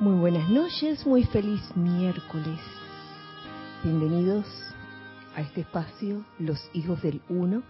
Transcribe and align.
Muy 0.00 0.14
buenas 0.14 0.48
noches, 0.48 1.04
muy 1.04 1.24
feliz 1.24 1.60
miércoles. 1.74 2.60
Bienvenidos 3.82 4.46
a 5.34 5.40
este 5.40 5.62
espacio, 5.62 6.24
Los 6.38 6.70
Hijos 6.72 7.02
del 7.02 7.20
Uno. 7.28 7.64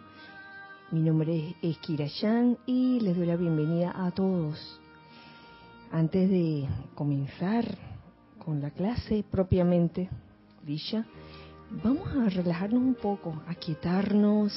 Mi 0.91 1.01
nombre 1.01 1.57
es 1.63 1.79
Kirayan 1.79 2.59
y 2.67 3.01
les 3.01 3.17
doy 3.17 3.25
la 3.25 3.37
bienvenida 3.37 3.95
a 3.97 4.11
todos. 4.11 4.79
Antes 5.91 6.29
de 6.29 6.69
comenzar 6.95 7.65
con 8.45 8.61
la 8.61 8.73
clase 8.73 9.25
propiamente 9.31 10.11
dicha, 10.67 11.07
vamos 11.83 12.15
a 12.15 12.29
relajarnos 12.29 12.83
un 12.83 12.95
poco, 12.95 13.43
a 13.47 13.55
quietarnos, 13.55 14.53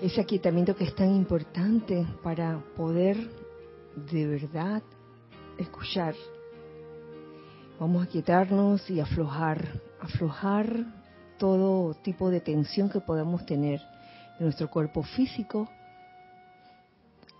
ese 0.00 0.20
aquietamiento 0.20 0.76
que 0.76 0.84
es 0.84 0.94
tan 0.94 1.12
importante 1.12 2.06
para 2.22 2.62
poder 2.76 3.16
de 4.12 4.28
verdad 4.28 4.80
escuchar 5.58 6.14
Vamos 7.82 8.04
a 8.04 8.06
quietarnos 8.06 8.88
y 8.90 9.00
aflojar, 9.00 9.66
aflojar 10.00 10.84
todo 11.36 11.94
tipo 11.94 12.30
de 12.30 12.40
tensión 12.40 12.88
que 12.88 13.00
podamos 13.00 13.44
tener 13.44 13.80
en 14.38 14.44
nuestro 14.44 14.70
cuerpo 14.70 15.02
físico. 15.02 15.68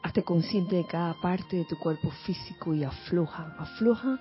Hazte 0.03 0.25
consciente 0.25 0.75
de 0.75 0.85
cada 0.85 1.15
parte 1.23 1.59
de 1.59 1.65
tu 1.67 1.79
cuerpo 1.79 2.11
físico 2.27 2.75
y 2.75 2.83
afloja, 2.83 3.55
afloja 3.57 4.19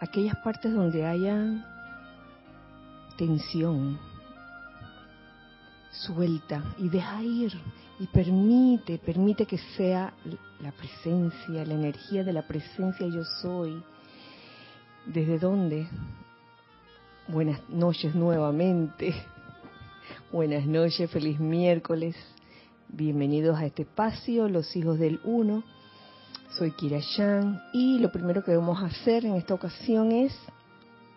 aquellas 0.00 0.36
partes 0.44 0.72
donde 0.72 1.04
haya 1.04 1.36
tensión. 3.18 3.98
Suelta 5.90 6.62
y 6.78 6.88
deja 6.88 7.20
ir 7.20 7.52
y 7.98 8.06
permite, 8.06 8.98
permite 8.98 9.44
que 9.44 9.58
sea 9.76 10.14
la 10.60 10.70
presencia, 10.70 11.66
la 11.66 11.74
energía 11.74 12.22
de 12.22 12.32
la 12.32 12.46
presencia 12.46 13.08
yo 13.08 13.24
soy 13.42 13.82
¿Desde 15.06 15.38
dónde? 15.38 15.86
Buenas 17.28 17.60
noches 17.68 18.14
nuevamente. 18.14 19.14
Buenas 20.32 20.64
noches, 20.64 21.10
feliz 21.10 21.38
miércoles. 21.38 22.16
Bienvenidos 22.88 23.58
a 23.58 23.66
este 23.66 23.82
espacio, 23.82 24.48
los 24.48 24.74
hijos 24.74 24.98
del 24.98 25.20
uno. 25.24 25.62
Soy 26.56 26.70
Kira 26.70 27.00
Yan 27.18 27.62
y 27.74 27.98
lo 27.98 28.10
primero 28.10 28.42
que 28.42 28.52
debemos 28.52 28.82
hacer 28.82 29.26
en 29.26 29.34
esta 29.34 29.52
ocasión 29.52 30.10
es 30.10 30.34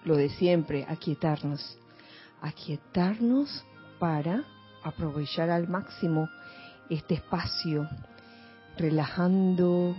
lo 0.04 0.18
de 0.18 0.32
siempre, 0.32 0.86
aquietarnos. 0.90 1.80
Aquietarnos 2.42 3.64
para 4.00 4.44
aprovechar 4.84 5.50
al 5.50 5.70
máximo 5.70 6.28
este 6.90 7.14
espacio, 7.14 7.88
relajando 8.78 9.96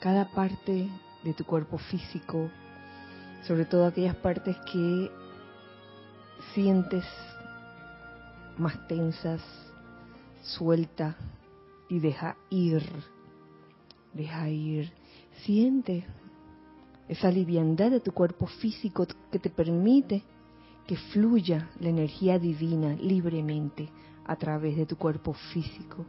cada 0.00 0.26
parte 0.32 0.86
de 1.24 1.32
tu 1.32 1.44
cuerpo 1.44 1.78
físico, 1.78 2.50
sobre 3.46 3.64
todo 3.64 3.86
aquellas 3.86 4.16
partes 4.16 4.56
que 4.70 5.10
sientes 6.54 7.04
más 8.58 8.86
tensas, 8.86 9.40
suelta 10.42 11.16
y 11.88 11.98
deja 11.98 12.36
ir, 12.50 12.82
deja 14.12 14.48
ir, 14.48 14.92
siente 15.44 16.04
esa 17.08 17.30
liviandad 17.30 17.90
de 17.90 18.00
tu 18.00 18.12
cuerpo 18.12 18.46
físico 18.46 19.06
que 19.32 19.38
te 19.38 19.50
permite 19.50 20.22
que 20.86 20.96
fluya 20.96 21.70
la 21.80 21.88
energía 21.88 22.38
divina 22.38 22.94
libremente 22.94 23.88
a 24.26 24.36
través 24.36 24.76
de 24.76 24.86
tu 24.86 24.96
cuerpo 24.96 25.32
físico. 25.52 26.04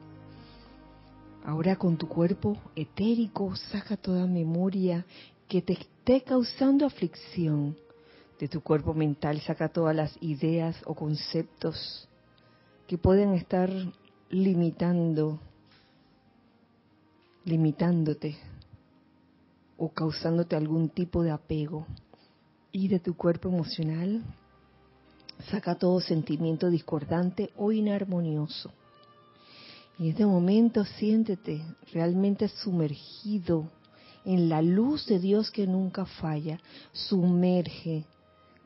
Ahora 1.43 1.75
con 1.75 1.97
tu 1.97 2.07
cuerpo 2.07 2.57
etérico 2.75 3.55
saca 3.55 3.97
toda 3.97 4.27
memoria 4.27 5.05
que 5.51 5.61
te 5.61 5.73
esté 5.73 6.21
causando 6.21 6.85
aflicción 6.85 7.75
de 8.39 8.47
tu 8.47 8.61
cuerpo 8.61 8.93
mental, 8.93 9.41
saca 9.41 9.67
todas 9.67 9.93
las 9.93 10.17
ideas 10.21 10.77
o 10.85 10.95
conceptos 10.95 12.07
que 12.87 12.97
pueden 12.97 13.33
estar 13.33 13.69
limitando, 14.29 15.41
limitándote 17.43 18.37
o 19.75 19.89
causándote 19.89 20.55
algún 20.55 20.87
tipo 20.87 21.21
de 21.21 21.31
apego. 21.31 21.85
Y 22.71 22.87
de 22.87 23.01
tu 23.01 23.17
cuerpo 23.17 23.49
emocional, 23.49 24.23
saca 25.49 25.75
todo 25.75 25.99
sentimiento 25.99 26.69
discordante 26.69 27.51
o 27.57 27.73
inarmonioso. 27.73 28.71
Y 29.99 30.03
en 30.03 30.09
este 30.11 30.25
momento 30.25 30.85
siéntete 30.85 31.61
realmente 31.91 32.47
sumergido 32.47 33.69
en 34.25 34.49
la 34.49 34.61
luz 34.61 35.05
de 35.07 35.19
Dios 35.19 35.51
que 35.51 35.67
nunca 35.67 36.05
falla, 36.05 36.59
sumerge 36.91 38.05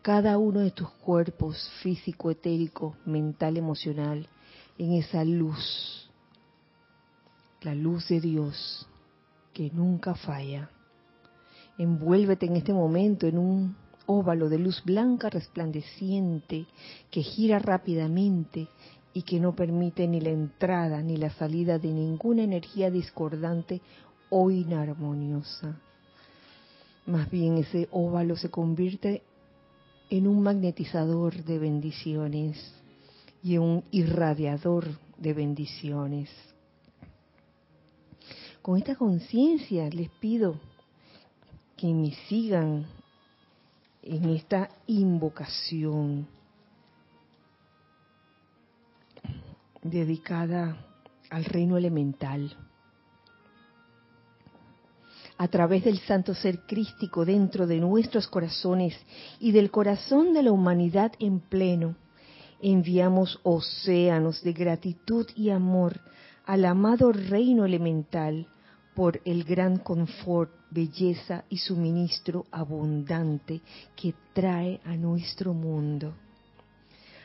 cada 0.01 0.37
uno 0.37 0.59
de 0.59 0.71
tus 0.71 0.89
cuerpos 0.89 1.69
físico, 1.81 2.29
etérico, 2.29 2.95
mental, 3.05 3.57
emocional, 3.57 4.27
en 4.77 4.93
esa 4.93 5.23
luz, 5.23 6.09
la 7.61 7.73
luz 7.73 8.07
de 8.09 8.19
Dios 8.21 8.87
que 9.53 9.71
nunca 9.71 10.13
falla. 10.13 10.69
Envuélvete 11.77 12.45
en 12.45 12.57
este 12.57 12.73
momento 12.73 13.25
en 13.25 13.37
un 13.37 13.75
óvalo 14.05 14.49
de 14.49 14.59
luz 14.59 14.83
blanca 14.83 15.29
resplandeciente 15.29 16.67
que 17.09 17.23
gira 17.23 17.59
rápidamente 17.59 18.67
y 19.13 19.23
que 19.23 19.39
no 19.39 19.55
permite 19.55 20.07
ni 20.07 20.19
la 20.19 20.29
entrada 20.29 21.01
ni 21.01 21.17
la 21.17 21.29
salida 21.31 21.79
de 21.79 21.87
ninguna 21.87 22.43
energía 22.43 22.91
discordante 22.91 23.81
o 24.29 24.49
inarmoniosa. 24.51 25.79
Más 27.05 27.29
bien 27.29 27.57
ese 27.57 27.87
óvalo 27.91 28.35
se 28.35 28.49
convierte 28.49 29.21
en 30.09 30.27
un 30.27 30.41
magnetizador 30.41 31.43
de 31.43 31.59
bendiciones 31.59 32.73
y 33.43 33.57
un 33.57 33.83
irradiador 33.91 34.87
de 35.17 35.33
bendiciones. 35.33 36.29
Con 38.61 38.77
esta 38.77 38.95
conciencia 38.95 39.87
les 39.89 40.09
pido 40.09 40.59
que 41.77 41.87
me 41.93 42.11
sigan 42.27 42.87
en 44.01 44.29
esta 44.29 44.69
invocación 44.87 46.27
dedicada 49.83 50.77
al 51.29 51.45
reino 51.45 51.77
elemental 51.77 52.55
a 55.37 55.47
través 55.47 55.83
del 55.83 55.99
santo 55.99 56.33
ser 56.33 56.59
crístico 56.61 57.25
dentro 57.25 57.67
de 57.67 57.79
nuestros 57.79 58.27
corazones 58.27 58.95
y 59.39 59.51
del 59.51 59.69
corazón 59.71 60.33
de 60.33 60.43
la 60.43 60.51
humanidad 60.51 61.11
en 61.19 61.39
pleno, 61.39 61.95
enviamos 62.61 63.39
océanos 63.43 64.41
de 64.43 64.53
gratitud 64.53 65.27
y 65.35 65.49
amor 65.49 65.99
al 66.45 66.65
amado 66.65 67.11
reino 67.11 67.65
elemental 67.65 68.47
por 68.95 69.19
el 69.25 69.43
gran 69.43 69.77
confort, 69.77 70.51
belleza 70.71 71.43
y 71.49 71.57
suministro 71.57 72.45
abundante 72.51 73.61
que 73.95 74.13
trae 74.33 74.79
a 74.85 74.95
nuestro 74.95 75.53
mundo. 75.53 76.13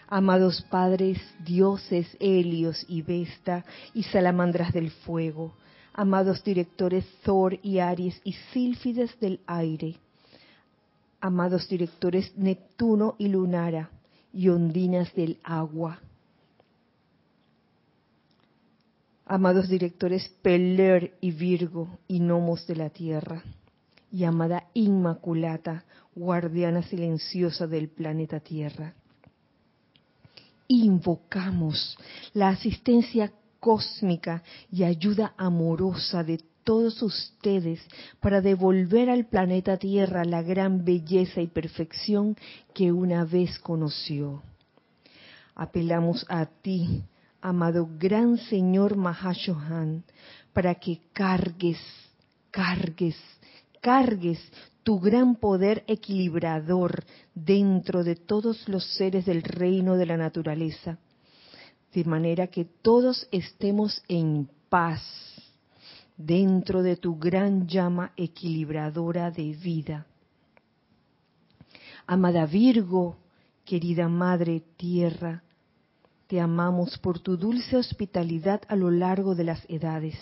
Amados 0.08 0.62
padres, 0.68 1.18
dioses, 1.44 2.16
helios 2.18 2.84
y 2.88 3.02
Vesta 3.02 3.64
y 3.94 4.02
salamandras 4.02 4.72
del 4.72 4.90
fuego, 4.90 5.54
amados 5.92 6.42
directores 6.44 7.04
Thor 7.22 7.58
y 7.62 7.78
Aries 7.78 8.20
y 8.24 8.32
Sílfides 8.52 9.18
del 9.20 9.40
aire, 9.46 9.96
amados 11.20 11.68
directores 11.68 12.36
Neptuno 12.36 13.16
y 13.18 13.28
Lunara 13.28 13.90
y 14.32 14.48
ondinas 14.48 15.12
del 15.14 15.38
agua, 15.42 16.00
amados 19.26 19.68
directores 19.68 20.28
Peler 20.42 21.16
y 21.20 21.30
Virgo 21.30 21.98
y 22.08 22.18
gnomos 22.20 22.66
de 22.66 22.76
la 22.76 22.90
tierra, 22.90 23.42
y 24.12 24.24
amada 24.24 24.64
Inmaculata, 24.74 25.84
guardiana 26.14 26.82
silenciosa 26.82 27.66
del 27.66 27.88
planeta 27.88 28.40
Tierra. 28.40 28.94
Invocamos 30.66 31.96
la 32.32 32.48
asistencia 32.48 33.32
cósmica 33.60 34.42
y 34.72 34.84
ayuda 34.84 35.34
amorosa 35.36 36.24
de 36.24 36.40
todos 36.64 37.02
ustedes 37.02 37.80
para 38.20 38.40
devolver 38.40 39.10
al 39.10 39.26
planeta 39.26 39.76
Tierra 39.76 40.24
la 40.24 40.42
gran 40.42 40.84
belleza 40.84 41.40
y 41.40 41.46
perfección 41.46 42.36
que 42.74 42.92
una 42.92 43.24
vez 43.24 43.58
conoció. 43.58 44.42
Apelamos 45.54 46.24
a 46.28 46.46
ti, 46.46 47.04
amado 47.40 47.88
gran 47.98 48.38
Señor 48.38 48.96
Mahashohan, 48.96 50.04
para 50.52 50.74
que 50.74 51.00
cargues, 51.12 51.78
cargues, 52.50 53.16
cargues 53.80 54.40
tu 54.82 54.98
gran 54.98 55.36
poder 55.36 55.84
equilibrador 55.86 57.04
dentro 57.34 58.02
de 58.02 58.16
todos 58.16 58.68
los 58.68 58.84
seres 58.94 59.26
del 59.26 59.42
reino 59.42 59.96
de 59.96 60.06
la 60.06 60.16
naturaleza 60.16 60.98
de 61.92 62.04
manera 62.04 62.46
que 62.46 62.64
todos 62.64 63.26
estemos 63.30 64.02
en 64.08 64.48
paz 64.68 65.02
dentro 66.16 66.82
de 66.82 66.96
tu 66.96 67.18
gran 67.18 67.66
llama 67.66 68.12
equilibradora 68.16 69.30
de 69.30 69.54
vida. 69.54 70.06
Amada 72.06 72.46
Virgo, 72.46 73.16
querida 73.64 74.08
Madre 74.08 74.62
Tierra, 74.76 75.42
te 76.26 76.40
amamos 76.40 76.98
por 76.98 77.18
tu 77.18 77.36
dulce 77.36 77.76
hospitalidad 77.76 78.62
a 78.68 78.76
lo 78.76 78.90
largo 78.90 79.34
de 79.34 79.44
las 79.44 79.64
edades. 79.68 80.16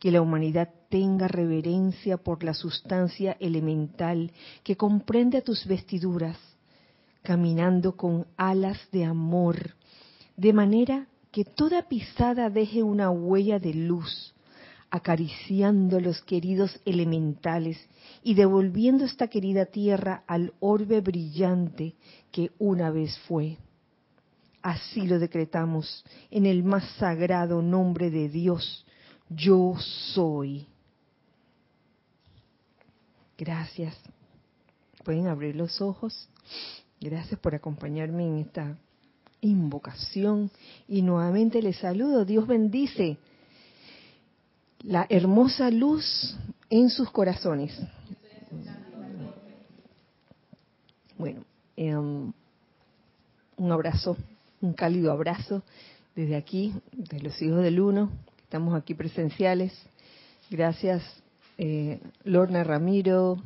Que 0.00 0.10
la 0.10 0.20
humanidad 0.20 0.70
tenga 0.88 1.28
reverencia 1.28 2.16
por 2.16 2.42
la 2.42 2.52
sustancia 2.52 3.36
elemental 3.38 4.32
que 4.62 4.76
comprende 4.76 5.40
tus 5.40 5.66
vestiduras, 5.66 6.36
caminando 7.22 7.96
con 7.96 8.26
alas 8.36 8.78
de 8.90 9.04
amor, 9.04 9.74
de 10.36 10.52
manera 10.52 11.06
que 11.30 11.44
toda 11.44 11.88
pisada 11.88 12.50
deje 12.50 12.82
una 12.82 13.10
huella 13.10 13.58
de 13.58 13.74
luz, 13.74 14.34
acariciando 14.90 15.98
los 15.98 16.22
queridos 16.22 16.80
elementales 16.84 17.78
y 18.22 18.34
devolviendo 18.34 19.04
esta 19.04 19.28
querida 19.28 19.66
tierra 19.66 20.22
al 20.26 20.52
orbe 20.60 21.00
brillante 21.00 21.94
que 22.30 22.52
una 22.58 22.90
vez 22.90 23.18
fue. 23.26 23.58
Así 24.62 25.06
lo 25.06 25.18
decretamos 25.18 26.04
en 26.30 26.46
el 26.46 26.62
más 26.62 26.84
sagrado 26.98 27.60
nombre 27.60 28.10
de 28.10 28.28
Dios, 28.28 28.86
yo 29.28 29.74
soy. 30.14 30.68
Gracias. 33.36 33.94
Pueden 35.04 35.26
abrir 35.26 35.56
los 35.56 35.80
ojos. 35.80 36.28
Gracias 37.00 37.38
por 37.40 37.54
acompañarme 37.54 38.26
en 38.26 38.38
esta 38.38 38.78
invocación 39.44 40.50
y 40.88 41.02
nuevamente 41.02 41.62
les 41.62 41.76
saludo. 41.76 42.24
Dios 42.24 42.46
bendice 42.46 43.18
la 44.82 45.06
hermosa 45.08 45.70
luz 45.70 46.36
en 46.70 46.90
sus 46.90 47.10
corazones. 47.10 47.78
Bueno, 51.16 51.44
em, 51.76 52.32
un 53.56 53.72
abrazo, 53.72 54.16
un 54.60 54.72
cálido 54.72 55.12
abrazo 55.12 55.62
desde 56.16 56.36
aquí, 56.36 56.74
de 56.92 57.20
los 57.20 57.40
hijos 57.40 57.62
del 57.62 57.80
uno, 57.80 58.10
estamos 58.42 58.74
aquí 58.74 58.94
presenciales. 58.94 59.72
Gracias, 60.50 61.02
eh, 61.58 62.00
Lorna 62.24 62.64
Ramiro, 62.64 63.36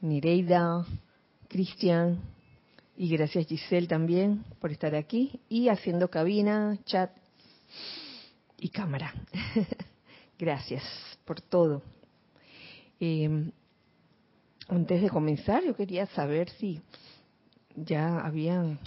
Nireida, 0.00 0.84
Cristian, 1.48 2.20
y 2.96 3.08
gracias 3.08 3.46
Giselle 3.46 3.86
también 3.86 4.44
por 4.60 4.70
estar 4.70 4.94
aquí 4.94 5.40
y 5.48 5.68
haciendo 5.68 6.08
cabina, 6.08 6.78
chat 6.84 7.10
y 8.58 8.68
cámara. 8.68 9.12
gracias 10.38 10.82
por 11.24 11.40
todo. 11.40 11.82
Eh, 13.00 13.50
antes 14.68 15.02
de 15.02 15.10
comenzar, 15.10 15.64
yo 15.64 15.74
quería 15.76 16.06
saber 16.06 16.48
si 16.50 16.80
ya 17.74 18.20
habían 18.20 18.78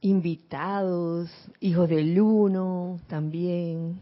invitados, 0.00 1.30
hijos 1.60 1.88
del 1.88 2.18
uno, 2.20 3.00
también 3.08 4.00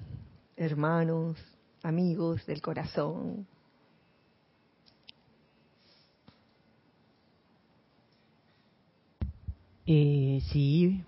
hermanos, 0.56 1.38
amigos 1.82 2.44
del 2.46 2.60
corazón. 2.60 3.46
Eh, 9.92 10.40
sí, 10.52 11.02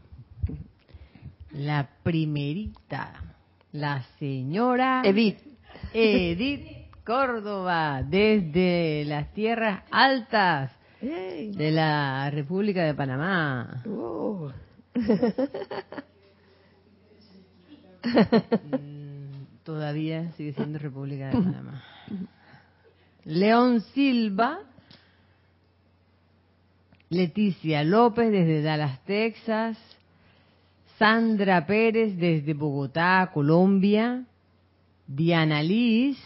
la 1.53 1.89
primerita, 2.03 3.13
la 3.71 4.03
señora 4.19 5.03
Edith. 5.05 5.39
Edith 5.95 6.91
Córdoba, 7.07 8.03
desde 8.03 9.05
las 9.05 9.33
tierras 9.35 9.85
altas 9.89 10.73
de 11.01 11.71
la 11.71 12.29
República 12.31 12.83
de 12.83 12.95
Panamá. 12.95 13.85
Oh. 13.87 14.51
Mm, 18.05 19.45
Todavía 19.63 20.33
sigue 20.33 20.55
siendo 20.55 20.81
República 20.81 21.29
de 21.29 21.35
Panamá. 21.35 21.85
León 23.25 23.81
Silva, 23.95 24.59
Leticia 27.13 27.85
López 27.85 28.33
desde 28.33 28.63
Dallas, 28.63 29.05
Texas, 29.05 29.79
Sandra 30.99 31.67
Pérez 31.67 32.17
desde 32.17 32.55
Bogotá, 32.55 33.31
Colombia, 33.35 34.25
Diana 35.07 35.63
Liz, 35.63 36.19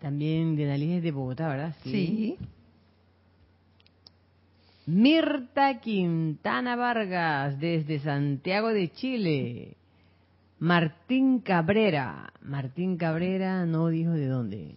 también 0.00 0.56
Diana 0.56 0.76
Liz 0.76 0.96
es 0.96 1.02
de 1.04 1.12
Bogotá, 1.12 1.48
¿verdad? 1.48 1.76
Sí. 1.84 2.36
Mirta 4.86 5.78
Quintana 5.78 6.74
Vargas 6.74 7.60
desde 7.60 8.00
Santiago 8.00 8.70
de 8.70 8.90
Chile. 8.90 9.76
Martín 10.58 11.38
Cabrera. 11.38 12.32
Martín 12.42 12.96
Cabrera 12.96 13.64
no 13.64 13.88
dijo 13.88 14.10
de 14.10 14.26
dónde. 14.26 14.74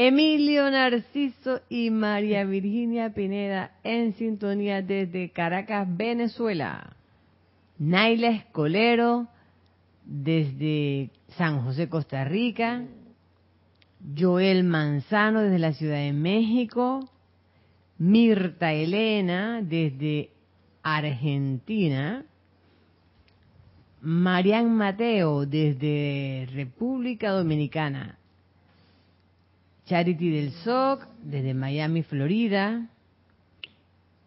Emilio 0.00 0.70
Narciso 0.70 1.60
y 1.68 1.90
María 1.90 2.44
Virginia 2.44 3.12
Pineda 3.12 3.72
en 3.82 4.12
sintonía 4.12 4.80
desde 4.80 5.30
Caracas, 5.30 5.88
Venezuela. 5.90 6.94
Naila 7.78 8.28
Escolero 8.28 9.26
desde 10.04 11.10
San 11.30 11.64
José, 11.64 11.88
Costa 11.88 12.22
Rica. 12.22 12.84
Joel 14.16 14.62
Manzano 14.62 15.40
desde 15.40 15.58
la 15.58 15.72
Ciudad 15.72 15.96
de 15.96 16.12
México. 16.12 17.00
Mirta 17.98 18.72
Elena 18.72 19.62
desde 19.62 20.30
Argentina. 20.84 22.24
Marian 24.00 24.76
Mateo 24.76 25.44
desde 25.44 26.48
República 26.52 27.32
Dominicana. 27.32 28.17
Charity 29.88 30.30
del 30.30 30.52
SOC 30.52 31.06
desde 31.22 31.54
Miami, 31.54 32.02
Florida. 32.02 32.86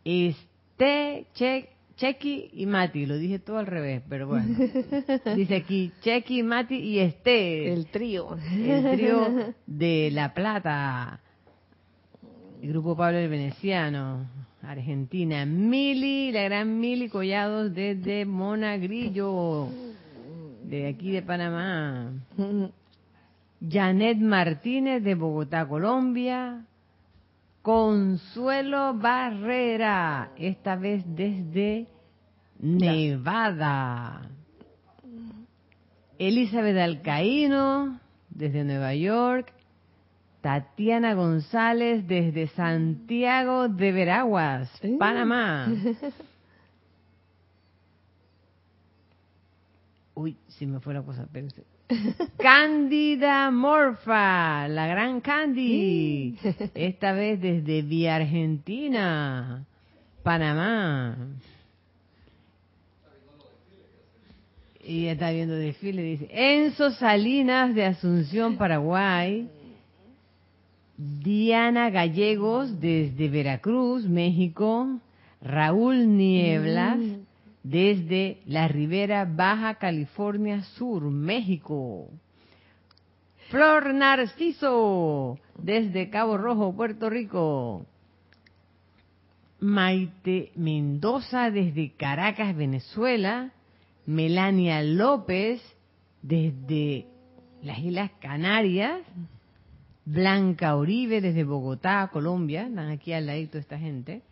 Este, 0.04 1.28
che, 1.36 1.70
Chequi 1.98 2.50
y 2.54 2.66
Mati, 2.66 3.06
lo 3.06 3.16
dije 3.16 3.38
todo 3.38 3.60
al 3.60 3.68
revés, 3.68 4.02
pero 4.10 4.28
bueno. 4.28 4.58
Dice 5.36 5.56
aquí 5.56 5.92
Chequi, 6.02 6.42
Mati 6.42 6.76
y 6.76 7.00
este. 7.00 7.72
El 7.72 7.86
trío. 7.88 8.38
El 8.52 8.98
trío 8.98 9.54
de 9.68 10.10
La 10.12 10.34
Plata. 10.34 11.20
El 12.60 12.70
grupo 12.70 12.98
Pablo 12.98 13.20
el 13.20 13.30
Veneciano, 13.30 14.28
Argentina. 14.64 15.46
Mili, 15.46 16.32
la 16.32 16.42
gran 16.44 16.80
Mili 16.80 17.08
Collados 17.08 17.72
desde 17.74 18.26
Monagrillo, 18.26 19.68
de 20.64 20.88
aquí 20.88 21.12
de 21.12 21.22
Panamá. 21.22 22.14
Janet 23.68 24.18
Martínez 24.18 25.04
de 25.04 25.16
Bogotá, 25.16 25.68
Colombia. 25.68 26.66
Consuelo 27.62 28.96
Barrera, 28.96 30.32
esta 30.36 30.76
vez 30.76 31.04
desde 31.06 31.88
Nevada. 32.60 34.30
Elizabeth 36.18 36.78
Alcaíno, 36.78 38.00
desde 38.30 38.64
Nueva 38.64 38.96
York. 38.96 39.54
Tatiana 40.42 41.14
González, 41.14 42.08
desde 42.08 42.48
Santiago 42.48 43.70
de 43.70 43.92
Veraguas. 43.92 44.72
Panamá. 44.98 45.68
Uy, 50.16 50.36
si 50.48 50.66
me 50.66 50.80
fue 50.80 50.96
la 50.96 51.04
cosa, 51.04 51.22
espérense. 51.24 51.64
Cándida 52.38 53.52
Morfa, 53.52 54.68
la 54.68 54.88
gran 54.88 55.22
Candy, 55.22 56.36
esta 56.74 57.14
vez 57.14 57.42
desde 57.42 57.82
Vía 57.82 58.16
Argentina, 58.16 59.66
Panamá. 60.24 61.18
Y 64.84 65.08
está 65.08 65.32
viendo 65.32 65.54
desfile, 65.56 66.02
dice, 66.02 66.28
Enzo 66.32 66.92
Salinas 66.92 67.76
de 67.76 67.86
Asunción, 67.86 68.58
Paraguay. 68.58 69.48
Diana 70.98 71.90
Gallegos 71.90 72.80
desde 72.80 73.30
Veracruz, 73.30 74.08
México. 74.08 75.00
Raúl 75.42 76.18
Nieblas 76.18 77.00
desde 77.64 78.42
la 78.46 78.68
Ribera 78.68 79.26
Baja 79.26 79.76
California 79.76 80.64
Sur, 80.64 81.04
México. 81.04 82.10
Flor 83.50 83.94
Narciso 83.94 85.38
desde 85.58 86.10
Cabo 86.10 86.38
Rojo, 86.38 86.76
Puerto 86.76 87.10
Rico. 87.10 87.86
Maite 89.60 90.52
Mendoza 90.56 91.52
desde 91.52 91.92
Caracas, 91.96 92.56
Venezuela. 92.56 93.52
Melania 94.06 94.82
López 94.82 95.62
desde 96.22 97.08
las 97.62 97.80
Islas 97.80 98.12
Canarias. 98.20 99.02
Blanca 100.04 100.76
Oribe 100.76 101.22
desde 101.22 101.44
Bogotá, 101.44 102.10
Colombia, 102.12 102.64
están 102.64 102.90
aquí 102.90 103.14
al 103.14 103.28
ladito 103.28 103.60
esta 103.60 103.78
gente. 103.78 104.24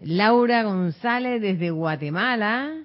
Laura 0.00 0.62
González 0.64 1.40
desde 1.40 1.70
Guatemala. 1.70 2.84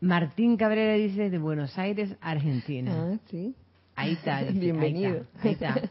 Martín 0.00 0.56
Cabrera 0.56 0.94
dice 0.94 1.30
de 1.30 1.38
Buenos 1.38 1.78
Aires, 1.78 2.14
Argentina. 2.20 2.92
Ah, 2.94 3.18
sí. 3.30 3.54
Ahí 3.96 4.12
está. 4.12 4.40
dice, 4.42 4.58
Bienvenido. 4.58 5.26
Ahí 5.42 5.52
está. 5.52 5.72
ahí 5.74 5.80
está. 5.84 5.90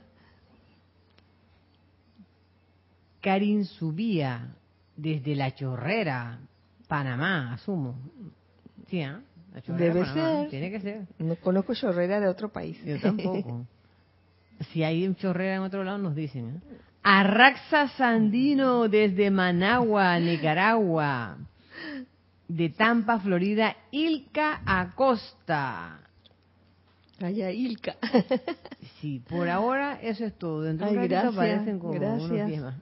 Karin 3.22 3.65
Subía 3.65 4.53
desde 4.98 5.36
La 5.36 5.55
Chorrera, 5.55 6.39
Panamá, 6.88 7.53
asumo. 7.53 7.96
Sí. 8.88 9.00
La 9.00 9.62
Chorrera, 9.62 9.93
Debe 9.93 10.05
Panamá. 10.05 10.39
ser. 10.41 10.50
Tiene 10.50 10.72
que 10.72 10.79
ser. 10.82 11.08
No 11.20 11.36
conozco 11.38 11.74
chorrera 11.74 12.20
de 12.20 12.27
otro 12.27 12.50
país. 12.50 12.84
Yo 12.84 13.00
tampoco. 13.00 13.65
si 14.72 14.84
hay 14.84 15.08
un 15.08 15.15
chorrera 15.15 15.55
en 15.55 15.62
otro 15.62 15.84
lado, 15.84 15.98
nos 15.98 16.15
dicen. 16.15 16.50
¿eh? 16.50 16.77
Arraxa 17.03 17.89
Sandino 17.89 18.88
desde 18.88 19.29
Managua, 19.29 20.17
Nicaragua. 20.19 21.38
De 22.48 22.69
Tampa, 22.69 23.19
Florida, 23.19 23.75
Ilka 23.91 24.62
Acosta. 24.65 26.00
Allá, 27.22 27.51
Ilka. 27.51 27.95
Sí, 29.00 29.22
por 29.29 29.50
ahora 29.50 30.00
eso 30.01 30.25
es 30.25 30.33
todo. 30.38 30.62
Dentro 30.62 30.88
de 30.91 30.98
un 30.98 31.07
gracias, 31.07 31.33
aparecen 31.33 31.79
como 31.79 31.93
gracias. 31.93 32.31
unos 32.31 32.48
diez 32.48 32.62
más. 32.62 32.75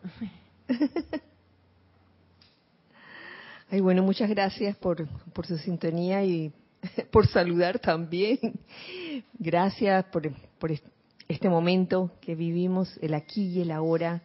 Ay, 3.72 3.80
bueno, 3.80 4.04
muchas 4.04 4.30
gracias 4.30 4.76
por, 4.78 5.08
por 5.32 5.46
su 5.46 5.58
sintonía 5.58 6.24
y 6.24 6.52
por 7.12 7.28
saludar 7.28 7.80
también. 7.80 8.40
Gracias 9.34 10.06
por, 10.06 10.30
por 10.60 10.72
este 11.32 11.50
momento 11.50 12.12
que 12.22 12.36
vivimos, 12.36 12.98
el 13.02 13.14
aquí 13.14 13.48
y 13.48 13.62
el 13.62 13.72
ahora, 13.72 14.22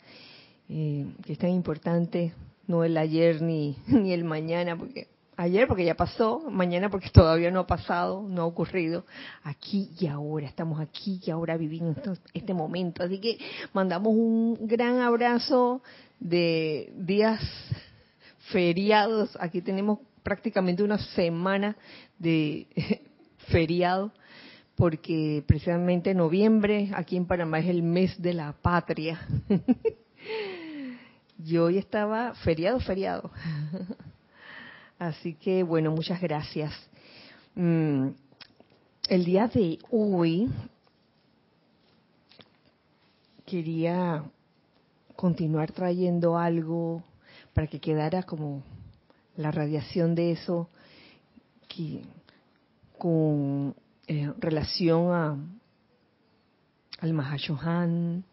eh, 0.69 1.07
que 1.25 1.33
es 1.33 1.39
tan 1.39 1.51
importante, 1.51 2.33
no 2.67 2.85
el 2.85 2.97
ayer 2.97 3.43
ni, 3.43 3.77
ni 3.87 4.13
el 4.13 4.25
mañana, 4.25 4.77
porque 4.77 5.09
ayer 5.37 5.69
porque 5.69 5.85
ya 5.85 5.95
pasó, 5.95 6.41
mañana 6.51 6.89
porque 6.91 7.11
todavía 7.11 7.51
no 7.51 7.61
ha 7.61 7.67
pasado, 7.67 8.27
no 8.29 8.43
ha 8.43 8.47
ocurrido. 8.47 9.05
Aquí 9.43 9.91
y 9.99 10.07
ahora, 10.07 10.47
estamos 10.47 10.81
aquí 10.81 11.21
y 11.25 11.31
ahora 11.31 11.57
viviendo 11.57 12.17
este 12.33 12.55
momento. 12.55 13.03
Así 13.03 13.19
que 13.19 13.39
mandamos 13.73 14.15
un 14.15 14.59
gran 14.67 15.01
abrazo 15.01 15.83
de 16.19 16.93
días 16.97 17.41
feriados. 18.51 19.37
Aquí 19.41 19.61
tenemos 19.61 20.01
prácticamente 20.23 20.83
una 20.83 20.99
semana 20.99 21.77
de 22.19 22.67
feriado 23.49 24.13
porque 24.77 25.43
precisamente 25.47 26.15
noviembre 26.15 26.91
aquí 26.95 27.17
en 27.17 27.27
Panamá 27.27 27.59
es 27.59 27.67
el 27.67 27.83
mes 27.83 28.21
de 28.21 28.35
la 28.35 28.53
patria. 28.53 29.27
y 31.45 31.57
hoy 31.57 31.79
estaba 31.79 32.35
feriado, 32.35 32.79
feriado. 32.81 33.31
Así 34.99 35.35
que 35.35 35.63
bueno, 35.63 35.91
muchas 35.91 36.21
gracias. 36.21 36.73
Mm, 37.55 38.09
el 39.09 39.25
día 39.25 39.49
de 39.49 39.79
hoy 39.91 40.51
quería 43.47 44.25
continuar 45.15 45.73
trayendo 45.73 46.37
algo 46.37 47.03
para 47.55 47.67
que 47.67 47.81
quedara 47.81 48.25
como 48.25 48.63
la 49.37 49.51
radiación 49.51 50.15
de 50.15 50.33
eso 50.33 50.69
que, 51.69 52.03
con 52.99 53.75
eh, 54.07 54.33
relación 54.39 55.13
a, 55.13 55.37
al 57.01 57.13
Mahashohan, 57.13 58.25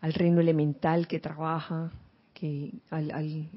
al 0.00 0.14
reino 0.14 0.40
elemental 0.40 1.06
que 1.08 1.20
trabaja, 1.20 1.92
que 2.34 2.72
al, 2.90 3.10
al, 3.10 3.48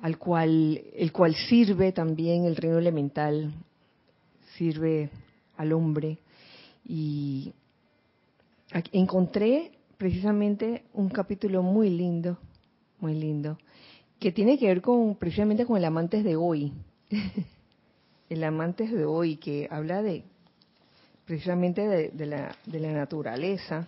al 0.00 0.18
cual 0.18 0.80
el 0.94 1.12
cual 1.12 1.34
sirve 1.34 1.92
también 1.92 2.44
el 2.44 2.56
reino 2.56 2.78
elemental 2.78 3.52
sirve 4.56 5.10
al 5.56 5.72
hombre. 5.72 6.18
Y 6.84 7.52
encontré 8.92 9.72
precisamente 9.96 10.84
un 10.94 11.08
capítulo 11.08 11.62
muy 11.62 11.90
lindo 11.90 12.38
muy 13.00 13.14
lindo 13.14 13.58
que 14.18 14.32
tiene 14.32 14.58
que 14.58 14.66
ver 14.66 14.80
con 14.80 15.16
precisamente 15.16 15.66
con 15.66 15.76
el 15.76 15.84
amantes 15.84 16.24
de 16.24 16.36
hoy 16.36 16.72
el 18.28 18.44
amantes 18.44 18.92
de 18.92 19.04
hoy 19.04 19.36
que 19.36 19.68
habla 19.70 20.02
de 20.02 20.24
precisamente 21.24 21.86
de, 21.86 22.26
la 22.26 22.92
naturaleza. 22.92 23.86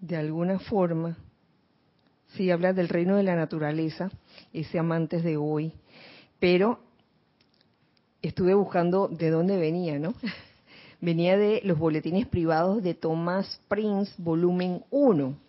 De 0.00 0.16
alguna 0.16 0.58
forma 0.58 1.16
sí 2.28 2.50
habla 2.50 2.72
del 2.72 2.88
reino 2.88 3.16
de 3.16 3.22
la 3.22 3.36
naturaleza 3.36 4.10
ese 4.52 4.78
amantes 4.78 5.22
de 5.22 5.36
hoy. 5.36 5.72
Pero 6.40 6.80
estuve 8.22 8.54
buscando 8.54 9.08
de 9.08 9.30
dónde 9.30 9.58
venía 9.58 9.98
no 9.98 10.14
venía 11.00 11.36
de 11.36 11.60
los 11.64 11.78
boletines 11.78 12.26
privados 12.26 12.82
de 12.82 12.94
Thomas 12.94 13.60
Prince, 13.68 14.12
volumen 14.16 14.82
1. 14.90 15.43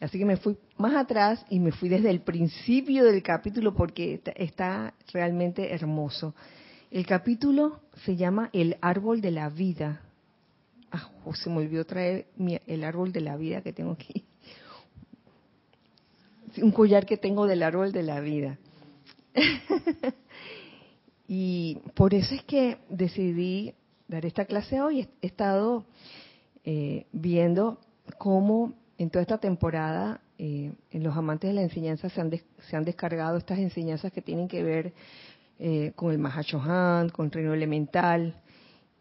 Así 0.00 0.18
que 0.18 0.24
me 0.24 0.38
fui 0.38 0.56
más 0.78 0.94
atrás 0.94 1.44
y 1.50 1.60
me 1.60 1.72
fui 1.72 1.90
desde 1.90 2.08
el 2.08 2.22
principio 2.22 3.04
del 3.04 3.22
capítulo 3.22 3.74
porque 3.74 4.20
está- 4.34 4.94
realmente 5.12 5.74
hermoso. 5.74 6.34
El 6.90 7.06
capítulo 7.06 7.80
se 8.04 8.16
llama 8.16 8.48
El 8.52 8.78
árbol 8.80 9.20
de 9.20 9.30
la 9.30 9.50
vida. 9.50 10.00
Ah, 10.90 11.10
oh, 11.24 11.34
se 11.34 11.50
me 11.50 11.58
olvidó 11.58 11.84
traer 11.84 12.26
el 12.66 12.82
árbol 12.82 13.12
de 13.12 13.20
la 13.20 13.36
vida 13.36 13.60
que 13.60 13.72
tengo 13.72 13.92
aquí. 13.92 14.24
Un 16.62 16.72
collar 16.72 17.06
que 17.06 17.16
tengo 17.16 17.46
del 17.46 17.62
árbol 17.62 17.92
de 17.92 18.02
la 18.02 18.20
vida. 18.20 18.58
y 21.28 21.78
por 21.94 22.14
eso 22.14 22.34
es 22.34 22.42
que 22.44 22.78
decidí 22.88 23.74
dar 24.08 24.26
esta 24.26 24.46
clase 24.46 24.80
hoy. 24.80 25.08
He 25.22 25.26
estado 25.26 25.84
eh, 26.64 27.06
viendo 27.12 27.78
cómo 28.18 28.74
en 29.00 29.08
toda 29.08 29.22
esta 29.22 29.38
temporada 29.38 30.20
eh, 30.36 30.72
en 30.90 31.02
los 31.02 31.16
amantes 31.16 31.48
de 31.48 31.54
la 31.54 31.62
enseñanza 31.62 32.10
se 32.10 32.20
han, 32.20 32.28
des- 32.28 32.44
se 32.68 32.76
han 32.76 32.84
descargado 32.84 33.38
estas 33.38 33.58
enseñanzas 33.58 34.12
que 34.12 34.20
tienen 34.20 34.46
que 34.46 34.62
ver 34.62 34.92
eh, 35.58 35.92
con 35.96 36.12
el 36.12 36.18
Mahashohan, 36.18 37.08
con 37.08 37.26
el 37.26 37.32
reino 37.32 37.54
elemental. 37.54 38.34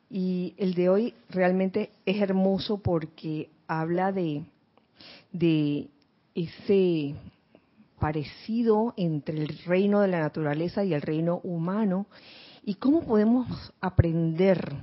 Y 0.09 0.53
el 0.57 0.73
de 0.73 0.87
hoy 0.87 1.13
realmente 1.29 1.89
es 2.05 2.21
hermoso 2.21 2.77
porque 2.77 3.49
habla 3.67 4.13
de 4.13 5.89
ese 6.33 7.15
parecido 7.99 8.93
entre 8.95 9.37
el 9.37 9.49
reino 9.65 9.99
de 9.99 10.07
la 10.07 10.21
naturaleza 10.21 10.85
y 10.85 10.93
el 10.93 11.01
reino 11.01 11.41
humano 11.43 12.07
y 12.63 12.75
cómo 12.75 13.01
podemos 13.05 13.73
aprender 13.81 14.75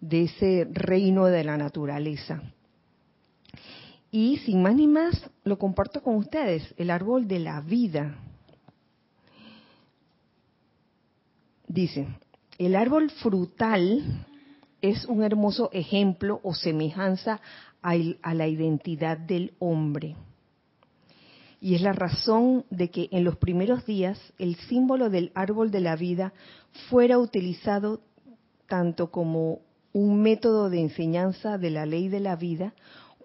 de 0.00 0.24
ese 0.24 0.66
reino 0.72 1.26
de 1.26 1.44
la 1.44 1.56
naturaleza. 1.56 2.42
Y 4.14 4.36
sin 4.44 4.62
más 4.62 4.74
ni 4.74 4.86
más, 4.86 5.30
lo 5.42 5.58
comparto 5.58 6.02
con 6.02 6.16
ustedes, 6.16 6.74
el 6.76 6.90
árbol 6.90 7.26
de 7.26 7.38
la 7.38 7.62
vida. 7.62 8.18
Dice, 11.66 12.06
el 12.58 12.76
árbol 12.76 13.10
frutal 13.10 14.26
es 14.82 15.06
un 15.06 15.22
hermoso 15.22 15.70
ejemplo 15.72 16.40
o 16.42 16.54
semejanza 16.54 17.40
a, 17.80 17.94
la 17.96 18.46
identidad 18.46 19.16
del 19.16 19.54
hombre. 19.58 20.14
Y 21.58 21.74
es 21.74 21.80
la 21.80 21.94
razón 21.94 22.66
de 22.68 22.90
que 22.90 23.08
en 23.12 23.24
los 23.24 23.36
primeros 23.38 23.86
días 23.86 24.20
el 24.38 24.56
símbolo 24.56 25.08
del 25.08 25.32
árbol 25.34 25.70
de 25.70 25.80
la 25.80 25.96
vida 25.96 26.34
fuera 26.90 27.18
utilizado 27.18 28.02
tanto 28.66 29.10
como 29.10 29.60
un 29.94 30.20
método 30.20 30.68
de 30.68 30.80
enseñanza 30.80 31.56
de 31.56 31.70
la 31.70 31.86
ley 31.86 32.08
de 32.08 32.20
la 32.20 32.36
vida, 32.36 32.74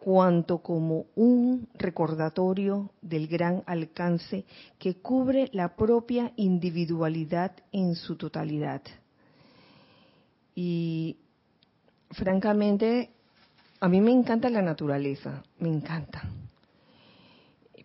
cuanto 0.03 0.59
como 0.59 1.05
un 1.15 1.67
recordatorio 1.75 2.91
del 3.01 3.27
gran 3.27 3.63
alcance 3.65 4.45
que 4.79 4.95
cubre 4.95 5.49
la 5.53 5.75
propia 5.75 6.31
individualidad 6.35 7.51
en 7.71 7.95
su 7.95 8.15
totalidad. 8.15 8.81
Y 10.55 11.17
francamente, 12.11 13.11
a 13.79 13.87
mí 13.87 14.01
me 14.01 14.11
encanta 14.11 14.49
la 14.49 14.61
naturaleza, 14.61 15.43
me 15.59 15.69
encanta. 15.69 16.23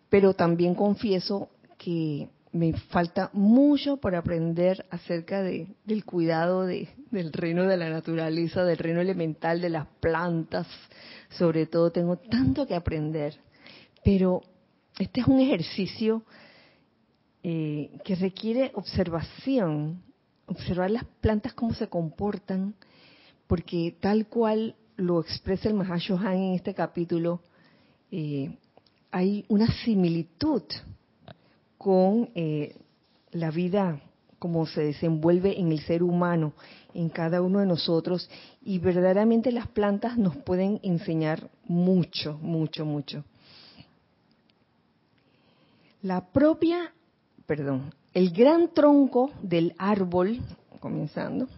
Pero 0.09 0.35
también 0.35 0.75
confieso 0.75 1.51
que 1.79 2.29
me 2.53 2.75
falta 2.75 3.31
mucho 3.33 3.97
por 3.97 4.15
aprender 4.15 4.85
acerca 4.91 5.43
de, 5.43 5.69
del 5.85 6.05
cuidado 6.05 6.67
de, 6.67 6.89
del 7.11 7.33
reino 7.33 7.67
de 7.67 7.79
la 7.79 7.89
naturaleza, 7.89 8.65
del 8.65 8.77
reino 8.77 9.01
elemental, 9.01 9.61
de 9.61 9.71
las 9.71 9.87
plantas. 10.01 10.67
Sobre 11.31 11.67
todo 11.67 11.91
tengo 11.91 12.19
tanto 12.19 12.67
que 12.67 12.75
aprender. 12.75 13.41
Pero 14.05 14.43
este 14.99 15.21
es 15.21 15.27
un 15.27 15.41
ejercicio 15.41 16.23
eh, 17.43 17.91
que 18.05 18.17
requiere 18.17 18.71
observación, 18.75 20.03
observar 20.47 20.91
las 20.91 21.05
plantas 21.23 21.55
cómo 21.55 21.73
se 21.73 21.89
comportan, 21.89 22.75
porque 23.47 23.97
tal 23.99 24.27
cual 24.27 24.77
lo 24.97 25.21
expresa 25.21 25.69
el 25.69 25.75
Mahashohan 25.75 26.37
en 26.37 26.55
este 26.55 26.75
capítulo, 26.75 27.41
eh, 28.11 28.59
hay 29.11 29.45
una 29.49 29.67
similitud 29.85 30.63
con 31.83 32.31
eh, 32.37 32.77
la 33.33 33.51
vida 33.51 34.01
como 34.39 34.67
se 34.67 34.83
desenvuelve 34.83 35.61
en 35.61 35.71
el 35.71 35.81
ser 35.81 36.03
humano, 36.03 36.53
en 36.95 37.09
cada 37.09 37.43
uno 37.43 37.61
de 37.61 37.67
nosotros, 37.67 38.29
y 38.65 38.79
verdaderamente 38.79 39.53
las 39.53 39.69
plantas 39.69 40.17
nos 40.19 40.37
pueden 40.37 40.81
enseñar 40.83 41.49
mucho, 41.67 42.39
mucho, 42.43 42.85
mucho. 42.85 43.25
La 46.03 46.27
propia, 46.33 46.93
perdón, 47.47 47.95
el 48.15 48.33
gran 48.33 48.75
tronco 48.75 49.31
del 49.43 49.75
árbol, 49.79 50.41
comenzando, 50.81 51.49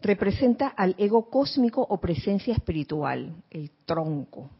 representa 0.00 0.68
al 0.68 0.94
ego 0.98 1.28
cósmico 1.30 1.84
o 1.88 1.98
presencia 1.98 2.54
espiritual, 2.54 3.34
el 3.50 3.70
tronco. 3.84 4.50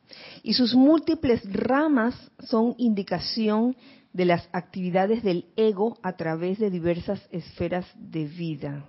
Y 0.42 0.54
sus 0.54 0.74
múltiples 0.74 1.42
ramas 1.52 2.14
son 2.40 2.74
indicación 2.78 3.76
de 4.12 4.24
las 4.24 4.48
actividades 4.52 5.22
del 5.22 5.46
ego 5.56 5.98
a 6.02 6.14
través 6.16 6.58
de 6.58 6.70
diversas 6.70 7.20
esferas 7.30 7.86
de 7.96 8.24
vida. 8.24 8.84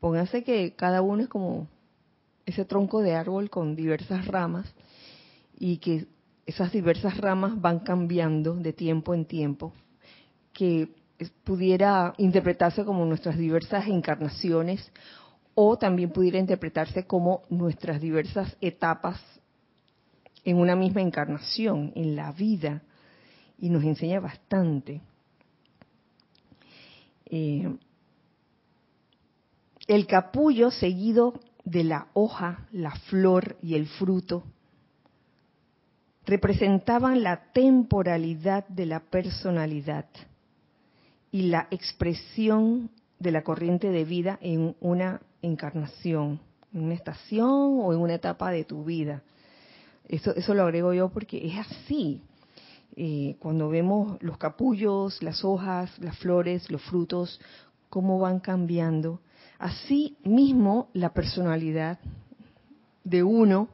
Pónganse 0.00 0.44
que 0.44 0.74
cada 0.74 1.02
uno 1.02 1.22
es 1.22 1.28
como 1.28 1.68
ese 2.46 2.64
tronco 2.64 3.00
de 3.00 3.14
árbol 3.14 3.50
con 3.50 3.74
diversas 3.74 4.26
ramas 4.26 4.72
y 5.58 5.78
que 5.78 6.06
esas 6.46 6.72
diversas 6.72 7.16
ramas 7.18 7.60
van 7.60 7.80
cambiando 7.80 8.54
de 8.54 8.72
tiempo 8.72 9.14
en 9.14 9.24
tiempo, 9.24 9.72
que 10.52 10.88
pudiera 11.44 12.12
interpretarse 12.18 12.84
como 12.84 13.06
nuestras 13.06 13.38
diversas 13.38 13.86
encarnaciones 13.86 14.92
o 15.54 15.78
también 15.78 16.10
pudiera 16.10 16.38
interpretarse 16.38 17.06
como 17.06 17.42
nuestras 17.48 18.00
diversas 18.00 18.56
etapas 18.60 19.20
en 20.44 20.58
una 20.58 20.76
misma 20.76 21.00
encarnación, 21.00 21.92
en 21.94 22.16
la 22.16 22.32
vida, 22.32 22.82
y 23.58 23.70
nos 23.70 23.84
enseña 23.84 24.20
bastante. 24.20 25.00
Eh, 27.26 27.76
el 29.86 30.06
capullo 30.06 30.70
seguido 30.70 31.34
de 31.64 31.84
la 31.84 32.08
hoja, 32.12 32.66
la 32.72 32.92
flor 32.92 33.56
y 33.62 33.74
el 33.74 33.86
fruto 33.86 34.44
representaban 36.26 37.22
la 37.22 37.52
temporalidad 37.52 38.66
de 38.68 38.86
la 38.86 39.00
personalidad 39.00 40.06
y 41.30 41.42
la 41.42 41.68
expresión 41.70 42.90
de 43.18 43.32
la 43.32 43.42
corriente 43.42 43.90
de 43.90 44.04
vida 44.04 44.38
en 44.40 44.74
una 44.80 45.20
encarnación, 45.42 46.40
en 46.72 46.84
una 46.84 46.94
estación 46.94 47.78
o 47.80 47.92
en 47.92 48.00
una 48.00 48.14
etapa 48.14 48.50
de 48.50 48.64
tu 48.64 48.84
vida. 48.84 49.22
Eso, 50.08 50.34
eso 50.34 50.54
lo 50.54 50.62
agrego 50.62 50.92
yo 50.94 51.08
porque 51.10 51.46
es 51.46 51.58
así. 51.58 52.22
Eh, 52.96 53.36
cuando 53.40 53.68
vemos 53.68 54.22
los 54.22 54.38
capullos, 54.38 55.22
las 55.22 55.44
hojas, 55.44 55.90
las 55.98 56.16
flores, 56.18 56.70
los 56.70 56.82
frutos, 56.82 57.40
cómo 57.90 58.18
van 58.18 58.40
cambiando. 58.40 59.20
Así 59.58 60.16
mismo 60.24 60.88
la 60.92 61.12
personalidad 61.12 61.98
de 63.02 63.22
uno 63.22 63.68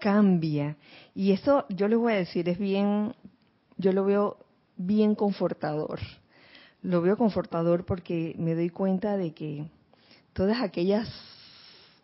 cambia. 0.00 0.76
Y 1.14 1.32
eso 1.32 1.64
yo 1.68 1.86
les 1.86 1.98
voy 1.98 2.12
a 2.12 2.16
decir, 2.16 2.48
es 2.48 2.58
bien, 2.58 3.14
yo 3.76 3.92
lo 3.92 4.04
veo 4.04 4.38
bien 4.76 5.14
confortador. 5.14 6.00
Lo 6.82 7.02
veo 7.02 7.16
confortador 7.16 7.84
porque 7.84 8.34
me 8.38 8.54
doy 8.54 8.70
cuenta 8.70 9.16
de 9.16 9.32
que 9.32 9.66
todas 10.32 10.62
aquellas 10.62 11.08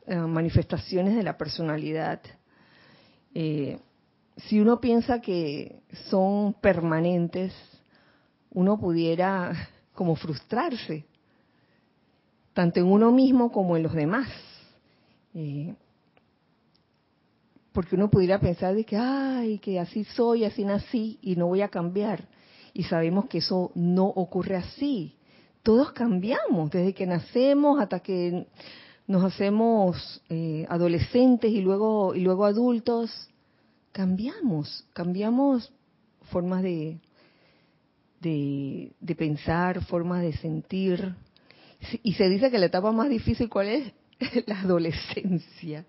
eh, 0.06 0.16
manifestaciones 0.16 1.16
de 1.16 1.22
la 1.22 1.36
personalidad, 1.38 2.20
eh, 3.34 3.78
si 4.36 4.60
uno 4.60 4.80
piensa 4.80 5.20
que 5.20 5.80
son 6.10 6.54
permanentes, 6.54 7.54
uno 8.50 8.78
pudiera 8.78 9.52
como 9.94 10.16
frustrarse, 10.16 11.04
tanto 12.52 12.80
en 12.80 12.86
uno 12.86 13.10
mismo 13.12 13.50
como 13.50 13.76
en 13.76 13.82
los 13.82 13.92
demás. 13.92 14.28
Eh, 15.34 15.74
porque 17.72 17.94
uno 17.94 18.08
pudiera 18.08 18.40
pensar 18.40 18.74
de 18.74 18.84
que, 18.84 18.96
ay, 18.96 19.58
que 19.58 19.78
así 19.78 20.04
soy, 20.04 20.44
así 20.44 20.64
nací 20.64 21.18
y 21.20 21.36
no 21.36 21.46
voy 21.48 21.60
a 21.60 21.68
cambiar. 21.68 22.26
Y 22.72 22.84
sabemos 22.84 23.26
que 23.26 23.38
eso 23.38 23.70
no 23.74 24.06
ocurre 24.06 24.56
así. 24.56 25.14
Todos 25.62 25.92
cambiamos, 25.92 26.70
desde 26.70 26.94
que 26.94 27.06
nacemos 27.06 27.78
hasta 27.78 28.00
que 28.00 28.46
nos 29.06 29.22
hacemos 29.24 30.22
eh, 30.30 30.64
adolescentes 30.70 31.50
y 31.50 31.60
luego, 31.60 32.14
y 32.14 32.20
luego 32.20 32.46
adultos, 32.46 33.28
cambiamos, 33.96 34.84
cambiamos 34.92 35.72
formas 36.30 36.62
de, 36.62 36.98
de, 38.20 39.14
pensar, 39.16 39.82
formas 39.86 40.20
de 40.20 40.34
sentir. 40.34 41.14
Y 42.02 42.12
se 42.12 42.28
dice 42.28 42.50
que 42.50 42.58
la 42.58 42.66
etapa 42.66 42.92
más 42.92 43.08
difícil, 43.08 43.48
¿cuál 43.48 43.68
es? 43.68 43.92
la 44.46 44.60
adolescencia 44.60 45.86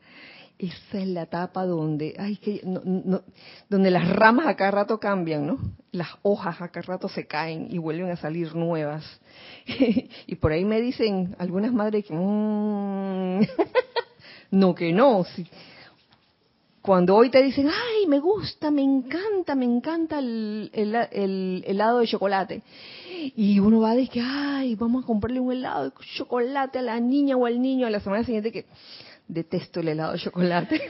esa 0.60 0.98
es 0.98 1.08
la 1.08 1.24
etapa 1.24 1.66
donde, 1.66 2.16
ay, 2.18 2.38
que 2.38 2.62
no, 2.64 3.22
donde 3.70 3.92
las 3.92 4.10
ramas 4.10 4.48
a 4.48 4.56
cada 4.56 4.72
rato 4.72 5.00
cambian, 5.00 5.46
¿no? 5.46 5.60
Las 5.92 6.08
hojas 6.24 6.60
a 6.62 6.70
cada 6.70 6.88
rato 6.88 7.08
se 7.10 7.28
caen 7.28 7.68
y 7.70 7.78
vuelven 7.78 8.10
a 8.10 8.16
salir 8.16 8.56
nuevas. 8.56 9.06
y 10.26 10.36
por 10.36 10.52
ahí 10.52 10.66
me 10.66 10.82
dicen 10.82 11.36
algunas 11.38 11.72
madres 11.72 12.06
que, 12.06 12.14
mm, 12.16 13.42
no, 14.52 14.74
que 14.74 14.92
no. 14.94 15.26
Cuando 16.88 17.18
hoy 17.18 17.30
te 17.30 17.44
dicen, 17.44 17.68
ay, 17.68 18.08
me 18.08 18.22
gusta, 18.22 18.72
me 18.72 18.82
encanta, 18.82 19.56
me 19.56 19.66
encanta 19.66 20.20
el, 20.20 20.72
el, 20.72 21.66
helado 21.68 22.00
de 22.00 22.08
chocolate. 22.08 22.64
Y 23.36 23.60
uno 23.60 23.82
va 23.82 23.92
a 23.92 23.96
decir, 23.96 24.24
ay, 24.26 24.74
vamos 24.76 25.04
a 25.04 25.06
comprarle 25.06 25.42
un 25.42 25.52
helado 25.52 25.84
de 25.84 25.92
chocolate 26.16 26.80
a 26.80 26.82
la 26.82 26.98
niña 27.02 27.36
o 27.36 27.46
al 27.46 27.62
niño 27.62 27.88
a 27.88 27.90
la 27.90 28.00
semana 28.00 28.24
siguiente 28.24 28.54
que 28.54 28.68
detesto 29.28 29.82
el 29.82 29.90
helado 29.90 30.14
de 30.14 30.20
chocolate. 30.20 30.82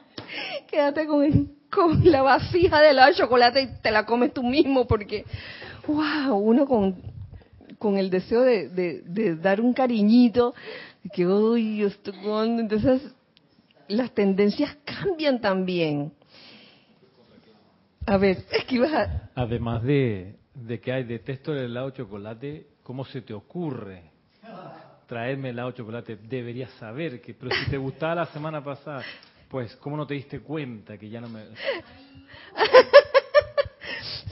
Quédate 0.66 1.06
con, 1.06 1.52
con 1.70 2.10
la 2.10 2.22
vasija 2.22 2.80
de 2.80 2.88
helado 2.88 3.08
de 3.08 3.16
chocolate 3.16 3.60
y 3.60 3.66
te 3.82 3.90
la 3.90 4.06
comes 4.06 4.32
tú 4.32 4.42
mismo 4.42 4.86
porque, 4.86 5.26
wow, 5.88 6.38
uno 6.38 6.64
con, 6.64 7.98
el 7.98 8.08
deseo 8.08 8.40
de, 8.40 8.70
de, 8.70 9.36
dar 9.36 9.60
un 9.60 9.74
cariñito, 9.74 10.54
que, 11.12 11.26
uy, 11.26 11.82
estoy 11.82 12.14
con... 12.22 12.60
Entonces, 12.60 13.02
las 13.88 14.12
tendencias 14.12 14.76
cambian 14.84 15.40
también. 15.40 16.12
A 18.06 18.16
ver, 18.16 18.38
es 18.50 18.64
que 18.64 18.76
ibas 18.76 18.92
a... 18.92 19.30
Además 19.34 19.82
de, 19.82 20.36
de 20.54 20.80
que 20.80 20.92
hay 20.92 21.04
detesto 21.04 21.52
el 21.52 21.64
helado 21.64 21.90
de 21.90 21.96
chocolate, 21.96 22.66
¿cómo 22.82 23.04
se 23.04 23.20
te 23.20 23.34
ocurre 23.34 24.10
traerme 25.08 25.48
helado 25.48 25.70
de 25.70 25.76
chocolate, 25.78 26.16
deberías 26.16 26.70
saber 26.72 27.22
que, 27.22 27.32
pero 27.32 27.50
si 27.64 27.70
te 27.70 27.78
gustaba 27.78 28.16
la 28.16 28.26
semana 28.26 28.62
pasada, 28.62 29.02
pues, 29.48 29.74
¿cómo 29.76 29.96
no 29.96 30.06
te 30.06 30.12
diste 30.14 30.40
cuenta 30.40 30.98
que 30.98 31.08
ya 31.08 31.20
no 31.20 31.30
me... 31.30 31.44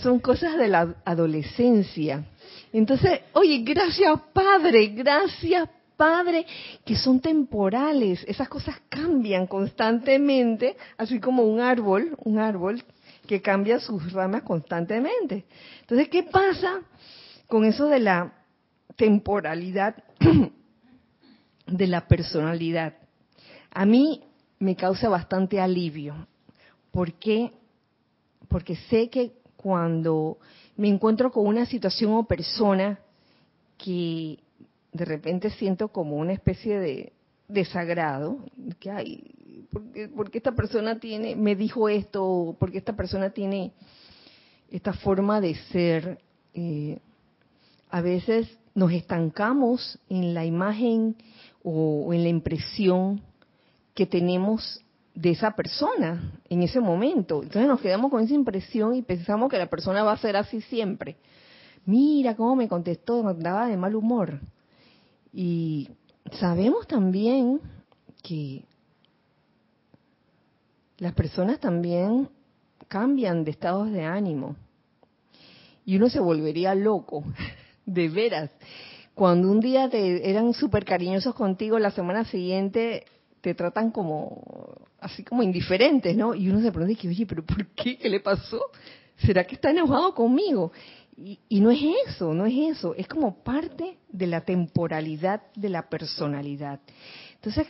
Son 0.02 0.20
cosas 0.20 0.58
de 0.58 0.68
la 0.68 0.94
adolescencia. 1.04 2.24
Entonces, 2.72 3.22
oye, 3.32 3.62
gracias 3.64 4.20
Padre, 4.34 4.88
gracias 4.88 5.68
Padre, 5.96 6.46
que 6.84 6.96
son 6.96 7.20
temporales. 7.20 8.24
Esas 8.26 8.48
cosas 8.48 8.76
cambian 8.88 9.46
constantemente, 9.46 10.76
así 10.98 11.20
como 11.20 11.44
un 11.44 11.60
árbol, 11.60 12.16
un 12.24 12.38
árbol 12.38 12.82
que 13.26 13.42
cambia 13.42 13.80
sus 13.80 14.12
ramas 14.12 14.42
constantemente. 14.42 15.44
Entonces, 15.80 16.08
¿qué 16.08 16.22
pasa 16.22 16.80
con 17.48 17.64
eso 17.64 17.86
de 17.86 18.00
la 18.00 18.32
temporalidad 18.96 20.02
de 21.66 21.86
la 21.86 22.08
personalidad. 22.08 22.94
A 23.70 23.84
mí 23.84 24.22
me 24.58 24.74
causa 24.74 25.08
bastante 25.08 25.60
alivio. 25.60 26.26
¿Por 26.90 27.12
qué? 27.14 27.52
Porque 28.48 28.76
sé 28.88 29.10
que 29.10 29.32
cuando 29.56 30.38
me 30.76 30.88
encuentro 30.88 31.30
con 31.30 31.46
una 31.46 31.66
situación 31.66 32.12
o 32.14 32.24
persona 32.24 32.98
que 33.76 34.38
de 34.96 35.04
repente 35.04 35.50
siento 35.50 35.88
como 35.88 36.16
una 36.16 36.32
especie 36.32 36.78
de 36.78 37.12
desagrado, 37.48 38.38
que 38.80 38.90
hay, 38.90 39.66
porque, 40.14 40.38
esta 40.38 40.52
persona 40.52 40.98
tiene, 40.98 41.36
me 41.36 41.54
dijo 41.54 41.88
esto, 41.88 42.56
porque 42.58 42.78
esta 42.78 42.94
persona 42.94 43.30
tiene 43.30 43.72
esta 44.70 44.92
forma 44.92 45.40
de 45.40 45.54
ser, 45.70 46.18
eh, 46.54 46.98
a 47.90 48.00
veces 48.00 48.48
nos 48.74 48.92
estancamos 48.92 49.98
en 50.08 50.34
la 50.34 50.44
imagen 50.44 51.16
o, 51.62 52.12
en 52.12 52.22
la 52.22 52.28
impresión 52.28 53.22
que 53.94 54.06
tenemos 54.06 54.82
de 55.14 55.30
esa 55.30 55.52
persona 55.52 56.32
en 56.50 56.62
ese 56.62 56.80
momento. 56.80 57.42
Entonces 57.42 57.66
nos 57.66 57.80
quedamos 57.80 58.10
con 58.10 58.22
esa 58.22 58.34
impresión 58.34 58.94
y 58.94 59.02
pensamos 59.02 59.50
que 59.50 59.58
la 59.58 59.70
persona 59.70 60.02
va 60.02 60.12
a 60.12 60.18
ser 60.18 60.36
así 60.36 60.60
siempre. 60.60 61.16
Mira 61.86 62.34
cómo 62.34 62.56
me 62.56 62.68
contestó, 62.68 63.22
me 63.22 63.32
daba 63.34 63.68
de 63.68 63.76
mal 63.76 63.94
humor. 63.94 64.40
Y 65.38 65.90
sabemos 66.40 66.86
también 66.86 67.60
que 68.22 68.64
las 70.96 71.12
personas 71.12 71.60
también 71.60 72.30
cambian 72.88 73.44
de 73.44 73.50
estados 73.50 73.92
de 73.92 74.02
ánimo 74.02 74.56
y 75.84 75.96
uno 75.96 76.08
se 76.08 76.20
volvería 76.20 76.74
loco, 76.74 77.22
de 77.84 78.08
veras. 78.08 78.50
Cuando 79.14 79.50
un 79.50 79.60
día 79.60 79.90
te 79.90 80.30
eran 80.30 80.54
súper 80.54 80.86
cariñosos 80.86 81.34
contigo, 81.34 81.78
la 81.78 81.90
semana 81.90 82.24
siguiente 82.24 83.04
te 83.42 83.54
tratan 83.54 83.90
como 83.90 84.42
así 85.00 85.22
como 85.22 85.42
indiferentes, 85.42 86.16
¿no? 86.16 86.34
Y 86.34 86.48
uno 86.48 86.62
se 86.62 86.72
pregunta, 86.72 86.98
oye, 87.06 87.26
pero 87.26 87.44
¿por 87.44 87.66
qué? 87.74 87.98
¿Qué 87.98 88.08
le 88.08 88.20
pasó? 88.20 88.58
¿Será 89.18 89.44
que 89.44 89.56
está 89.56 89.68
enojado 89.68 90.14
conmigo? 90.14 90.72
Y, 91.16 91.38
y, 91.48 91.60
no 91.60 91.70
es 91.70 91.80
eso, 92.06 92.34
no 92.34 92.44
es 92.44 92.76
eso, 92.76 92.94
es 92.94 93.08
como 93.08 93.42
parte 93.42 93.98
de 94.10 94.26
la 94.26 94.42
temporalidad 94.42 95.42
de 95.54 95.70
la 95.70 95.88
personalidad. 95.88 96.80
Entonces, 97.36 97.66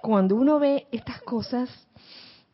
cuando 0.00 0.34
uno 0.34 0.58
ve 0.58 0.86
estas 0.90 1.20
cosas, 1.22 1.68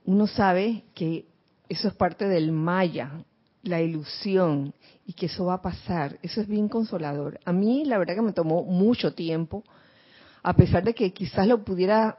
uno 0.05 0.27
sabe 0.27 0.85
que 0.95 1.27
eso 1.69 1.89
es 1.89 1.95
parte 1.95 2.27
del 2.27 2.51
maya, 2.53 3.25
la 3.62 3.81
ilusión, 3.81 4.75
y 5.07 5.12
que 5.12 5.27
eso 5.27 5.47
va 5.47 5.55
a 5.55 5.62
pasar. 5.62 6.19
Eso 6.23 6.41
es 6.41 6.49
bien 6.49 6.69
consolador. 6.69 7.39
A 7.45 7.53
mí, 7.53 7.85
la 7.85 7.99
verdad 7.99 8.17
que 8.17 8.23
me 8.23 8.33
tomó 8.33 8.65
mucho 8.65 9.15
tiempo, 9.15 9.62
a 10.43 10.55
pesar 10.55 10.85
de 10.85 10.95
que 10.95 11.12
quizás 11.12 11.47
lo 11.47 11.65
pudiera 11.65 12.19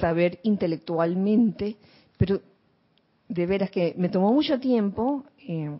saber 0.00 0.40
intelectualmente, 0.42 1.76
pero 2.16 2.40
de 3.28 3.46
veras 3.46 3.70
que 3.70 3.94
me 3.96 4.08
tomó 4.08 4.32
mucho 4.32 4.58
tiempo 4.58 5.24
eh, 5.38 5.76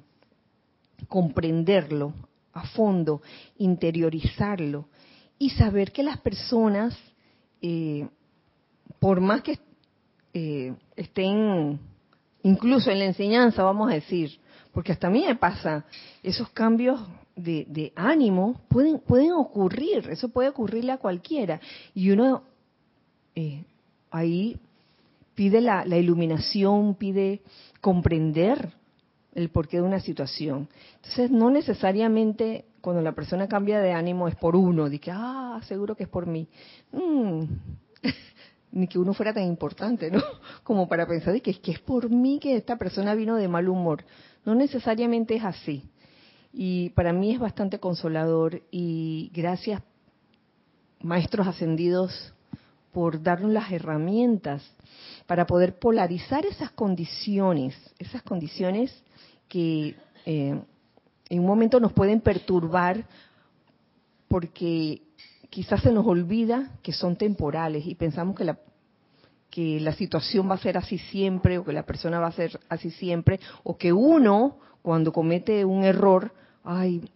comprenderlo 1.09 2.13
a 2.53 2.67
fondo, 2.69 3.23
interiorizarlo 3.59 4.87
y 5.39 5.51
saber 5.51 5.93
que 5.93 6.03
las 6.03 6.19
personas, 6.19 6.97
eh, 7.61 8.09
por 9.01 9.21
más 9.21 9.43
que 9.43 9.59
eh, 10.33 10.75
estén 10.97 11.79
incluso 12.43 12.91
en 12.91 12.99
la 13.01 13.07
enseñanza, 13.07 13.63
vamos 13.63 13.91
a 13.91 13.95
decir, 13.95 14.39
porque 14.73 14.93
hasta 14.93 15.07
a 15.07 15.11
mí 15.11 15.25
me 15.27 15.35
pasa, 15.37 15.85
esos 16.23 16.49
cambios 16.51 17.01
de, 17.37 17.93
ánimo 17.97 18.61
pueden, 18.69 18.99
pueden 18.99 19.33
ocurrir, 19.33 20.09
eso 20.11 20.29
puede 20.29 20.49
ocurrirle 20.49 20.93
a 20.93 20.99
cualquiera. 20.99 21.61
Y 21.95 22.11
uno 22.11 22.43
eh, 23.35 23.65
ahí 24.11 24.59
pide 25.35 25.61
la, 25.61 25.85
iluminación, 25.87 26.95
pide 26.95 27.43
comprender 27.81 28.73
el 29.35 29.51
porqué 29.51 29.79
de 29.79 29.83
una 29.83 30.01
situación. 30.01 30.69
Entonces, 30.97 31.31
no 31.31 31.51
necesariamente 31.51 32.65
cuando 32.81 33.03
la 33.03 33.13
persona 33.13 33.49
cambia 33.49 33.81
de 33.81 33.93
ánimo 33.93 34.29
es 34.29 34.37
por 34.37 34.57
uno, 34.57 34.89
de 34.89 34.99
que, 34.99 35.11
ah, 35.11 35.61
seguro 35.67 35.97
que 35.97 36.05
es 36.05 36.09
por 36.09 36.27
mí. 36.27 36.47
Mm, 36.93 37.43
ni 38.73 38.87
que 38.87 38.99
uno 38.99 39.15
fuera 39.15 39.33
tan 39.33 39.45
importante, 39.45 40.11
¿no? 40.11 40.23
Como 40.63 40.89
para 40.89 41.07
pensar 41.07 41.41
que, 41.41 41.55
que 41.55 41.73
es 41.73 41.81
por 41.81 42.11
mí 42.11 42.39
que 42.39 42.57
esta 42.57 42.77
persona 42.77 43.15
vino 43.15 43.37
de 43.37 43.49
mal 43.49 43.69
humor. 43.69 44.05
No 44.45 44.55
necesariamente 44.55 45.37
es 45.37 45.45
así. 45.45 45.89
Y 46.53 46.91
para 46.91 47.13
mí 47.13 47.33
es 47.33 47.41
bastante 47.41 47.81
consolador 47.81 48.63
y 48.71 49.33
gracias, 49.35 49.83
maestros 51.01 51.49
ascendidos, 51.49 52.35
por 52.93 53.21
darnos 53.23 53.51
las 53.51 53.73
herramientas 53.73 54.63
para 55.27 55.47
poder 55.47 55.79
polarizar 55.79 56.47
esas 56.47 56.71
condiciones, 56.71 57.75
esas 57.99 58.23
condiciones 58.23 58.95
que 59.55 59.95
eh, 60.27 60.61
en 61.29 61.39
un 61.39 61.47
momento 61.47 61.79
nos 61.79 61.93
pueden 61.93 62.21
perturbar 62.21 63.07
porque 64.27 65.03
quizás 65.49 65.81
se 65.81 65.93
nos 65.93 66.05
olvida 66.05 66.73
que 66.83 66.93
son 66.93 67.15
temporales 67.15 67.87
y 67.87 67.95
pensamos 67.95 68.35
que 68.35 68.43
la, 68.43 68.59
que 69.51 69.79
la 69.79 69.93
situación 69.93 70.51
va 70.51 70.55
a 70.55 70.59
ser 70.59 70.77
así 70.77 70.99
siempre 70.99 71.59
o 71.59 71.65
que 71.65 71.73
la 71.73 71.87
persona 71.87 72.19
va 72.19 72.27
a 72.27 72.33
ser 72.33 72.59
así 72.69 72.91
siempre 72.91 73.39
o 73.63 73.79
que 73.79 73.93
uno 73.93 74.59
cuando 74.83 75.13
comete 75.13 75.65
un 75.65 75.85
error, 75.85 76.35
ay, 76.65 77.09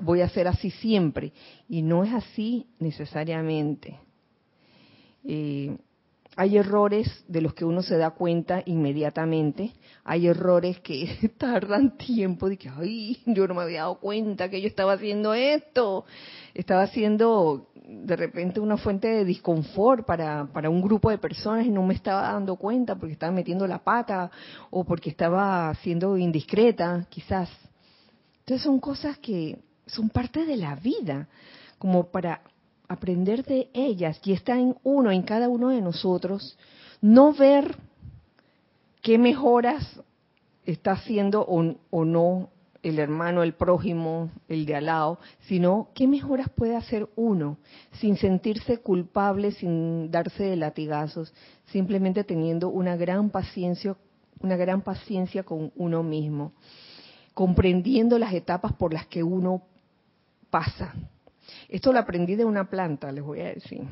voy 0.00 0.20
a 0.20 0.28
ser 0.28 0.48
así 0.48 0.72
siempre. 0.72 1.32
Y 1.68 1.82
no 1.82 2.02
es 2.02 2.12
así 2.12 2.66
necesariamente. 2.80 4.00
Eh, 5.22 5.76
hay 6.36 6.58
errores 6.58 7.24
de 7.28 7.40
los 7.40 7.54
que 7.54 7.64
uno 7.64 7.82
se 7.82 7.96
da 7.96 8.10
cuenta 8.10 8.62
inmediatamente, 8.66 9.72
hay 10.04 10.26
errores 10.26 10.80
que 10.80 11.30
tardan 11.38 11.96
tiempo, 11.96 12.48
de 12.48 12.56
que, 12.56 12.68
ay, 12.68 13.22
yo 13.26 13.46
no 13.46 13.54
me 13.54 13.62
había 13.62 13.80
dado 13.80 14.00
cuenta 14.00 14.48
que 14.48 14.60
yo 14.60 14.66
estaba 14.66 14.94
haciendo 14.94 15.34
esto, 15.34 16.04
estaba 16.54 16.82
haciendo 16.82 17.68
de 17.86 18.16
repente 18.16 18.60
una 18.60 18.76
fuente 18.76 19.08
de 19.08 19.24
disconfort 19.24 20.06
para, 20.06 20.46
para 20.46 20.70
un 20.70 20.80
grupo 20.80 21.10
de 21.10 21.18
personas 21.18 21.66
y 21.66 21.70
no 21.70 21.82
me 21.82 21.94
estaba 21.94 22.32
dando 22.32 22.56
cuenta 22.56 22.96
porque 22.96 23.12
estaba 23.12 23.32
metiendo 23.32 23.66
la 23.66 23.84
pata 23.84 24.30
o 24.70 24.84
porque 24.84 25.10
estaba 25.10 25.74
siendo 25.82 26.16
indiscreta, 26.16 27.06
quizás. 27.10 27.50
Entonces 28.40 28.64
son 28.64 28.80
cosas 28.80 29.18
que 29.18 29.58
son 29.86 30.08
parte 30.08 30.46
de 30.46 30.56
la 30.56 30.74
vida, 30.76 31.28
como 31.78 32.10
para 32.10 32.40
aprender 32.88 33.44
de 33.44 33.68
ellas 33.72 34.20
y 34.24 34.32
está 34.32 34.58
en 34.58 34.76
uno, 34.82 35.10
en 35.10 35.22
cada 35.22 35.48
uno 35.48 35.70
de 35.70 35.80
nosotros, 35.80 36.58
no 37.00 37.32
ver 37.32 37.76
qué 39.02 39.18
mejoras 39.18 40.00
está 40.64 40.92
haciendo 40.92 41.42
o, 41.42 42.04
no 42.04 42.50
el 42.82 42.98
hermano, 42.98 43.42
el 43.42 43.54
prójimo, 43.54 44.30
el 44.48 44.66
de 44.66 44.76
al 44.76 44.86
lado, 44.86 45.18
sino 45.46 45.88
qué 45.94 46.06
mejoras 46.06 46.48
puede 46.50 46.76
hacer 46.76 47.08
uno 47.16 47.56
sin 47.92 48.16
sentirse 48.16 48.78
culpable, 48.78 49.52
sin 49.52 50.10
darse 50.10 50.44
de 50.44 50.56
latigazos, 50.56 51.32
simplemente 51.66 52.24
teniendo 52.24 52.68
una 52.68 52.96
gran 52.96 53.30
paciencia, 53.30 53.96
una 54.40 54.56
gran 54.56 54.82
paciencia 54.82 55.44
con 55.44 55.72
uno 55.76 56.02
mismo, 56.02 56.52
comprendiendo 57.32 58.18
las 58.18 58.34
etapas 58.34 58.74
por 58.74 58.92
las 58.92 59.06
que 59.06 59.22
uno 59.22 59.62
pasa 60.50 60.94
esto 61.68 61.92
lo 61.92 61.98
aprendí 61.98 62.36
de 62.36 62.44
una 62.44 62.68
planta, 62.68 63.12
les 63.12 63.24
voy 63.24 63.40
a 63.40 63.54
decir. 63.54 63.82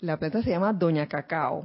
La 0.00 0.18
planta 0.18 0.42
se 0.42 0.50
llama 0.50 0.72
Doña 0.72 1.06
Cacao. 1.06 1.64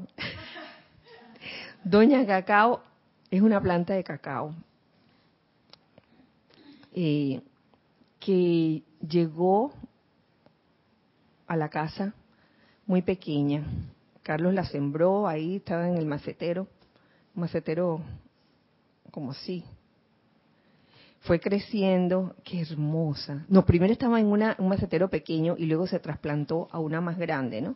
Doña 1.84 2.26
Cacao 2.26 2.82
es 3.30 3.42
una 3.42 3.62
planta 3.62 3.94
de 3.94 4.04
cacao 4.04 4.54
eh, 6.94 7.42
que 8.20 8.84
llegó 9.08 9.74
a 11.46 11.56
la 11.56 11.70
casa 11.70 12.14
muy 12.86 13.02
pequeña. 13.02 13.64
Carlos 14.24 14.54
la 14.54 14.66
sembró, 14.66 15.28
ahí 15.28 15.58
estaba 15.58 15.88
en 15.88 15.98
el 15.98 16.06
macetero, 16.06 16.68
un 17.36 17.42
macetero 17.42 18.02
como 19.12 19.32
así, 19.32 19.64
fue 21.28 21.40
creciendo, 21.42 22.36
qué 22.44 22.62
hermosa. 22.62 23.46
No, 23.50 23.66
primero 23.66 23.92
estaba 23.92 24.20
en 24.20 24.28
una, 24.28 24.56
un 24.60 24.70
macetero 24.70 25.10
pequeño 25.10 25.56
y 25.58 25.66
luego 25.66 25.86
se 25.86 26.00
trasplantó 26.00 26.70
a 26.72 26.80
una 26.80 27.02
más 27.02 27.18
grande, 27.18 27.62
¿no? 27.62 27.76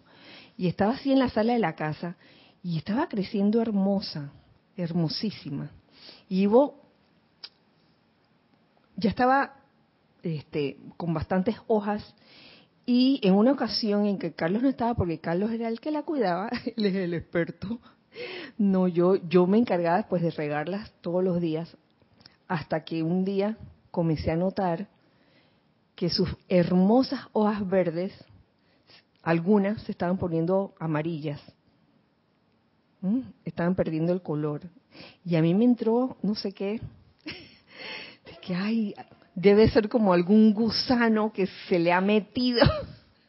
Y 0.57 0.67
estaba 0.67 0.93
así 0.93 1.11
en 1.11 1.19
la 1.19 1.29
sala 1.29 1.53
de 1.53 1.59
la 1.59 1.75
casa 1.75 2.15
y 2.63 2.77
estaba 2.77 3.07
creciendo 3.07 3.61
hermosa, 3.61 4.31
hermosísima. 4.77 5.69
Y 6.29 6.43
Ivo 6.43 6.81
ya 8.95 9.09
estaba 9.09 9.55
este, 10.23 10.77
con 10.95 11.13
bastantes 11.13 11.57
hojas 11.67 12.15
y 12.85 13.19
en 13.23 13.33
una 13.33 13.51
ocasión 13.51 14.05
en 14.05 14.17
que 14.17 14.33
Carlos 14.33 14.63
no 14.63 14.69
estaba, 14.69 14.95
porque 14.95 15.19
Carlos 15.19 15.51
era 15.51 15.67
el 15.67 15.79
que 15.81 15.91
la 15.91 16.03
cuidaba, 16.03 16.49
él 16.77 16.85
es 16.85 16.95
el 16.95 17.13
experto, 17.13 17.79
no, 18.57 18.87
yo, 18.87 19.15
yo 19.27 19.47
me 19.47 19.57
encargaba 19.57 19.97
después 19.97 20.21
de 20.21 20.31
regarlas 20.31 20.91
todos 21.01 21.23
los 21.23 21.39
días 21.39 21.77
hasta 22.51 22.83
que 22.83 23.01
un 23.01 23.23
día 23.23 23.57
comencé 23.91 24.29
a 24.29 24.35
notar 24.35 24.89
que 25.95 26.09
sus 26.09 26.27
hermosas 26.49 27.21
hojas 27.31 27.65
verdes, 27.65 28.11
algunas 29.23 29.81
se 29.83 29.93
estaban 29.93 30.17
poniendo 30.17 30.75
amarillas, 30.77 31.39
estaban 33.45 33.73
perdiendo 33.73 34.11
el 34.11 34.21
color. 34.21 34.63
Y 35.23 35.37
a 35.37 35.41
mí 35.41 35.53
me 35.53 35.63
entró, 35.63 36.17
no 36.21 36.35
sé 36.35 36.51
qué, 36.51 36.81
que, 38.41 38.53
ay, 38.53 38.95
debe 39.33 39.69
ser 39.69 39.87
como 39.87 40.11
algún 40.11 40.53
gusano 40.53 41.31
que 41.31 41.47
se 41.69 41.79
le 41.79 41.93
ha 41.93 42.01
metido. 42.01 42.59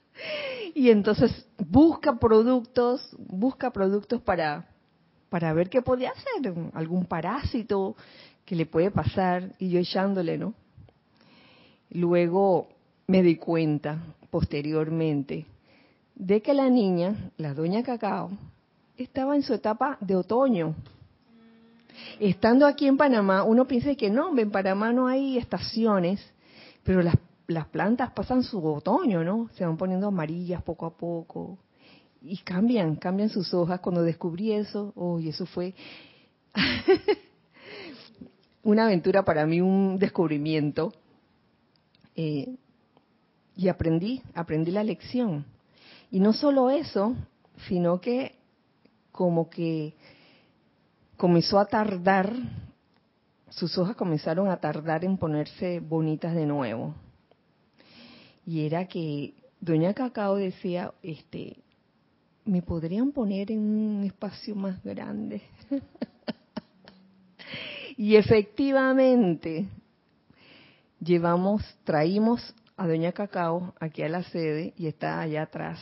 y 0.74 0.90
entonces 0.90 1.46
busca 1.58 2.18
productos, 2.18 3.08
busca 3.18 3.70
productos 3.70 4.20
para, 4.20 4.66
para 5.28 5.52
ver 5.52 5.70
qué 5.70 5.80
podía 5.80 6.10
hacer, 6.10 6.52
algún 6.74 7.06
parásito 7.06 7.94
que 8.44 8.56
le 8.56 8.66
puede 8.66 8.90
pasar 8.90 9.52
y 9.58 9.70
yo 9.70 9.78
echándole, 9.78 10.38
¿no? 10.38 10.54
Luego 11.90 12.68
me 13.06 13.22
di 13.22 13.36
cuenta 13.36 13.98
posteriormente 14.30 15.46
de 16.14 16.40
que 16.40 16.54
la 16.54 16.68
niña, 16.70 17.30
la 17.36 17.54
doña 17.54 17.82
Cacao, 17.82 18.30
estaba 18.96 19.36
en 19.36 19.42
su 19.42 19.54
etapa 19.54 19.98
de 20.00 20.16
otoño. 20.16 20.74
Estando 22.18 22.66
aquí 22.66 22.86
en 22.86 22.96
Panamá, 22.96 23.42
uno 23.42 23.66
piensa 23.66 23.94
que 23.94 24.10
no, 24.10 24.36
en 24.38 24.50
Panamá 24.50 24.92
no 24.92 25.06
hay 25.06 25.38
estaciones, 25.38 26.20
pero 26.82 27.02
las, 27.02 27.16
las 27.46 27.66
plantas 27.66 28.10
pasan 28.12 28.42
su 28.42 28.64
otoño, 28.66 29.22
¿no? 29.22 29.50
Se 29.54 29.64
van 29.64 29.76
poniendo 29.76 30.06
amarillas 30.08 30.62
poco 30.62 30.86
a 30.86 30.96
poco. 30.96 31.58
y 32.22 32.38
cambian, 32.38 32.96
cambian 32.96 33.28
sus 33.28 33.52
hojas. 33.52 33.80
Cuando 33.80 34.02
descubrí 34.02 34.52
eso, 34.52 34.92
oh, 34.96 35.18
y 35.18 35.28
eso 35.28 35.44
fue 35.44 35.74
una 38.62 38.84
aventura 38.84 39.24
para 39.24 39.46
mí, 39.46 39.60
un 39.60 39.98
descubrimiento. 39.98 40.92
Eh, 42.14 42.56
y 43.56 43.68
aprendí, 43.68 44.22
aprendí 44.34 44.70
la 44.70 44.84
lección. 44.84 45.44
Y 46.10 46.20
no 46.20 46.32
solo 46.32 46.70
eso, 46.70 47.14
sino 47.68 48.00
que 48.00 48.36
como 49.10 49.50
que 49.50 49.94
comenzó 51.16 51.58
a 51.58 51.66
tardar, 51.66 52.34
sus 53.50 53.76
hojas 53.78 53.96
comenzaron 53.96 54.48
a 54.48 54.58
tardar 54.58 55.04
en 55.04 55.18
ponerse 55.18 55.80
bonitas 55.80 56.34
de 56.34 56.46
nuevo. 56.46 56.94
Y 58.46 58.66
era 58.66 58.88
que 58.88 59.34
Doña 59.60 59.94
Cacao 59.94 60.36
decía, 60.36 60.92
este, 61.02 61.58
me 62.44 62.62
podrían 62.62 63.12
poner 63.12 63.52
en 63.52 63.60
un 63.60 64.04
espacio 64.04 64.54
más 64.56 64.82
grande. 64.82 65.42
y 68.02 68.16
efectivamente, 68.16 69.68
llevamos, 70.98 71.62
traímos 71.84 72.52
a 72.76 72.88
Doña 72.88 73.12
Cacao 73.12 73.74
aquí 73.78 74.02
a 74.02 74.08
la 74.08 74.24
sede 74.24 74.74
y 74.76 74.88
está 74.88 75.20
allá 75.20 75.42
atrás, 75.42 75.78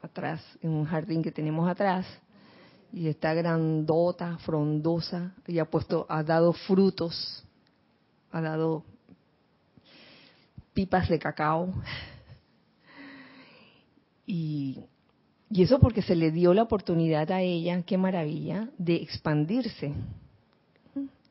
atrás, 0.00 0.40
en 0.62 0.70
un 0.70 0.84
jardín 0.84 1.24
que 1.24 1.32
tenemos 1.32 1.68
atrás 1.68 2.06
y 2.92 3.08
está 3.08 3.34
grandota, 3.34 4.38
frondosa 4.44 5.34
y 5.44 5.58
ha 5.58 5.64
puesto, 5.64 6.06
ha 6.08 6.22
dado 6.22 6.52
frutos, 6.52 7.44
ha 8.30 8.40
dado 8.40 8.84
pipas 10.72 11.08
de 11.08 11.18
cacao. 11.18 11.74
Y, 14.28 14.80
y 15.50 15.62
eso 15.62 15.78
porque 15.78 16.02
se 16.02 16.16
le 16.16 16.32
dio 16.32 16.52
la 16.52 16.64
oportunidad 16.64 17.30
a 17.30 17.42
ella, 17.42 17.82
qué 17.82 17.96
maravilla, 17.96 18.70
de 18.76 18.96
expandirse, 18.96 19.94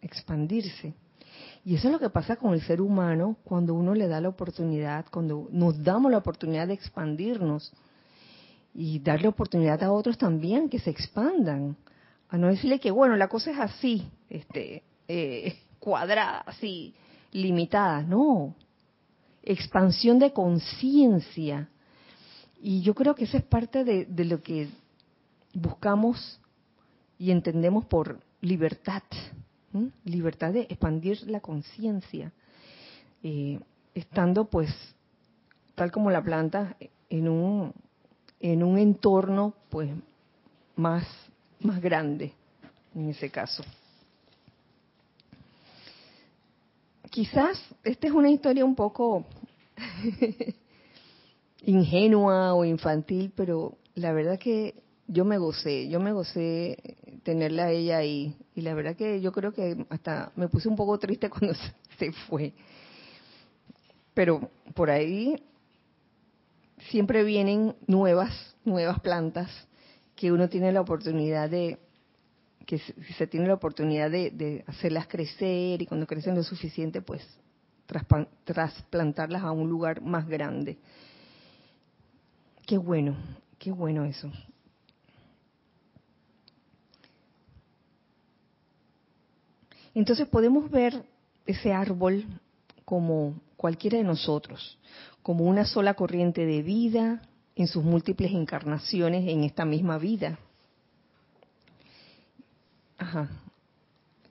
expandirse. 0.01 0.93
Y 1.63 1.75
eso 1.75 1.87
es 1.87 1.93
lo 1.93 1.99
que 1.99 2.09
pasa 2.09 2.35
con 2.35 2.53
el 2.53 2.61
ser 2.61 2.79
humano 2.79 3.37
cuando 3.43 3.73
uno 3.73 3.95
le 3.95 4.07
da 4.07 4.21
la 4.21 4.29
oportunidad, 4.29 5.05
cuando 5.11 5.47
nos 5.51 5.83
damos 5.83 6.11
la 6.11 6.19
oportunidad 6.19 6.67
de 6.67 6.75
expandirnos 6.75 7.73
y 8.73 8.99
darle 8.99 9.27
oportunidad 9.27 9.81
a 9.83 9.91
otros 9.91 10.17
también 10.17 10.69
que 10.69 10.79
se 10.79 10.91
expandan. 10.91 11.75
A 12.29 12.37
no 12.37 12.47
decirle 12.47 12.79
que, 12.79 12.91
bueno, 12.91 13.15
la 13.15 13.27
cosa 13.29 13.51
es 13.51 13.59
así, 13.59 14.07
este, 14.29 14.83
eh, 15.07 15.57
cuadrada, 15.79 16.39
así, 16.45 16.93
limitada. 17.31 18.03
No. 18.03 18.53
Expansión 19.41 20.19
de 20.19 20.33
conciencia. 20.33 21.69
Y 22.61 22.81
yo 22.81 22.93
creo 22.93 23.15
que 23.15 23.25
esa 23.25 23.37
es 23.37 23.43
parte 23.43 23.83
de, 23.83 24.05
de 24.05 24.25
lo 24.25 24.41
que 24.41 24.67
buscamos 25.53 26.39
y 27.17 27.31
entendemos 27.31 27.85
por 27.85 28.19
libertad. 28.41 29.03
Libertad 30.03 30.53
de 30.53 30.61
expandir 30.61 31.29
la 31.29 31.39
conciencia. 31.39 32.31
Eh, 33.23 33.59
estando, 33.93 34.45
pues, 34.45 34.69
tal 35.75 35.91
como 35.91 36.11
la 36.11 36.23
planta, 36.23 36.75
en 37.09 37.29
un 37.29 37.73
en 38.39 38.63
un 38.63 38.77
entorno 38.77 39.55
pues 39.69 39.89
más, 40.75 41.07
más 41.59 41.81
grande 41.81 42.33
en 42.93 43.09
ese 43.09 43.29
caso. 43.29 43.63
Quizás 47.09 47.59
esta 47.83 48.07
es 48.07 48.13
una 48.13 48.29
historia 48.29 48.65
un 48.65 48.75
poco 48.75 49.25
ingenua 51.63 52.53
o 52.53 52.65
infantil, 52.65 53.31
pero 53.35 53.77
la 53.95 54.11
verdad 54.11 54.37
que 54.37 54.75
yo 55.07 55.23
me 55.23 55.37
gocé, 55.37 55.87
yo 55.87 55.99
me 55.99 56.11
gocé 56.11 56.97
tenerla 57.23 57.65
a 57.65 57.71
ella 57.71 57.97
ahí 57.97 58.35
y 58.55 58.61
la 58.61 58.73
verdad 58.73 58.95
que 58.95 59.19
yo 59.19 59.31
creo 59.33 59.53
que 59.53 59.85
hasta 59.89 60.31
me 60.35 60.47
puse 60.47 60.69
un 60.69 60.75
poco 60.75 60.97
triste 60.97 61.29
cuando 61.29 61.53
se 61.99 62.11
fue. 62.27 62.53
Pero 64.13 64.49
por 64.73 64.89
ahí 64.89 65.35
siempre 66.89 67.23
vienen 67.23 67.75
nuevas, 67.85 68.55
nuevas 68.63 68.99
plantas 69.01 69.49
que 70.15 70.31
uno 70.31 70.47
tiene 70.47 70.71
la 70.71 70.79
oportunidad 70.79 71.49
de, 71.49 71.77
que 72.65 72.79
se 73.17 73.27
tiene 73.27 73.47
la 73.47 73.55
oportunidad 73.55 74.09
de, 74.09 74.63
hacerlas 74.67 75.07
crecer 75.07 75.81
y 75.81 75.85
cuando 75.85 76.07
crecen 76.07 76.35
lo 76.35 76.43
suficiente, 76.43 77.01
pues 77.01 77.21
trasplantarlas 77.85 79.43
a 79.43 79.51
un 79.51 79.69
lugar 79.69 80.01
más 80.01 80.27
grande. 80.27 80.77
Qué 82.65 82.77
bueno, 82.77 83.15
qué 83.59 83.71
bueno 83.71 84.05
eso. 84.05 84.31
Entonces 89.95 90.27
podemos 90.27 90.69
ver 90.69 91.03
ese 91.45 91.73
árbol 91.73 92.25
como 92.83 93.41
cualquiera 93.57 93.97
de 93.97 94.03
nosotros, 94.03 94.77
como 95.23 95.45
una 95.45 95.65
sola 95.65 95.95
corriente 95.95 96.45
de 96.45 96.61
vida 96.61 97.21
en 97.55 97.67
sus 97.67 97.83
múltiples 97.83 98.31
encarnaciones 98.31 99.27
en 99.27 99.43
esta 99.43 99.65
misma 99.65 99.97
vida. 99.97 100.37
Ajá. 102.97 103.29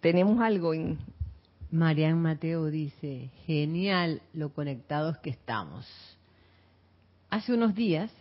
Tenemos 0.00 0.40
algo 0.40 0.74
en... 0.74 0.98
Marian 1.70 2.22
Mateo 2.22 2.66
dice, 2.66 3.30
genial 3.46 4.22
lo 4.32 4.50
conectados 4.50 5.18
que 5.18 5.30
estamos. 5.30 5.84
Hace 7.30 7.52
unos 7.52 7.74
días 7.74 8.12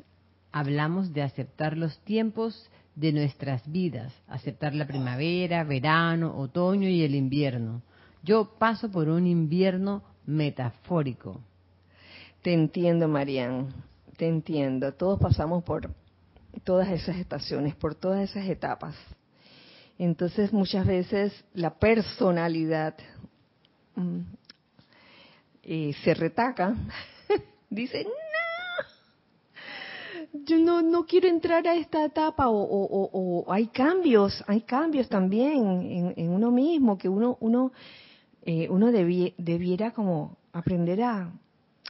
hablamos 0.52 1.14
de 1.14 1.22
aceptar 1.22 1.78
los 1.78 2.00
tiempos 2.00 2.68
de 2.96 3.12
nuestras 3.12 3.70
vidas, 3.72 4.14
aceptar 4.28 4.76
la 4.76 4.86
primavera, 4.86 5.64
verano, 5.64 6.38
otoño 6.38 6.88
y 6.88 7.04
el 7.04 7.16
invierno. 7.16 7.82
Yo 8.22 8.56
paso 8.58 8.90
por 8.90 9.10
un 9.10 9.28
invierno 9.28 10.04
metafórico. 10.26 11.42
Te 12.42 12.54
entiendo, 12.54 13.08
Marian, 13.08 13.74
te 14.18 14.28
entiendo. 14.28 14.94
Todos 14.94 15.20
pasamos 15.20 15.64
por 15.64 15.90
todas 16.64 16.90
esas 16.90 17.18
estaciones, 17.18 17.76
por 17.76 17.96
todas 17.96 18.30
esas 18.30 18.48
etapas. 18.48 18.96
Entonces, 19.98 20.54
muchas 20.54 20.86
veces 20.86 21.34
la 21.54 21.74
personalidad 21.76 22.96
mm, 23.96 24.20
eh, 25.64 25.94
se 26.04 26.14
retaca, 26.14 26.76
dice, 27.70 28.06
yo 30.34 30.58
no, 30.58 30.82
no 30.82 31.06
quiero 31.06 31.28
entrar 31.28 31.68
a 31.68 31.76
esta 31.76 32.04
etapa, 32.06 32.46
o, 32.50 33.46
hay 33.50 33.68
cambios, 33.68 34.44
hay 34.48 34.62
cambios 34.62 35.08
también 35.08 36.14
en, 36.18 36.30
uno 36.30 36.50
mismo, 36.50 36.98
que 36.98 37.08
uno, 37.08 37.38
uno, 37.40 37.72
eh, 38.42 38.68
uno 38.70 38.92
debiera 38.92 39.92
como 39.92 40.36
aprender 40.52 41.04
a, 41.04 41.32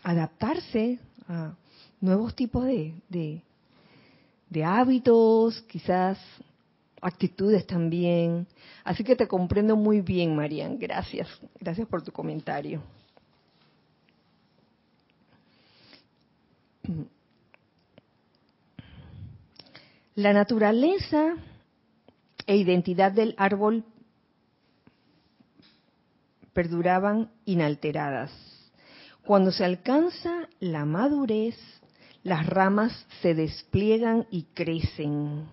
adaptarse 0.04 1.00
a 1.28 1.56
nuevos 2.02 2.36
tipos 2.36 2.66
de, 2.66 2.94
de, 4.50 4.64
hábitos, 4.64 5.62
quizás 5.64 6.20
actitudes 7.02 7.66
también. 7.66 8.46
Así 8.84 9.04
que 9.06 9.16
te 9.16 9.28
comprendo 9.28 9.78
muy 9.78 10.02
bien, 10.02 10.36
Marian. 10.36 10.78
Gracias. 10.78 11.28
Gracias 11.60 11.88
por 11.88 12.04
tu 12.04 12.12
comentario. 12.12 12.82
La 20.15 20.32
naturaleza 20.32 21.38
e 22.45 22.56
identidad 22.56 23.12
del 23.12 23.34
árbol 23.36 23.84
perduraban 26.54 27.32
inalteradas. 27.45 28.32
Cuando 29.26 29.52
se 29.52 29.65
alcanza 29.65 30.47
la 30.60 30.86
madurez, 30.86 31.58
las 32.21 32.45
ramas 32.45 33.08
se 33.23 33.34
despliegan 33.34 34.28
y 34.30 34.43
crecen. 34.54 35.47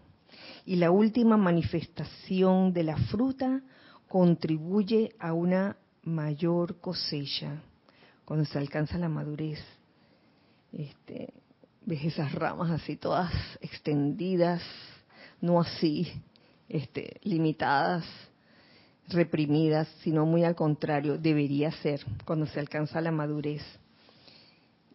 Y 0.66 0.76
la 0.76 0.90
última 0.90 1.38
manifestación 1.38 2.74
de 2.74 2.84
la 2.84 2.98
fruta 2.98 3.62
contribuye 4.08 5.14
a 5.18 5.32
una 5.32 5.78
mayor 6.02 6.80
cosecha. 6.80 7.62
Cuando 8.26 8.44
se 8.44 8.58
alcanza 8.58 8.98
la 8.98 9.08
madurez, 9.08 9.60
este, 10.70 11.32
ves 11.84 12.04
esas 12.04 12.32
ramas 12.32 12.70
así 12.70 12.96
todas 12.96 13.32
extendidas, 13.60 14.62
no 15.40 15.60
así, 15.60 16.12
este, 16.68 17.18
limitadas, 17.22 18.04
reprimidas, 19.08 19.88
sino 20.02 20.24
muy 20.26 20.44
al 20.44 20.54
contrario, 20.54 21.18
debería 21.18 21.70
ser 21.72 22.00
cuando 22.24 22.46
se 22.46 22.60
alcanza 22.60 23.00
la 23.00 23.10
madurez. 23.10 23.62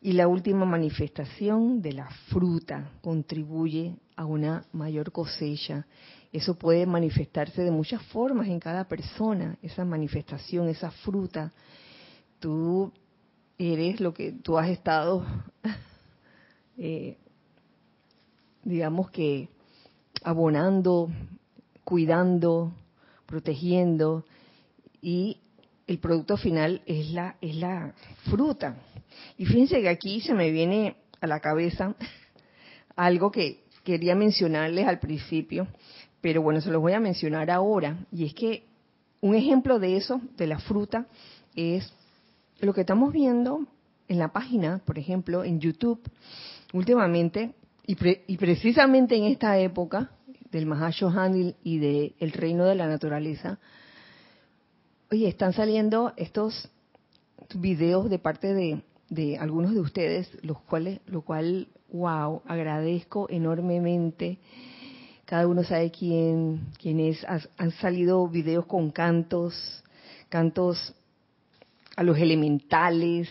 Y 0.01 0.13
la 0.13 0.27
última 0.27 0.65
manifestación 0.65 1.81
de 1.81 1.93
la 1.93 2.07
fruta 2.27 2.91
contribuye 3.01 3.95
a 4.15 4.25
una 4.25 4.63
mayor 4.71 5.11
cosecha. 5.11 5.87
Eso 6.31 6.55
puede 6.55 6.85
manifestarse 6.85 7.63
de 7.63 7.71
muchas 7.71 8.03
formas 8.03 8.47
en 8.47 8.59
cada 8.59 8.87
persona, 8.87 9.57
esa 9.63 9.83
manifestación, 9.83 10.69
esa 10.69 10.91
fruta. 10.91 11.51
Tú 12.39 12.91
eres 13.57 13.99
lo 13.99 14.13
que 14.13 14.31
tú 14.31 14.57
has 14.57 14.69
estado, 14.69 15.25
eh, 16.77 17.17
digamos 18.63 19.09
que, 19.11 19.49
abonando, 20.23 21.09
cuidando, 21.83 22.73
protegiendo 23.25 24.25
y 25.01 25.37
el 25.87 25.99
producto 25.99 26.35
final 26.37 26.81
es 26.85 27.11
la 27.11 27.35
es 27.41 27.55
la 27.55 27.93
fruta. 28.29 28.77
Y 29.37 29.45
fíjense 29.45 29.81
que 29.81 29.89
aquí 29.89 30.21
se 30.21 30.33
me 30.33 30.51
viene 30.51 30.95
a 31.21 31.27
la 31.27 31.39
cabeza 31.39 31.95
algo 32.95 33.31
que 33.31 33.63
quería 33.83 34.15
mencionarles 34.15 34.87
al 34.87 34.99
principio, 34.99 35.67
pero 36.21 36.41
bueno, 36.41 36.59
se 36.59 36.71
los 36.71 36.81
voy 36.81 36.93
a 36.93 36.99
mencionar 36.99 37.51
ahora. 37.51 37.97
Y 38.11 38.25
es 38.25 38.33
que 38.33 38.65
un 39.21 39.35
ejemplo 39.35 39.79
de 39.79 39.97
eso, 39.97 40.21
de 40.37 40.47
la 40.47 40.59
fruta, 40.59 41.07
es 41.55 41.91
lo 42.59 42.73
que 42.73 42.81
estamos 42.81 43.13
viendo 43.13 43.65
en 44.07 44.19
la 44.19 44.29
página, 44.29 44.81
por 44.85 44.99
ejemplo, 44.99 45.43
en 45.43 45.59
YouTube, 45.59 46.01
últimamente, 46.75 47.53
y, 47.87 47.95
y 48.27 48.37
precisamente 48.37 49.15
en 49.15 49.23
esta 49.25 49.57
época 49.59 50.11
del 50.51 50.65
Mahashohan 50.65 51.55
y 51.63 51.77
del 51.79 52.31
reino 52.33 52.65
de 52.65 52.75
la 52.75 52.87
naturaleza, 52.87 53.59
oye, 55.09 55.27
están 55.29 55.53
saliendo 55.53 56.11
estos 56.17 56.69
videos 57.53 58.09
de 58.09 58.19
parte 58.19 58.53
de, 58.53 58.81
de 59.09 59.37
algunos 59.37 59.73
de 59.73 59.79
ustedes, 59.79 60.29
los 60.43 60.59
cuales, 60.61 60.99
lo 61.05 61.21
cual, 61.21 61.69
wow, 61.93 62.41
agradezco 62.45 63.27
enormemente. 63.29 64.39
Cada 65.23 65.47
uno 65.47 65.63
sabe 65.63 65.91
quién, 65.91 66.67
quién 66.77 66.99
es. 66.99 67.25
Han 67.57 67.71
salido 67.71 68.27
videos 68.27 68.65
con 68.65 68.91
cantos, 68.91 69.83
cantos 70.27 70.93
a 71.95 72.03
los 72.03 72.17
elementales. 72.17 73.29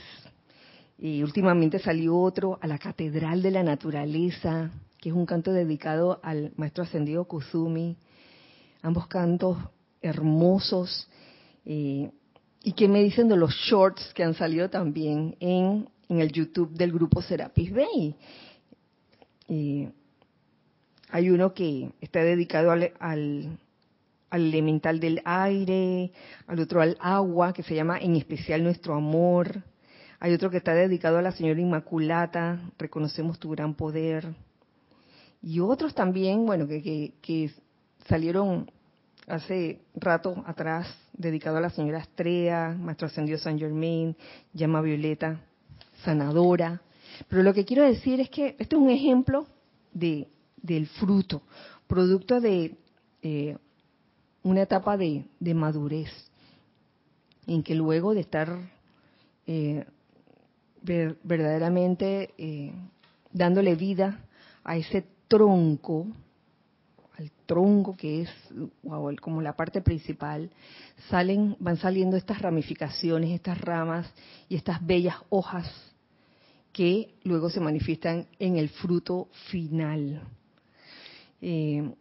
Y 0.99 1.23
últimamente 1.23 1.79
salió 1.79 2.17
otro 2.19 2.59
a 2.63 2.67
la 2.67 2.79
Catedral 2.79 3.43
de 3.43 3.51
la 3.51 3.63
Naturaleza, 3.63 4.71
que 4.99 5.09
es 5.11 5.15
un 5.15 5.27
canto 5.27 5.53
dedicado 5.53 6.21
al 6.23 6.53
maestro 6.57 6.85
ascendido 6.85 7.25
Kusumi. 7.25 7.97
Ambos 8.83 9.07
cantos 9.09 9.59
hermosos. 10.01 11.09
Eh, 11.65 12.11
¿Y 12.63 12.73
qué 12.73 12.89
me 12.89 13.03
dicen 13.03 13.29
de 13.29 13.37
los 13.37 13.53
shorts 13.53 14.13
que 14.15 14.23
han 14.23 14.35
salido 14.35 14.71
también 14.71 15.37
en, 15.41 15.89
en 16.09 16.21
el 16.21 16.33
YouTube 16.33 16.73
del 16.73 16.93
grupo 16.93 17.21
Serapis 17.21 17.73
Bay? 17.73 18.15
Eh, 19.49 19.91
hay 21.11 21.31
uno 21.31 21.55
que 21.55 21.91
está 22.01 22.21
dedicado 22.21 22.71
al, 22.71 22.93
al, 22.99 23.59
elemental 24.31 24.99
del 24.99 25.21
aire, 25.25 26.11
al 26.47 26.59
otro 26.61 26.81
al 26.81 26.97
agua, 27.01 27.53
que 27.53 27.63
se 27.63 27.75
llama 27.75 27.99
En 27.99 28.17
especial 28.17 28.65
Nuestro 28.65 28.95
Amor. 28.95 29.63
Hay 30.25 30.33
otro 30.33 30.49
que 30.51 30.57
está 30.57 30.73
dedicado 30.73 31.19
a 31.19 31.23
la 31.23 31.33
Señora 31.33 31.61
Inmaculata, 31.61 32.59
Reconocemos 32.79 33.39
tu 33.39 33.51
gran 33.51 33.75
poder. 33.75 34.35
Y 35.43 35.61
otros 35.61 35.95
también, 35.95 36.47
bueno, 36.47 36.67
que, 36.67 37.53
salieron 38.09 38.71
hace 39.27 39.83
rato 39.95 40.43
atrás, 40.47 40.87
dedicado 41.13 41.59
a 41.59 41.61
la 41.61 41.69
señora 41.69 41.99
Estrella, 41.99 42.71
Maestro 42.71 43.09
Ascendido 43.09 43.37
San 43.37 43.59
Germain, 43.59 44.17
Llama 44.55 44.81
Violeta, 44.81 45.43
Sanadora. 46.07 46.81
Pero 47.29 47.43
lo 47.43 47.53
que 47.53 47.67
quiero 47.67 47.83
decir 47.83 48.19
es 48.19 48.31
que 48.31 48.57
este 48.59 48.77
es 48.77 48.81
un 48.81 48.89
ejemplo 48.89 49.47
de, 49.93 50.27
del 50.57 50.87
fruto, 50.87 51.43
producto 51.87 52.41
de 52.41 52.79
eh, 53.21 53.59
una 54.43 54.63
etapa 54.63 54.97
de, 54.97 55.27
de, 55.39 55.53
madurez, 55.53 56.09
en 57.47 57.63
que 57.63 57.75
luego 57.75 58.15
de 58.15 58.21
estar 58.21 58.59
eh, 59.47 59.85
verdaderamente 60.85 62.35
eh, 62.37 62.73
dándole 63.33 63.75
vida 63.75 64.21
a 64.63 64.77
ese 64.77 65.05
tronco 65.29 66.07
al 67.19 67.31
tronco 67.47 67.97
que 67.97 68.23
es 68.23 68.31
como 69.21 69.41
la 69.41 69.55
parte 69.55 69.81
principal, 69.81 70.51
salen, 71.09 71.57
van 71.61 71.77
saliendo 71.77 72.17
estas 72.17 72.43
ramificaciones, 72.43 73.31
estas 73.31 73.61
ramas 73.61 74.13
y 74.49 74.57
estas 74.57 74.85
bellas 74.85 75.17
hojas 75.29 75.71
que 76.73 77.15
luego 77.23 77.51
se 77.51 77.61
manifiestan 77.61 78.27
en 78.41 78.57
el 78.57 78.69
fruto 78.69 79.29
final. 79.49 80.23
Eh, 81.41 81.95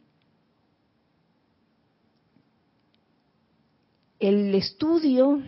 el 4.19 4.55
estudio 4.55 5.43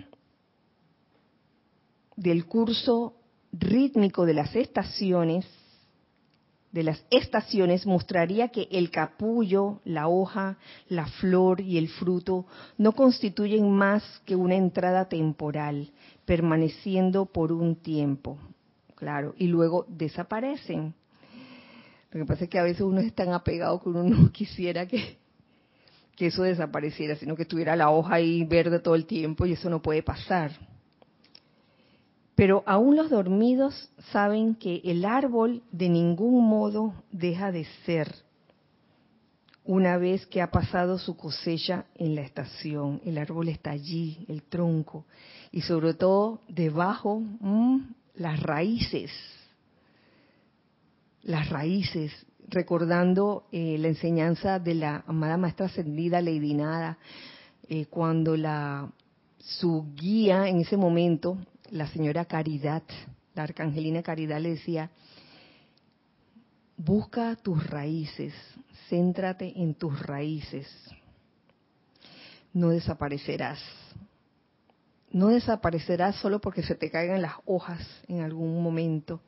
del 2.15 2.45
curso 2.45 3.15
rítmico 3.59 4.25
de 4.25 4.33
las 4.33 4.55
estaciones 4.55 5.45
de 6.75 6.83
las 6.83 7.05
estaciones 7.09 7.85
mostraría 7.85 8.49
que 8.49 8.67
el 8.69 8.91
capullo, 8.91 9.79
la 9.85 10.09
hoja, 10.09 10.57
la 10.89 11.07
flor 11.07 11.61
y 11.61 11.77
el 11.77 11.87
fruto 11.87 12.47
no 12.77 12.91
constituyen 12.91 13.71
más 13.71 14.03
que 14.25 14.35
una 14.35 14.55
entrada 14.55 15.07
temporal, 15.07 15.93
permaneciendo 16.25 17.27
por 17.27 17.53
un 17.53 17.77
tiempo, 17.77 18.37
claro, 18.95 19.33
y 19.37 19.47
luego 19.47 19.85
desaparecen. 19.87 20.93
Lo 22.11 22.19
que 22.19 22.25
pasa 22.25 22.43
es 22.43 22.49
que 22.49 22.59
a 22.59 22.63
veces 22.63 22.81
uno 22.81 22.99
es 22.99 23.13
tan 23.13 23.31
apegado 23.31 23.81
que 23.81 23.87
uno 23.87 24.03
no 24.03 24.29
quisiera 24.33 24.85
que, 24.85 25.17
que 26.17 26.25
eso 26.25 26.43
desapareciera, 26.43 27.15
sino 27.15 27.37
que 27.37 27.43
estuviera 27.43 27.77
la 27.77 27.89
hoja 27.89 28.15
ahí 28.15 28.43
verde 28.43 28.79
todo 28.79 28.95
el 28.95 29.05
tiempo 29.05 29.45
y 29.45 29.53
eso 29.53 29.69
no 29.69 29.81
puede 29.81 30.03
pasar. 30.03 30.51
Pero 32.35 32.63
aún 32.65 32.97
los 32.97 33.09
dormidos 33.09 33.89
saben 34.11 34.55
que 34.55 34.81
el 34.83 35.05
árbol 35.05 35.63
de 35.71 35.89
ningún 35.89 36.45
modo 36.47 36.93
deja 37.11 37.51
de 37.51 37.65
ser 37.85 38.13
una 39.63 39.97
vez 39.97 40.27
que 40.27 40.41
ha 40.41 40.51
pasado 40.51 40.99
su 40.99 41.17
cosecha 41.17 41.85
en 41.95 42.13
la 42.13 42.21
estación. 42.21 43.01
El 43.03 43.17
árbol 43.17 43.49
está 43.49 43.71
allí, 43.71 44.25
el 44.27 44.43
tronco, 44.43 45.05
y 45.51 45.61
sobre 45.61 45.93
todo 45.95 46.41
debajo 46.47 47.19
mmm, 47.19 47.79
las 48.15 48.39
raíces. 48.41 49.11
Las 51.23 51.49
raíces, 51.49 52.11
recordando 52.47 53.47
eh, 53.51 53.77
la 53.79 53.87
enseñanza 53.87 54.59
de 54.59 54.75
la 54.75 55.03
amada 55.07 55.37
maestra 55.37 55.65
ascendida 55.65 56.21
Lady 56.21 56.53
Nada, 56.53 56.99
eh, 57.67 57.87
cuando 57.87 58.37
la 58.37 58.91
su 59.39 59.93
guía 59.95 60.47
en 60.47 60.59
ese 60.59 60.77
momento 60.77 61.37
la 61.71 61.88
señora 61.88 62.25
Caridad, 62.25 62.84
la 63.34 63.43
arcangelina 63.43 64.04
Caridad 64.04 64.39
le 64.39 64.49
decía, 64.49 64.89
busca 66.78 67.36
tus 67.36 67.65
raíces, 67.69 68.34
céntrate 68.89 69.54
en 69.56 69.75
tus 69.75 69.99
raíces, 70.01 70.67
no 72.54 72.69
desaparecerás. 72.69 73.60
No 75.12 75.28
desaparecerás 75.28 76.15
solo 76.17 76.41
porque 76.41 76.63
se 76.63 76.75
te 76.75 76.89
caigan 76.89 77.21
las 77.21 77.36
hojas 77.45 77.80
en 78.08 78.21
algún 78.21 78.62
momento. 78.62 79.21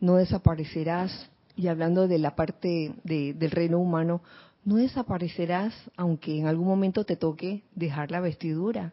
No 0.00 0.16
desaparecerás, 0.16 1.30
y 1.56 1.68
hablando 1.68 2.06
de 2.06 2.18
la 2.18 2.34
parte 2.36 2.94
del 3.04 3.50
reino 3.50 3.78
humano, 3.78 4.22
no 4.64 4.76
desaparecerás 4.76 5.74
aunque 5.96 6.38
en 6.38 6.46
algún 6.46 6.66
momento 6.66 7.04
te 7.04 7.16
toque 7.16 7.62
dejar 7.74 8.10
la 8.10 8.20
vestidura, 8.20 8.92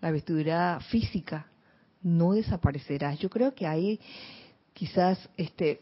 la 0.00 0.10
vestidura 0.10 0.78
física, 0.90 1.46
no 2.02 2.32
desaparecerás. 2.32 3.18
Yo 3.18 3.30
creo 3.30 3.54
que 3.54 3.66
hay 3.66 4.00
quizás 4.72 5.28
este 5.36 5.80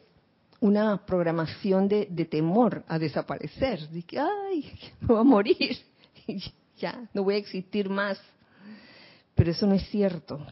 una 0.61 1.05
programación 1.05 1.87
de, 1.89 2.07
temor 2.25 2.85
a 2.89 2.99
desaparecer, 2.99 3.89
de 3.91 4.03
que, 4.03 4.19
ay, 4.19 4.73
me 5.01 5.09
voy 5.09 5.21
a 5.21 5.23
morir, 5.23 5.79
ya, 6.79 7.09
no 7.13 7.25
voy 7.25 7.35
a 7.35 7.39
existir 7.39 7.89
más. 7.89 8.21
Pero 9.35 9.51
eso 9.51 9.67
no 9.67 9.75
es 9.75 9.87
cierto. 9.91 10.45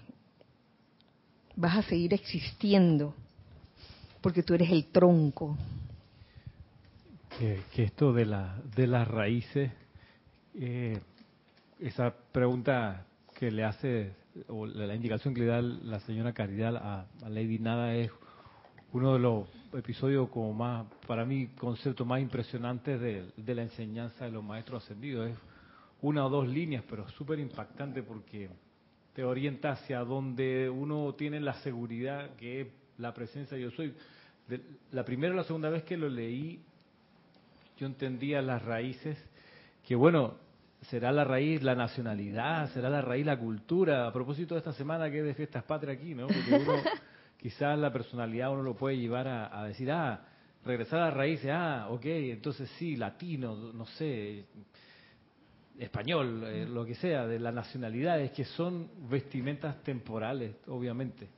Vas 1.57 1.79
a 1.79 1.83
seguir 1.83 2.13
existiendo, 2.13 3.15
porque 4.21 4.43
tú 4.43 4.55
eres 4.55 4.71
el 4.71 4.87
tronco. 4.87 5.57
Que, 7.39 7.63
esto 7.83 8.13
de, 8.13 8.27
la, 8.27 8.61
de 8.77 8.87
las 8.87 9.09
raíces, 9.09 9.73
eh, 10.55 11.01
esa 11.81 12.15
pregunta 12.31 13.07
que 13.35 13.51
le 13.51 13.65
hace 13.65 14.13
o 14.49 14.67
la 14.67 14.95
indicación 14.95 15.35
que 15.35 15.41
le 15.41 15.47
da 15.47 15.63
la 15.63 16.01
señora 16.01 16.33
Caridad 16.33 16.77
a, 16.77 17.07
Lady 17.29 17.59
Nada 17.59 17.95
es 17.95 18.11
uno 18.93 19.15
de 19.15 19.19
los 19.19 19.49
episodios 19.73 20.29
como 20.31 20.53
más, 20.53 20.87
para 21.07 21.25
mí, 21.25 21.49
conceptos 21.59 22.07
más 22.07 22.21
impresionantes 22.21 23.01
de, 23.01 23.55
la 23.55 23.63
enseñanza 23.63 24.25
de 24.25 24.31
los 24.31 24.45
maestros 24.45 24.85
ascendidos. 24.85 25.31
Es 25.31 25.37
una 26.03 26.27
o 26.27 26.31
dos 26.31 26.49
líneas, 26.49 26.85
pero 26.89 27.09
súper 27.11 27.39
impactante 27.39 28.03
porque 28.03 28.51
te 29.15 29.25
orienta 29.25 29.73
hacia 29.73 30.01
donde 30.01 30.71
uno 30.71 31.15
tiene 31.15 31.41
la 31.41 31.55
seguridad 31.55 32.31
que 32.37 32.61
es 32.63 32.67
la 32.99 33.13
presencia 33.15 33.57
de 33.57 33.65
yo 33.65 33.71
soy. 33.73 33.95
la 34.93 35.05
primera 35.05 35.35
o 35.35 35.37
la 35.37 35.45
segunda 35.45 35.71
vez 35.71 35.83
que 35.85 35.97
lo 35.97 36.09
leí, 36.09 36.61
yo 37.79 37.87
entendía 37.87 38.43
las 38.43 38.63
raíces, 38.63 39.19
que 39.85 39.97
bueno, 39.97 40.35
será 40.91 41.13
la 41.13 41.25
raíz 41.25 41.63
la 41.63 41.75
nacionalidad, 41.75 42.71
será 42.73 42.91
la 42.91 43.01
raíz 43.01 43.25
la 43.25 43.39
cultura. 43.39 44.07
A 44.07 44.13
propósito 44.13 44.55
de 44.55 44.59
esta 44.59 44.73
semana 44.73 45.11
que 45.11 45.21
es 45.21 45.25
de 45.25 45.35
fiestas 45.35 45.65
patria 45.65 45.95
aquí, 45.95 46.15
¿no? 46.15 46.27
Porque 46.27 46.55
uno, 46.55 46.83
quizás 47.39 47.79
la 47.79 47.93
personalidad 47.93 48.53
uno 48.53 48.63
lo 48.63 48.75
puede 48.75 48.99
llevar 48.99 49.29
a, 49.29 49.65
decir, 49.65 49.91
ah, 49.91 50.21
regresar 50.65 51.01
a 51.01 51.07
las 51.07 51.15
raíces, 51.15 51.51
ah, 51.53 51.89
ok, 51.91 52.05
entonces 52.05 52.71
sí, 52.79 52.97
latino, 52.97 53.73
no 53.73 53.87
sé, 53.87 54.45
español, 55.79 56.43
eh, 56.45 56.67
lo 56.67 56.85
que 56.85 56.95
sea, 56.95 57.27
de 57.27 57.39
la 57.39 57.53
nacionalidad, 57.53 58.21
es 58.21 58.33
que 58.33 58.45
son 58.45 58.89
vestimentas 59.09 59.83
temporales, 59.83 60.55
obviamente. 60.69 61.29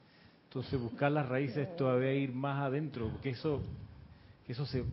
Entonces 0.44 0.80
buscar 0.80 1.12
las 1.12 1.28
raíces 1.28 1.74
todavía 1.76 2.14
ir 2.14 2.32
más 2.32 2.62
adentro, 2.62 3.08
porque 3.10 3.30
eso, 3.30 3.62
eso 4.46 4.64
se, 4.66 4.84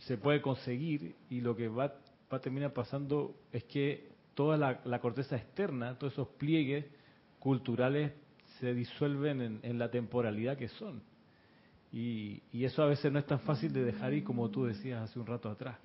se 0.00 0.16
puede 0.16 0.40
conseguir 0.40 1.14
y 1.28 1.40
lo 1.40 1.56
que 1.56 1.68
va, 1.68 1.92
va 2.32 2.38
a 2.38 2.40
terminar 2.40 2.72
pasando 2.72 3.34
es 3.52 3.64
que 3.64 4.10
toda 4.34 4.56
la, 4.56 5.00
corteza 5.00 5.36
externa, 5.36 5.98
todos 5.98 6.14
esos 6.14 6.28
pliegues 6.28 6.86
culturales 7.38 8.12
se 8.58 8.72
disuelven 8.72 9.60
en, 9.62 9.78
la 9.78 9.90
temporalidad 9.90 10.56
que 10.56 10.68
son. 10.68 11.02
Y, 11.92 12.42
y, 12.52 12.64
eso 12.64 12.82
a 12.82 12.86
veces 12.86 13.12
no 13.12 13.18
es 13.18 13.26
tan 13.26 13.40
fácil 13.40 13.72
de 13.72 13.84
dejar 13.84 14.14
ir 14.14 14.24
como 14.24 14.48
tú 14.48 14.64
decías 14.64 15.02
hace 15.02 15.18
un 15.18 15.26
rato 15.26 15.50
atrás. 15.50 15.76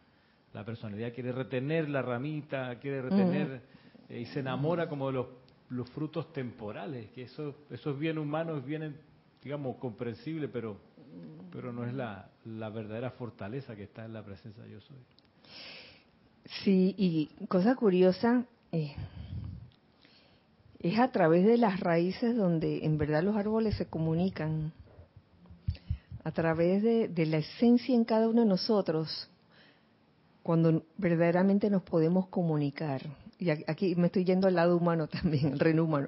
La 0.54 0.64
personalidad 0.64 1.14
quiere 1.14 1.34
retener 1.34 1.90
la 1.90 2.02
ramita, 2.02 2.80
quiere 2.80 3.02
retener 3.02 3.62
eh, 4.08 4.22
y 4.22 4.26
se 4.28 4.40
enamora 4.40 4.88
como 4.88 5.08
de 5.08 5.14
los, 5.14 5.28
los, 5.70 5.90
frutos 5.90 6.32
temporales, 6.32 7.10
que 7.12 7.24
eso, 7.24 7.56
eso 7.70 7.92
es 7.92 8.00
bien 8.00 8.18
humano, 8.18 8.56
es 8.56 8.66
bien, 8.66 8.96
digamos, 9.44 9.76
comprensible, 9.78 10.48
pero, 10.48 10.78
pero 11.52 11.74
no 11.74 11.86
es 11.86 11.94
la, 11.94 12.30
la 12.46 12.70
verdadera 12.70 13.12
fortaleza 13.12 13.76
que 13.76 13.84
está 13.84 14.06
en 14.06 14.14
la 14.14 14.24
presencia 14.24 14.64
de 14.64 14.72
yo 14.72 14.80
soy. 14.80 14.98
Sí, 16.64 16.96
y 16.98 17.30
cosa 17.48 17.76
curiosa, 17.76 18.46
eh, 18.72 18.96
es 20.80 21.00
a 21.00 21.12
través 21.12 21.46
de 21.46 21.58
las 21.58 21.80
raíces 21.80 22.36
donde 22.36 22.86
en 22.86 22.98
verdad 22.98 23.24
los 23.24 23.36
árboles 23.36 23.76
se 23.76 23.86
comunican, 23.86 24.72
a 26.24 26.32
través 26.32 26.84
de, 26.84 27.08
de 27.08 27.26
la 27.26 27.38
esencia 27.38 27.96
en 27.96 28.04
cada 28.04 28.28
uno 28.28 28.42
de 28.42 28.48
nosotros, 28.48 29.30
cuando 30.44 30.84
verdaderamente 30.98 31.70
nos 31.70 31.84
podemos 31.84 32.28
comunicar. 32.28 33.02
Y 33.40 33.50
aquí 33.50 33.96
me 33.96 34.08
estoy 34.08 34.24
yendo 34.24 34.48
al 34.48 34.56
lado 34.56 34.78
humano 34.78 35.08
también, 35.08 35.54
el 35.54 35.60
reino 35.60 35.84
humano. 35.84 36.08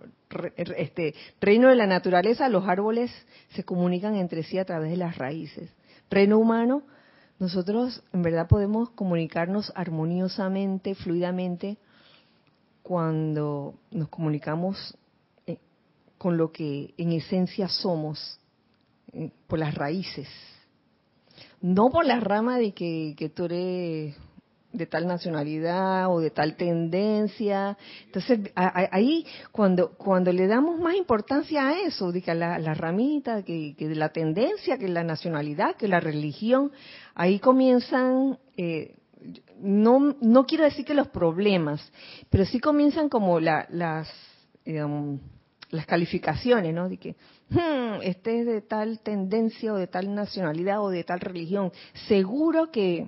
este 0.55 1.13
reino 1.41 1.69
de 1.69 1.75
la 1.75 1.87
naturaleza, 1.87 2.49
los 2.49 2.67
árboles 2.67 3.11
se 3.49 3.63
comunican 3.63 4.15
entre 4.15 4.43
sí 4.43 4.57
a 4.57 4.65
través 4.65 4.91
de 4.91 4.97
las 4.97 5.17
raíces. 5.17 5.69
Reino 6.09 6.39
humano, 6.39 6.83
nosotros 7.39 8.03
en 8.11 8.21
verdad 8.21 8.47
podemos 8.47 8.89
comunicarnos 8.91 9.71
armoniosamente, 9.75 10.93
fluidamente, 10.93 11.77
cuando 12.83 13.75
nos 13.91 14.09
comunicamos 14.09 14.97
eh, 15.47 15.57
con 16.17 16.37
lo 16.37 16.51
que 16.51 16.93
en 16.97 17.13
esencia 17.13 17.69
somos, 17.69 18.39
eh, 19.13 19.31
por 19.47 19.59
las 19.59 19.73
raíces. 19.73 20.27
No 21.61 21.89
por 21.89 22.05
la 22.05 22.19
rama 22.19 22.57
de 22.57 22.73
que, 22.73 23.15
que 23.17 23.29
tú 23.29 23.45
eres 23.45 24.15
de 24.71 24.85
tal 24.85 25.07
nacionalidad 25.07 26.11
o 26.13 26.19
de 26.19 26.29
tal 26.29 26.55
tendencia. 26.55 27.77
Entonces, 28.05 28.51
ahí 28.55 29.25
cuando 29.51 29.91
cuando 29.91 30.31
le 30.31 30.47
damos 30.47 30.79
más 30.79 30.95
importancia 30.95 31.69
a 31.69 31.79
eso, 31.81 32.11
de 32.11 32.21
que 32.21 32.33
la, 32.35 32.59
la 32.59 32.73
ramita, 32.73 33.43
que, 33.43 33.75
que 33.77 33.87
la 33.95 34.09
tendencia, 34.09 34.77
que 34.77 34.87
la 34.87 35.03
nacionalidad, 35.03 35.75
que 35.75 35.87
la 35.87 35.99
religión, 35.99 36.71
ahí 37.15 37.39
comienzan, 37.39 38.37
eh, 38.57 38.95
no, 39.59 40.15
no 40.21 40.45
quiero 40.45 40.63
decir 40.63 40.85
que 40.85 40.93
los 40.93 41.07
problemas, 41.07 41.91
pero 42.29 42.45
sí 42.45 42.59
comienzan 42.59 43.09
como 43.09 43.39
la, 43.39 43.67
las, 43.71 44.07
las 45.71 45.85
calificaciones, 45.87 46.73
¿no? 46.73 46.89
De 46.89 46.97
que, 46.97 47.15
hmm, 47.49 48.01
este 48.03 48.41
es 48.41 48.45
de 48.45 48.61
tal 48.61 48.99
tendencia 48.99 49.73
o 49.73 49.77
de 49.77 49.87
tal 49.87 50.13
nacionalidad 50.13 50.81
o 50.81 50.89
de 50.89 51.03
tal 51.03 51.19
religión. 51.19 51.71
Seguro 52.07 52.71
que 52.71 53.07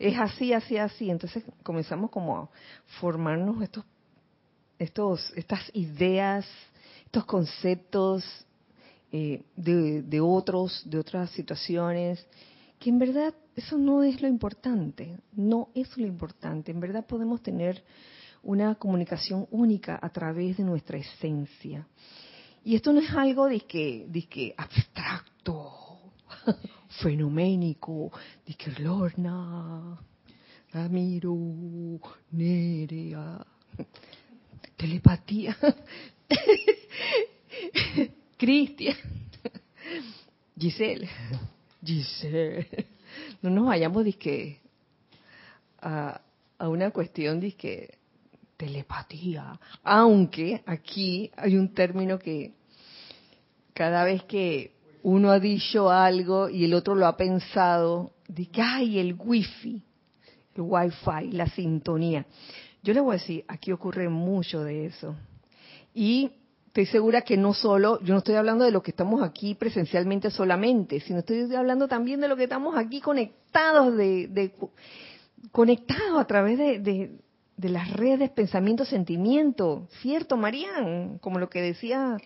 es 0.00 0.18
así, 0.18 0.52
así, 0.52 0.78
así. 0.78 1.10
Entonces 1.10 1.44
comenzamos 1.62 2.10
como 2.10 2.36
a 2.36 2.48
formarnos 3.00 3.62
estos, 3.62 3.84
estos, 4.78 5.32
estas 5.36 5.70
ideas, 5.74 6.46
estos 7.04 7.26
conceptos 7.26 8.24
eh, 9.12 9.42
de, 9.56 10.02
de 10.02 10.20
otros, 10.20 10.82
de 10.86 10.98
otras 10.98 11.30
situaciones, 11.30 12.26
que 12.78 12.88
en 12.88 12.98
verdad 12.98 13.34
eso 13.54 13.76
no 13.76 14.02
es 14.02 14.22
lo 14.22 14.28
importante, 14.28 15.18
no 15.32 15.68
es 15.74 15.94
lo 15.98 16.06
importante. 16.06 16.72
En 16.72 16.80
verdad 16.80 17.04
podemos 17.06 17.42
tener 17.42 17.84
una 18.42 18.74
comunicación 18.76 19.46
única 19.50 19.98
a 20.00 20.08
través 20.08 20.56
de 20.56 20.64
nuestra 20.64 20.96
esencia. 20.96 21.86
Y 22.64 22.74
esto 22.74 22.92
no 22.92 23.00
es 23.00 23.10
algo 23.10 23.46
de 23.46 23.60
que, 23.60 24.06
de 24.08 24.22
que 24.22 24.54
abstracto, 24.56 26.00
fenoménico, 26.90 28.10
de 28.46 28.54
que 28.54 28.70
Lorna, 28.82 29.98
Ramiro, 30.72 32.00
Nerea, 32.32 33.46
telepatía, 34.76 35.56
Cristian, 38.36 38.96
Giselle, 40.58 41.08
Giselle, 41.84 42.66
no 43.42 43.50
nos 43.50 43.66
vayamos 43.66 44.04
a, 45.82 46.20
a 46.58 46.68
una 46.68 46.90
cuestión 46.90 47.40
de 47.40 47.52
que 47.52 47.98
telepatía, 48.56 49.58
aunque 49.82 50.62
aquí 50.66 51.30
hay 51.36 51.56
un 51.56 51.72
término 51.72 52.18
que 52.18 52.52
cada 53.72 54.04
vez 54.04 54.24
que 54.24 54.72
uno 55.02 55.30
ha 55.30 55.40
dicho 55.40 55.90
algo 55.90 56.48
y 56.48 56.64
el 56.64 56.74
otro 56.74 56.94
lo 56.94 57.06
ha 57.06 57.16
pensado, 57.16 58.12
de 58.28 58.46
que 58.46 58.62
hay 58.62 58.98
el 58.98 59.14
wifi, 59.18 59.82
el 60.54 60.62
wifi, 60.62 61.32
la 61.32 61.46
sintonía. 61.48 62.26
Yo 62.82 62.94
le 62.94 63.00
voy 63.00 63.16
a 63.16 63.18
decir, 63.18 63.44
aquí 63.48 63.72
ocurre 63.72 64.08
mucho 64.08 64.62
de 64.62 64.86
eso. 64.86 65.14
Y 65.94 66.30
estoy 66.66 66.86
segura 66.86 67.22
que 67.22 67.36
no 67.36 67.52
solo, 67.52 68.00
yo 68.02 68.14
no 68.14 68.18
estoy 68.18 68.36
hablando 68.36 68.64
de 68.64 68.70
lo 68.70 68.82
que 68.82 68.92
estamos 68.92 69.22
aquí 69.22 69.54
presencialmente 69.54 70.30
solamente, 70.30 71.00
sino 71.00 71.18
estoy 71.18 71.54
hablando 71.54 71.88
también 71.88 72.20
de 72.20 72.28
lo 72.28 72.36
que 72.36 72.44
estamos 72.44 72.76
aquí 72.76 73.00
conectados, 73.00 73.96
de, 73.96 74.52
conectados 75.50 76.20
a 76.20 76.26
través 76.26 76.58
de, 76.58 76.78
de, 76.78 77.18
de 77.56 77.68
las 77.68 77.92
redes 77.92 78.30
pensamiento, 78.30 78.84
sentimiento. 78.84 79.88
¿Cierto, 80.00 80.36
Marían? 80.36 81.18
Como 81.18 81.38
lo 81.38 81.50
que 81.50 81.60
decía 81.60 82.16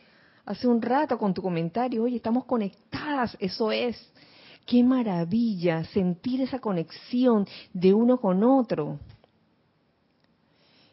hace 0.45 0.69
un 0.69 0.81
rato 0.83 1.19
con 1.19 1.35
tu 1.35 1.43
comentario, 1.43 2.03
oye, 2.03 2.17
estamos 2.17 2.45
conectadas, 2.45 3.37
eso 3.41 3.73
es. 3.73 3.97
Qué 4.67 4.83
maravilla 4.83 5.85
sentir 5.85 6.41
esa 6.41 6.59
conexión 6.59 7.47
de 7.73 7.93
uno 7.93 8.19
con 8.19 8.43
otro. 8.43 8.99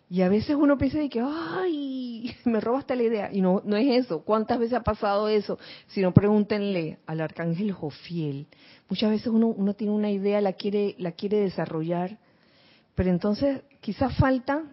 Y 0.09 0.23
a 0.23 0.29
veces 0.29 0.57
uno 0.57 0.77
piensa 0.77 0.99
de 0.99 1.07
que, 1.07 1.21
ay, 1.21 2.35
me 2.45 2.59
robaste 2.59 2.97
la 2.97 3.03
idea. 3.03 3.29
Y 3.31 3.39
no, 3.39 3.61
no 3.63 3.77
es 3.77 4.05
eso. 4.05 4.23
¿Cuántas 4.23 4.59
veces 4.59 4.73
ha 4.73 4.83
pasado 4.83 5.29
eso? 5.29 5.57
Si 5.87 6.01
no, 6.01 6.13
pregúntenle 6.13 6.99
al 7.05 7.21
arcángel 7.21 7.71
Jofiel. 7.71 8.47
Muchas 8.89 9.09
veces 9.09 9.27
uno, 9.27 9.47
uno 9.47 9.73
tiene 9.73 9.93
una 9.93 10.11
idea, 10.11 10.41
la 10.41 10.51
quiere, 10.51 10.95
la 10.97 11.13
quiere 11.13 11.37
desarrollar, 11.37 12.17
pero 12.93 13.09
entonces 13.09 13.61
quizás 13.79 14.13
falta, 14.17 14.63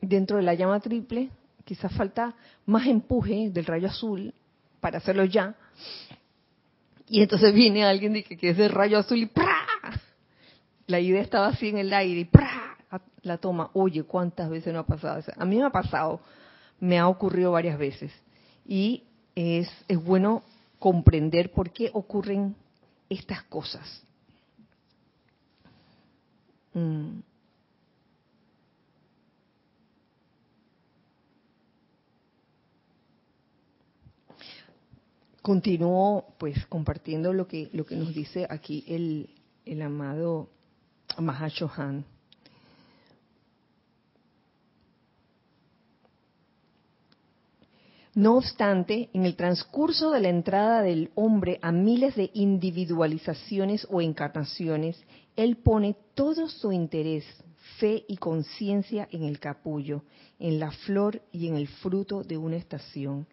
dentro 0.00 0.38
de 0.38 0.42
la 0.42 0.54
llama 0.54 0.80
triple, 0.80 1.30
quizás 1.66 1.92
falta 1.92 2.34
más 2.64 2.86
empuje 2.86 3.50
del 3.50 3.66
rayo 3.66 3.88
azul 3.88 4.32
para 4.80 4.98
hacerlo 4.98 5.24
ya. 5.24 5.56
Y 7.08 7.22
entonces 7.22 7.52
viene 7.52 7.84
alguien 7.84 8.14
que, 8.22 8.36
que 8.36 8.50
es 8.50 8.56
del 8.56 8.70
rayo 8.70 8.98
azul 8.98 9.18
y 9.18 9.26
¡pra! 9.26 9.66
La 10.86 11.00
idea 11.00 11.20
estaba 11.20 11.48
así 11.48 11.68
en 11.68 11.78
el 11.78 11.92
aire 11.92 12.20
y 12.20 12.24
¡pra! 12.24 12.78
La 13.22 13.38
toma. 13.38 13.70
Oye, 13.74 14.04
¿cuántas 14.04 14.48
veces 14.48 14.72
no 14.72 14.78
ha 14.78 14.86
pasado? 14.86 15.20
A 15.36 15.44
mí 15.44 15.56
me 15.56 15.64
ha 15.64 15.70
pasado, 15.70 16.20
me 16.78 16.98
ha 16.98 17.08
ocurrido 17.08 17.50
varias 17.50 17.76
veces. 17.76 18.12
Y 18.64 19.02
es, 19.34 19.68
es 19.88 20.02
bueno 20.02 20.44
comprender 20.78 21.50
por 21.50 21.72
qué 21.72 21.90
ocurren 21.92 22.54
estas 23.08 23.42
cosas. 23.44 24.04
Mm. 26.74 27.18
Continúo 35.46 36.34
pues 36.38 36.66
compartiendo 36.66 37.32
lo 37.32 37.46
que 37.46 37.70
lo 37.72 37.86
que 37.86 37.94
nos 37.94 38.12
dice 38.12 38.48
aquí 38.50 38.82
el, 38.88 39.30
el 39.64 39.80
amado 39.80 40.48
Mahashohan. 41.20 42.04
No 48.16 48.38
obstante, 48.38 49.08
en 49.12 49.24
el 49.24 49.36
transcurso 49.36 50.10
de 50.10 50.18
la 50.18 50.30
entrada 50.30 50.82
del 50.82 51.12
hombre 51.14 51.60
a 51.62 51.70
miles 51.70 52.16
de 52.16 52.32
individualizaciones 52.34 53.86
o 53.88 54.00
encarnaciones, 54.00 55.00
él 55.36 55.58
pone 55.58 55.94
todo 56.14 56.48
su 56.48 56.72
interés, 56.72 57.24
fe 57.78 58.04
y 58.08 58.16
conciencia 58.16 59.06
en 59.12 59.22
el 59.22 59.38
capullo, 59.38 60.02
en 60.40 60.58
la 60.58 60.72
flor 60.72 61.22
y 61.30 61.46
en 61.46 61.54
el 61.54 61.68
fruto 61.68 62.24
de 62.24 62.36
una 62.36 62.56
estación 62.56 63.28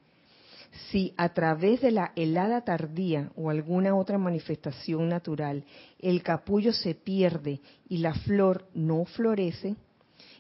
si 0.90 1.14
a 1.18 1.30
través 1.34 1.82
de 1.82 1.92
la 1.92 2.12
helada 2.16 2.62
tardía 2.62 3.32
o 3.36 3.50
alguna 3.50 3.96
otra 3.96 4.18
manifestación 4.18 5.08
natural 5.10 5.66
el 6.00 6.24
capullo 6.24 6.74
se 6.74 6.96
pierde 6.96 7.62
y 7.88 7.98
la 7.98 8.14
flor 8.14 8.68
no 8.74 9.06
florece, 9.06 9.76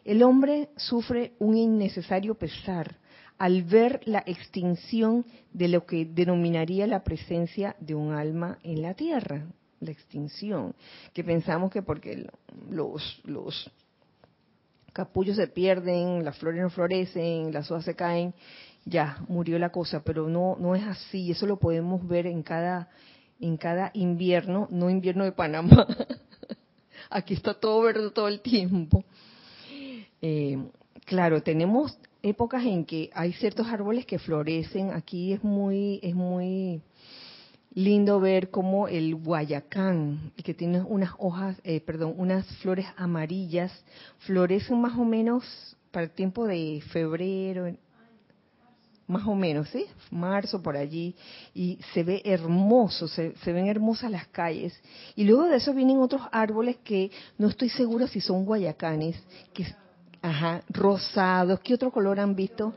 el 0.03 0.23
hombre 0.23 0.69
sufre 0.75 1.33
un 1.39 1.55
innecesario 1.55 2.35
pesar 2.35 2.97
al 3.37 3.63
ver 3.63 4.01
la 4.05 4.23
extinción 4.25 5.25
de 5.51 5.67
lo 5.67 5.85
que 5.85 6.05
denominaría 6.05 6.87
la 6.87 7.03
presencia 7.03 7.75
de 7.79 7.95
un 7.95 8.13
alma 8.13 8.57
en 8.63 8.81
la 8.81 8.93
tierra, 8.93 9.45
la 9.79 9.91
extinción, 9.91 10.75
que 11.13 11.23
pensamos 11.23 11.71
que 11.71 11.81
porque 11.81 12.27
los, 12.69 13.21
los 13.25 13.71
capullos 14.93 15.35
se 15.35 15.47
pierden, 15.47 16.23
las 16.23 16.37
flores 16.37 16.61
no 16.61 16.69
florecen, 16.69 17.51
las 17.51 17.69
hojas 17.71 17.85
se 17.85 17.95
caen, 17.95 18.33
ya 18.85 19.17
murió 19.27 19.57
la 19.59 19.71
cosa, 19.71 20.03
pero 20.03 20.27
no 20.29 20.55
no 20.59 20.75
es 20.75 20.83
así, 20.83 21.31
eso 21.31 21.45
lo 21.45 21.57
podemos 21.57 22.07
ver 22.07 22.27
en 22.27 22.43
cada 22.43 22.89
en 23.39 23.57
cada 23.57 23.91
invierno, 23.93 24.67
no 24.71 24.89
invierno 24.89 25.23
de 25.23 25.31
Panamá. 25.31 25.87
Aquí 27.09 27.33
está 27.33 27.53
todo 27.53 27.81
verde 27.81 28.09
todo 28.11 28.27
el 28.27 28.41
tiempo. 28.41 29.03
Eh, 30.21 30.57
claro, 31.05 31.43
tenemos 31.43 31.97
épocas 32.21 32.63
en 32.63 32.85
que 32.85 33.09
hay 33.13 33.33
ciertos 33.33 33.67
árboles 33.67 34.05
que 34.05 34.19
florecen. 34.19 34.91
Aquí 34.91 35.33
es 35.33 35.43
muy 35.43 35.99
es 36.01 36.15
muy 36.15 36.81
lindo 37.73 38.19
ver 38.19 38.49
cómo 38.49 38.87
el 38.87 39.15
guayacán, 39.15 40.31
que 40.43 40.53
tiene 40.53 40.81
unas 40.81 41.11
hojas, 41.17 41.59
eh, 41.63 41.81
perdón, 41.81 42.13
unas 42.17 42.45
flores 42.57 42.85
amarillas, 42.97 43.71
florecen 44.19 44.79
más 44.79 44.97
o 44.97 45.05
menos 45.05 45.43
para 45.91 46.05
el 46.05 46.11
tiempo 46.11 46.45
de 46.45 46.81
febrero, 46.91 47.75
más 49.07 49.27
o 49.27 49.35
menos, 49.35 49.69
¿sí? 49.69 49.85
Marzo 50.11 50.61
por 50.61 50.77
allí, 50.77 51.15
y 51.53 51.77
se 51.93 52.03
ve 52.03 52.21
hermoso, 52.25 53.07
se, 53.07 53.33
ven 53.45 53.67
hermosas 53.67 54.11
las 54.11 54.27
calles. 54.27 54.73
Y 55.15 55.25
luego 55.25 55.43
de 55.43 55.57
eso 55.57 55.73
vienen 55.73 55.99
otros 55.99 56.21
árboles 56.31 56.77
que 56.83 57.11
no 57.37 57.47
estoy 57.47 57.69
segura 57.69 58.07
si 58.07 58.21
son 58.21 58.45
guayacanes, 58.45 59.21
que, 59.53 59.65
ajá, 60.21 60.63
rosados, 60.69 61.59
¿qué 61.59 61.73
otro 61.73 61.91
color 61.91 62.19
han 62.19 62.35
visto? 62.35 62.73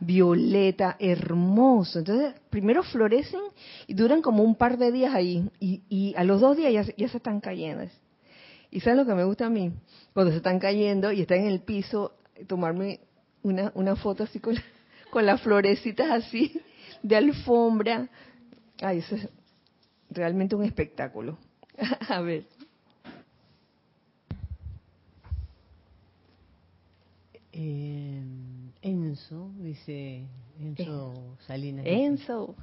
Violeta, 0.00 0.96
hermoso. 0.98 2.00
Entonces, 2.00 2.34
primero 2.50 2.82
florecen 2.82 3.40
y 3.86 3.94
duran 3.94 4.20
como 4.20 4.42
un 4.42 4.54
par 4.54 4.76
de 4.76 4.92
días 4.92 5.14
ahí, 5.14 5.48
y, 5.58 6.14
a 6.16 6.24
los 6.24 6.40
dos 6.40 6.56
días 6.56 6.72
ya, 6.72 6.94
ya 6.96 7.08
se 7.08 7.16
están 7.16 7.40
cayendo. 7.40 7.84
¿Y 8.70 8.80
sabes 8.80 8.98
lo 8.98 9.06
que 9.06 9.14
me 9.14 9.24
gusta 9.24 9.46
a 9.46 9.50
mí? 9.50 9.72
Cuando 10.12 10.32
se 10.32 10.38
están 10.38 10.58
cayendo 10.58 11.12
y 11.12 11.22
están 11.22 11.38
en 11.38 11.46
el 11.46 11.60
piso, 11.60 12.12
tomarme 12.46 13.00
una, 13.42 13.70
una 13.74 13.96
foto 13.96 14.24
así 14.24 14.40
con 14.40 14.56
con 15.14 15.26
las 15.26 15.40
florecitas 15.42 16.10
así 16.10 16.60
de 17.04 17.14
alfombra. 17.14 18.10
Ay, 18.80 18.98
eso 18.98 19.14
es 19.14 19.28
realmente 20.10 20.56
un 20.56 20.64
espectáculo. 20.64 21.38
A 22.08 22.20
ver. 22.20 22.46
Eh, 27.52 28.20
Enzo, 28.82 29.52
dice 29.60 30.24
Enzo 30.58 31.36
Salinas. 31.46 31.86
Enzo. 31.86 32.56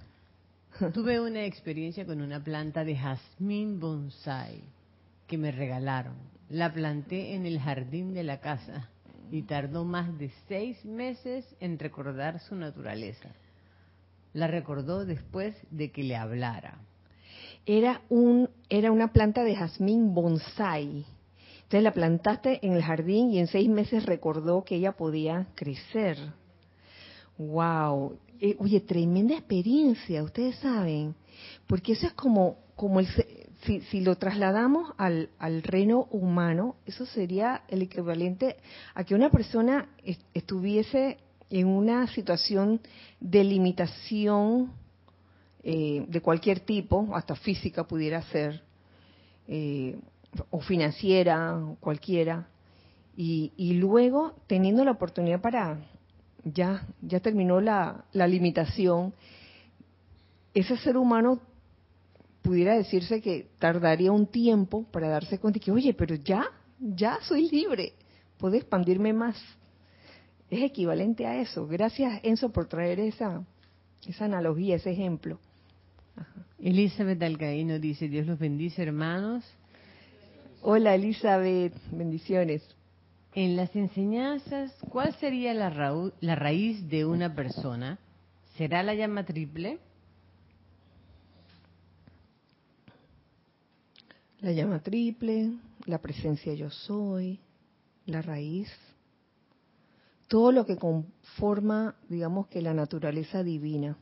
Tuve 0.93 1.21
una 1.21 1.45
experiencia 1.45 2.05
con 2.05 2.21
una 2.21 2.43
planta 2.43 2.83
de 2.83 2.97
jazmín 2.97 3.79
bonsai 3.79 4.61
que 5.25 5.37
me 5.37 5.53
regalaron. 5.53 6.15
La 6.49 6.73
planté 6.73 7.33
en 7.33 7.45
el 7.45 7.61
jardín 7.61 8.13
de 8.13 8.23
la 8.23 8.41
casa 8.41 8.90
y 9.31 9.43
tardó 9.43 9.85
más 9.85 10.17
de 10.19 10.29
seis 10.47 10.83
meses 10.83 11.45
en 11.59 11.79
recordar 11.79 12.39
su 12.41 12.55
naturaleza. 12.55 13.29
La 14.33 14.47
recordó 14.47 15.05
después 15.05 15.55
de 15.71 15.91
que 15.91 16.03
le 16.03 16.15
hablara. 16.15 16.79
Era, 17.65 18.01
un, 18.09 18.49
era 18.69 18.91
una 18.91 19.13
planta 19.13 19.43
de 19.43 19.55
jazmín 19.55 20.13
bonsai. 20.13 21.05
Entonces 21.63 21.83
la 21.83 21.93
plantaste 21.93 22.65
en 22.65 22.73
el 22.73 22.83
jardín 22.83 23.31
y 23.31 23.39
en 23.39 23.47
seis 23.47 23.69
meses 23.69 24.05
recordó 24.05 24.65
que 24.65 24.75
ella 24.75 24.91
podía 24.91 25.47
crecer. 25.55 26.17
¡Wow! 27.37 28.17
Eh, 28.41 28.57
oye, 28.59 28.81
tremenda 28.81 29.35
experiencia, 29.35 30.23
ustedes 30.23 30.57
saben. 30.57 31.15
Porque 31.67 31.93
eso 31.93 32.07
es 32.07 32.13
como, 32.13 32.57
como 32.75 32.99
el, 32.99 33.07
si, 33.65 33.81
si, 33.81 34.01
lo 34.01 34.17
trasladamos 34.17 34.93
al, 34.97 35.29
al, 35.39 35.63
reino 35.63 36.07
humano, 36.11 36.75
eso 36.85 37.05
sería 37.05 37.63
el 37.67 37.81
equivalente 37.81 38.57
a 38.95 39.03
que 39.03 39.15
una 39.15 39.29
persona 39.29 39.89
estuviese 40.33 41.17
en 41.49 41.67
una 41.67 42.07
situación 42.07 42.79
de 43.19 43.43
limitación 43.43 44.71
eh, 45.63 46.05
de 46.07 46.21
cualquier 46.21 46.61
tipo, 46.61 47.09
hasta 47.13 47.35
física 47.35 47.83
pudiera 47.83 48.21
ser, 48.23 48.63
eh, 49.47 49.99
o 50.49 50.61
financiera, 50.61 51.59
cualquiera, 51.79 52.47
y, 53.15 53.51
y, 53.57 53.73
luego 53.73 54.33
teniendo 54.47 54.83
la 54.83 54.91
oportunidad 54.91 55.41
para, 55.41 55.77
ya, 56.45 56.87
ya 57.01 57.19
terminó 57.19 57.61
la, 57.61 58.05
la 58.13 58.25
limitación, 58.25 59.13
ese 60.53 60.77
ser 60.77 60.97
humano 60.97 61.41
pudiera 62.41 62.75
decirse 62.75 63.21
que 63.21 63.49
tardaría 63.59 64.11
un 64.11 64.27
tiempo 64.27 64.83
para 64.91 65.09
darse 65.09 65.39
cuenta 65.39 65.59
que, 65.59 65.71
oye, 65.71 65.93
pero 65.93 66.15
ya, 66.15 66.45
ya 66.79 67.19
soy 67.21 67.49
libre, 67.49 67.93
puedo 68.37 68.55
expandirme 68.55 69.13
más. 69.13 69.41
Es 70.49 70.63
equivalente 70.63 71.25
a 71.25 71.39
eso. 71.39 71.65
Gracias, 71.67 72.19
Enzo, 72.23 72.49
por 72.51 72.67
traer 72.67 72.99
esa, 72.99 73.43
esa 74.05 74.25
analogía, 74.25 74.75
ese 74.75 74.91
ejemplo. 74.91 75.39
Ajá. 76.15 76.45
Elizabeth 76.59 77.21
Alcaíno 77.23 77.79
dice, 77.79 78.07
Dios 78.07 78.27
los 78.27 78.37
bendice, 78.37 78.83
hermanos. 78.83 79.43
Hola, 80.61 80.93
Elizabeth, 80.93 81.73
bendiciones. 81.91 82.63
En 83.33 83.55
las 83.55 83.75
enseñanzas, 83.75 84.75
¿cuál 84.89 85.15
sería 85.15 85.53
la, 85.53 85.69
ra 85.69 85.93
la 86.19 86.35
raíz 86.35 86.87
de 86.89 87.05
una 87.05 87.33
persona? 87.33 87.97
¿Será 88.57 88.83
la 88.83 88.93
llama 88.93 89.25
triple? 89.25 89.79
La 94.41 94.51
llama 94.51 94.79
triple, 94.79 95.51
la 95.85 95.99
presencia 95.99 96.53
yo 96.55 96.71
soy, 96.71 97.39
la 98.07 98.23
raíz, 98.23 98.69
todo 100.27 100.51
lo 100.51 100.65
que 100.65 100.77
conforma, 100.77 101.95
digamos 102.09 102.47
que 102.47 102.61
la 102.61 102.73
naturaleza 102.73 103.43
divina, 103.43 103.97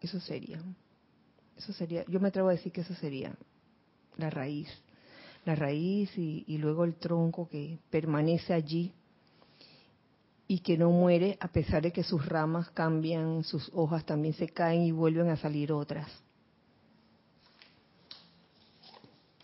eso 0.00 0.20
sería. 0.20 0.60
Eso 1.56 1.72
sería, 1.72 2.04
yo 2.06 2.20
me 2.20 2.28
atrevo 2.28 2.48
a 2.48 2.52
decir 2.52 2.72
que 2.72 2.82
eso 2.82 2.94
sería 2.94 3.34
la 4.18 4.28
raíz. 4.28 4.68
La 5.44 5.54
raíz 5.54 6.16
y, 6.18 6.44
y 6.46 6.58
luego 6.58 6.84
el 6.84 6.96
tronco 6.96 7.48
que 7.48 7.78
permanece 7.90 8.52
allí 8.52 8.92
y 10.46 10.58
que 10.58 10.76
no 10.76 10.90
muere 10.90 11.38
a 11.40 11.48
pesar 11.48 11.82
de 11.82 11.92
que 11.92 12.02
sus 12.02 12.26
ramas 12.26 12.68
cambian, 12.70 13.42
sus 13.42 13.70
hojas 13.72 14.04
también 14.04 14.34
se 14.34 14.48
caen 14.48 14.82
y 14.82 14.92
vuelven 14.92 15.30
a 15.30 15.36
salir 15.36 15.72
otras. 15.72 16.10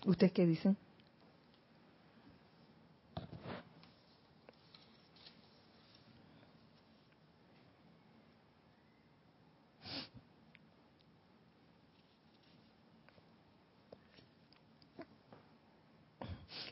¿Ustedes 0.08 0.32
qué 0.32 0.46
dicen? 0.46 0.74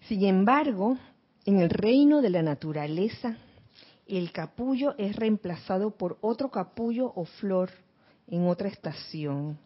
Sin 0.08 0.24
embargo, 0.24 0.96
en 1.44 1.58
el 1.58 1.68
reino 1.68 2.22
de 2.22 2.30
la 2.30 2.42
naturaleza, 2.42 3.36
el 4.06 4.32
capullo 4.32 4.94
es 4.96 5.14
reemplazado 5.14 5.90
por 5.90 6.16
otro 6.22 6.50
capullo 6.50 7.12
o 7.14 7.26
flor 7.26 7.70
en 8.28 8.46
otra 8.48 8.68
estación. 8.68 9.65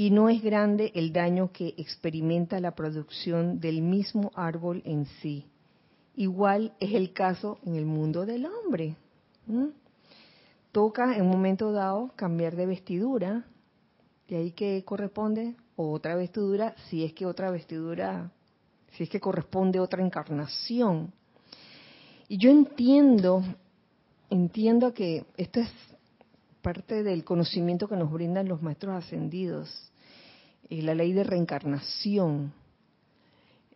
Y 0.00 0.10
no 0.10 0.28
es 0.28 0.40
grande 0.44 0.92
el 0.94 1.12
daño 1.12 1.50
que 1.52 1.74
experimenta 1.76 2.60
la 2.60 2.76
producción 2.76 3.58
del 3.58 3.82
mismo 3.82 4.30
árbol 4.36 4.80
en 4.84 5.06
sí. 5.20 5.44
Igual 6.14 6.72
es 6.78 6.94
el 6.94 7.12
caso 7.12 7.58
en 7.66 7.74
el 7.74 7.84
mundo 7.84 8.24
del 8.24 8.46
hombre. 8.46 8.94
Toca 10.70 11.16
en 11.16 11.22
un 11.22 11.30
momento 11.30 11.72
dado 11.72 12.12
cambiar 12.14 12.54
de 12.54 12.66
vestidura, 12.66 13.44
de 14.28 14.36
ahí 14.36 14.52
que 14.52 14.84
corresponde 14.84 15.56
otra 15.74 16.14
vestidura, 16.14 16.76
si 16.88 17.04
es 17.04 17.12
que 17.12 17.26
otra 17.26 17.50
vestidura, 17.50 18.30
si 18.92 19.02
es 19.02 19.10
que 19.10 19.18
corresponde 19.18 19.80
otra 19.80 20.00
encarnación. 20.00 21.12
Y 22.28 22.38
yo 22.38 22.50
entiendo, 22.50 23.42
entiendo 24.30 24.94
que 24.94 25.24
esto 25.36 25.58
es 25.58 25.70
parte 26.62 27.02
del 27.02 27.24
conocimiento 27.24 27.88
que 27.88 27.96
nos 27.96 28.10
brindan 28.10 28.48
los 28.48 28.62
maestros 28.62 29.04
ascendidos, 29.04 29.68
eh, 30.68 30.82
la 30.82 30.94
ley 30.94 31.12
de 31.12 31.24
reencarnación. 31.24 32.52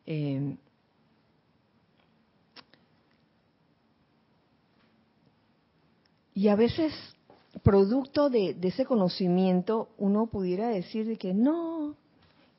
Eh, 0.06 0.56
Y 6.34 6.48
a 6.48 6.56
veces, 6.56 6.92
producto 7.62 8.30
de, 8.30 8.56
ese 8.62 8.86
conocimiento, 8.86 9.90
uno 9.98 10.26
pudiera 10.26 10.68
decir 10.68 11.06
de 11.06 11.16
que 11.16 11.34
no, 11.34 11.96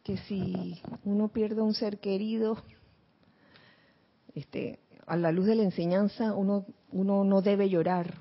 que 0.03 0.17
si 0.17 0.80
uno 1.03 1.30
pierde 1.30 1.61
un 1.61 1.74
ser 1.74 1.99
querido, 1.99 2.57
este, 4.36 4.80
a 5.07 5.17
la 5.17 5.32
luz 5.32 5.47
de 5.47 5.55
la 5.55 5.63
enseñanza, 5.63 6.34
uno, 6.34 6.65
uno 6.91 7.24
no 7.24 7.41
debe 7.41 7.69
llorar, 7.69 8.13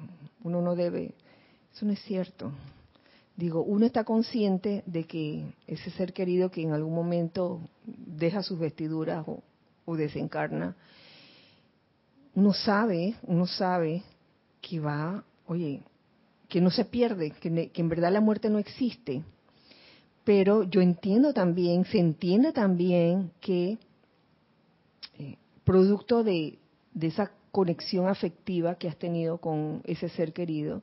uno 0.43 0.63
no 0.63 0.75
debe. 0.75 1.15
Eso 1.75 1.87
no 1.87 1.93
es 1.93 2.03
cierto. 2.03 2.53
Digo, 3.37 3.63
uno 3.63 3.87
está 3.87 4.05
consciente 4.05 4.83
de 4.87 5.05
que 5.05 5.45
ese 5.67 5.91
ser 5.91 6.13
querido 6.13 6.51
que 6.51 6.63
en 6.63 6.73
algún 6.73 6.95
momento 6.95 7.61
deja 7.85 8.43
sus 8.43 8.59
vestiduras 8.59 9.25
o, 9.27 9.97
desencarna, 9.97 10.77
uno 12.35 12.53
sabe, 12.53 13.15
uno 13.25 13.47
sabe 13.47 14.03
que 14.61 14.81
va, 14.81 15.25
oye, 15.47 15.83
que 16.49 16.61
no 16.61 16.71
se 16.71 16.85
pierde, 16.85 17.31
que, 17.31 17.71
en 17.75 17.89
verdad 17.89 18.13
la 18.13 18.21
muerte 18.21 18.49
no 18.49 18.59
existe. 18.59 19.23
Pero 20.25 20.63
yo 20.63 20.81
entiendo 20.81 21.33
también, 21.35 21.85
se 21.85 21.99
entiende 21.99 22.53
también 22.53 23.33
que 23.41 23.79
eh, 25.19 25.37
producto 25.65 26.23
de, 26.23 26.59
de 26.95 27.07
esa 27.07 27.33
conexión 27.51 28.09
afectiva 28.09 28.77
que 28.77 28.89
has 28.89 28.97
tenido 28.97 29.39
con 29.39 29.83
ese 29.85 30.09
ser 30.09 30.33
querido, 30.33 30.81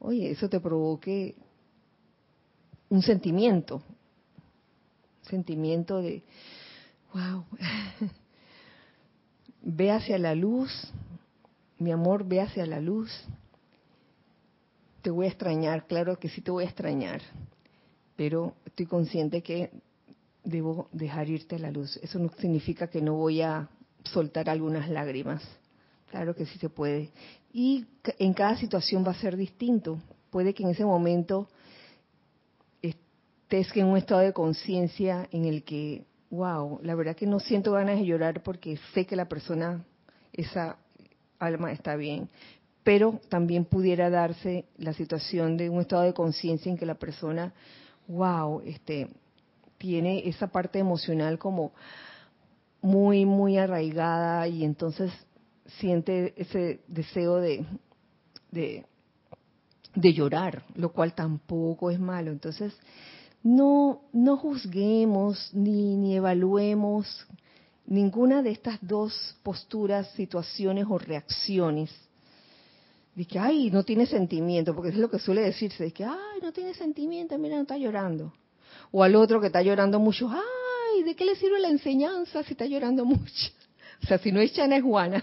oye, 0.00 0.30
eso 0.30 0.48
te 0.48 0.60
provoque 0.60 1.36
un 2.88 3.02
sentimiento, 3.02 3.82
sentimiento 5.22 6.02
de, 6.02 6.22
wow, 7.14 7.44
ve 9.62 9.90
hacia 9.92 10.18
la 10.18 10.34
luz, 10.34 10.70
mi 11.78 11.92
amor, 11.92 12.26
ve 12.26 12.40
hacia 12.40 12.66
la 12.66 12.80
luz. 12.80 13.10
Te 15.02 15.10
voy 15.10 15.26
a 15.26 15.28
extrañar, 15.30 15.86
claro 15.86 16.18
que 16.18 16.28
sí 16.28 16.40
te 16.42 16.50
voy 16.50 16.64
a 16.64 16.66
extrañar, 16.66 17.22
pero 18.16 18.54
estoy 18.66 18.86
consciente 18.86 19.42
que 19.42 19.70
debo 20.44 20.88
dejar 20.92 21.28
irte 21.28 21.56
a 21.56 21.58
la 21.58 21.70
luz. 21.70 21.98
Eso 22.02 22.18
no 22.18 22.30
significa 22.38 22.88
que 22.88 23.00
no 23.00 23.14
voy 23.14 23.40
a 23.40 23.68
soltar 24.04 24.50
algunas 24.50 24.88
lágrimas. 24.90 25.42
Claro 26.10 26.34
que 26.34 26.44
sí 26.44 26.58
se 26.58 26.68
puede. 26.68 27.10
Y 27.52 27.86
en 28.18 28.32
cada 28.32 28.56
situación 28.56 29.04
va 29.06 29.10
a 29.10 29.20
ser 29.20 29.36
distinto. 29.36 29.98
Puede 30.30 30.54
que 30.54 30.62
en 30.62 30.70
ese 30.70 30.84
momento 30.84 31.48
estés 32.80 33.76
en 33.76 33.86
un 33.86 33.96
estado 33.96 34.20
de 34.20 34.32
conciencia 34.32 35.28
en 35.32 35.44
el 35.44 35.64
que 35.64 36.04
wow, 36.30 36.78
la 36.82 36.94
verdad 36.94 37.16
que 37.16 37.26
no 37.26 37.40
siento 37.40 37.72
ganas 37.72 37.98
de 37.98 38.06
llorar 38.06 38.42
porque 38.42 38.78
sé 38.94 39.04
que 39.04 39.16
la 39.16 39.28
persona, 39.28 39.84
esa 40.32 40.76
alma 41.38 41.72
está 41.72 41.96
bien, 41.96 42.28
pero 42.84 43.20
también 43.28 43.64
pudiera 43.64 44.08
darse 44.10 44.66
la 44.78 44.92
situación 44.92 45.56
de 45.56 45.68
un 45.68 45.80
estado 45.80 46.02
de 46.02 46.14
conciencia 46.14 46.70
en 46.70 46.78
que 46.78 46.86
la 46.86 46.94
persona, 46.94 47.52
wow, 48.06 48.62
este, 48.64 49.08
tiene 49.76 50.28
esa 50.28 50.46
parte 50.46 50.78
emocional 50.78 51.38
como 51.38 51.72
muy, 52.80 53.26
muy 53.26 53.58
arraigada 53.58 54.46
y 54.46 54.64
entonces 54.64 55.12
siente 55.78 56.34
ese 56.36 56.80
deseo 56.88 57.36
de, 57.36 57.64
de, 58.50 58.84
de 59.94 60.12
llorar, 60.12 60.64
lo 60.74 60.92
cual 60.92 61.14
tampoco 61.14 61.90
es 61.90 62.00
malo. 62.00 62.30
Entonces, 62.30 62.74
no, 63.42 64.02
no 64.12 64.36
juzguemos 64.36 65.50
ni, 65.52 65.96
ni 65.96 66.16
evaluemos 66.16 67.26
ninguna 67.86 68.42
de 68.42 68.50
estas 68.50 68.78
dos 68.80 69.36
posturas, 69.42 70.10
situaciones 70.12 70.86
o 70.88 70.98
reacciones. 70.98 71.90
De 73.14 73.24
que, 73.24 73.38
ay, 73.38 73.70
no 73.70 73.82
tiene 73.82 74.06
sentimiento, 74.06 74.74
porque 74.74 74.90
es 74.90 74.96
lo 74.96 75.10
que 75.10 75.18
suele 75.18 75.42
decirse, 75.42 75.84
de 75.84 75.92
que, 75.92 76.04
ay, 76.04 76.40
no 76.42 76.52
tiene 76.52 76.72
sentimiento, 76.74 77.36
mira, 77.38 77.56
no 77.56 77.62
está 77.62 77.76
llorando. 77.76 78.32
O 78.92 79.02
al 79.02 79.16
otro 79.16 79.40
que 79.40 79.48
está 79.48 79.62
llorando 79.62 79.98
mucho, 79.98 80.30
ay, 80.30 81.02
¿de 81.02 81.16
qué 81.16 81.24
le 81.24 81.34
sirve 81.34 81.58
la 81.58 81.68
enseñanza 81.68 82.42
si 82.44 82.52
está 82.52 82.66
llorando 82.66 83.04
mucho? 83.04 83.24
O 84.02 84.06
sea, 84.06 84.16
si 84.16 84.32
no 84.32 84.40
es 84.40 84.54
Chana, 84.54 84.78
es 84.78 84.82
Juana. 84.82 85.22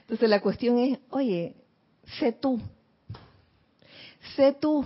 Entonces 0.00 0.28
la 0.28 0.40
cuestión 0.40 0.78
es, 0.78 0.98
oye, 1.10 1.54
sé 2.18 2.32
tú, 2.32 2.60
sé 4.36 4.52
tú, 4.60 4.84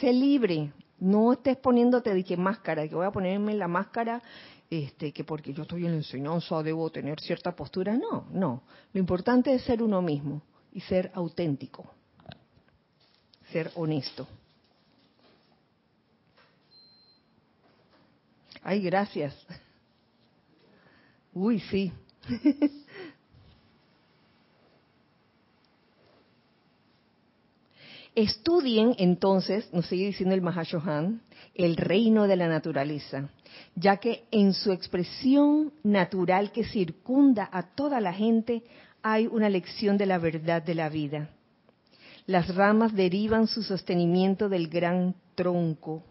sé 0.00 0.12
libre, 0.12 0.72
no 0.98 1.32
estés 1.32 1.56
poniéndote 1.56 2.14
de 2.14 2.24
que 2.24 2.36
máscara, 2.36 2.88
que 2.88 2.94
voy 2.94 3.06
a 3.06 3.10
ponerme 3.10 3.54
la 3.54 3.68
máscara, 3.68 4.22
este, 4.70 5.12
que 5.12 5.24
porque 5.24 5.52
yo 5.52 5.62
estoy 5.62 5.84
en 5.84 5.92
la 5.92 5.98
enseñanza 5.98 6.62
debo 6.62 6.90
tener 6.90 7.20
cierta 7.20 7.54
postura. 7.54 7.96
No, 7.96 8.26
no. 8.30 8.62
Lo 8.92 9.00
importante 9.00 9.54
es 9.54 9.62
ser 9.62 9.82
uno 9.82 10.00
mismo 10.02 10.42
y 10.72 10.80
ser 10.80 11.10
auténtico, 11.14 11.84
ser 13.52 13.70
honesto. 13.74 14.26
Ay, 18.62 18.80
gracias. 18.80 19.34
Uy, 21.34 21.60
sí. 21.60 21.92
Estudien 28.14 28.94
entonces, 28.98 29.68
nos 29.72 29.86
sigue 29.86 30.06
diciendo 30.06 30.36
el 30.36 30.42
Mahashohan, 30.42 31.20
el 31.54 31.76
reino 31.76 32.28
de 32.28 32.36
la 32.36 32.46
naturaleza, 32.46 33.28
ya 33.74 33.96
que 33.96 34.24
en 34.30 34.54
su 34.54 34.70
expresión 34.70 35.72
natural 35.82 36.52
que 36.52 36.64
circunda 36.64 37.48
a 37.50 37.74
toda 37.74 38.00
la 38.00 38.12
gente 38.12 38.62
hay 39.02 39.26
una 39.26 39.48
lección 39.48 39.98
de 39.98 40.06
la 40.06 40.18
verdad 40.18 40.62
de 40.62 40.76
la 40.76 40.88
vida. 40.88 41.30
Las 42.26 42.54
ramas 42.54 42.94
derivan 42.94 43.48
su 43.48 43.64
sostenimiento 43.64 44.48
del 44.48 44.68
gran 44.68 45.16
tronco 45.34 46.04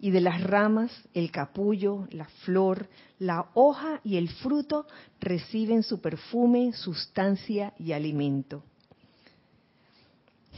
y 0.00 0.10
de 0.10 0.20
las 0.20 0.42
ramas 0.42 0.90
el 1.14 1.30
capullo, 1.30 2.08
la 2.10 2.26
flor, 2.44 2.88
la 3.20 3.50
hoja 3.54 4.00
y 4.02 4.16
el 4.16 4.28
fruto 4.28 4.86
reciben 5.20 5.84
su 5.84 6.00
perfume, 6.00 6.72
sustancia 6.72 7.72
y 7.78 7.92
alimento. 7.92 8.64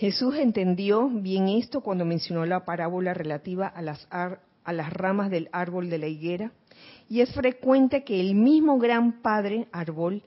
Jesús 0.01 0.35
entendió 0.37 1.11
bien 1.11 1.51
esto 1.51 1.83
cuando 1.83 2.07
mencionó 2.07 2.47
la 2.47 2.65
parábola 2.65 3.13
relativa 3.13 3.67
a 3.67 3.83
las, 3.83 4.09
ramas 4.95 5.31
del 5.31 5.51
árbol 5.53 5.91
de 5.91 5.99
la 5.99 6.07
higuera. 6.07 6.53
Y 7.11 7.21
es 7.21 7.31
frecuente 7.35 8.03
que 8.03 8.19
el 8.19 8.35
mismo 8.35 8.79
gran 8.79 9.21
padre 9.21 9.69
árbol 9.73 10.23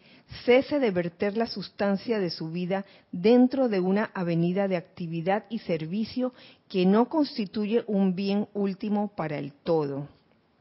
cese 0.45 0.79
de 0.79 0.91
verter 0.91 1.37
la 1.37 1.47
sustancia 1.47 2.19
de 2.19 2.29
su 2.29 2.51
vida 2.51 2.85
dentro 3.11 3.67
de 3.67 3.79
una 3.79 4.11
avenida 4.13 4.67
de 4.67 4.77
actividad 4.77 5.45
y 5.49 5.57
servicio 5.57 6.33
que 6.69 6.85
no 6.85 7.09
constituye 7.09 7.83
un 7.87 8.13
bien 8.13 8.47
último 8.53 9.07
para 9.15 9.39
el 9.39 9.53
todo. 9.53 10.07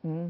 ¿Mm? 0.03 0.29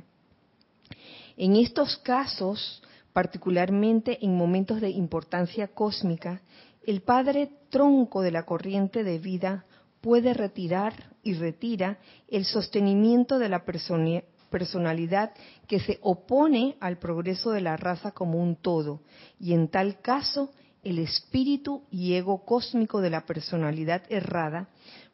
En 1.37 1.55
estos 1.55 1.99
casos, 1.99 2.83
particularmente 3.13 4.19
en 4.25 4.37
momentos 4.37 4.81
de 4.81 4.91
importancia 4.91 5.69
cósmica, 5.69 6.41
el 6.85 7.03
padre 7.03 7.51
tronco 7.71 8.23
de 8.23 8.31
la 8.31 8.45
corriente 8.45 9.05
de 9.05 9.19
vida 9.19 9.65
puede 10.01 10.35
retirar 10.35 11.15
y 11.23 11.35
retira 11.35 11.99
el 12.29 12.45
sostenimiento 12.45 13.39
de 13.39 13.49
la 13.49 13.65
personalidad 13.65 15.33
que 15.69 15.79
se 15.81 15.99
opone 16.03 16.77
al 16.81 16.99
progreso 16.99 17.53
de 17.53 17.61
la 17.61 17.77
raza 17.77 18.11
como 18.11 18.43
un 18.43 18.57
todo, 18.57 19.01
y 19.39 19.53
en 19.53 19.69
tal 19.69 20.01
caso 20.01 20.51
el 20.83 20.99
espíritu 20.99 21.85
y 21.91 22.15
ego 22.15 22.45
cósmico 22.45 23.01
de 23.01 23.11
la 23.11 23.25
personalidad 23.25 24.03
errada, 24.09 24.69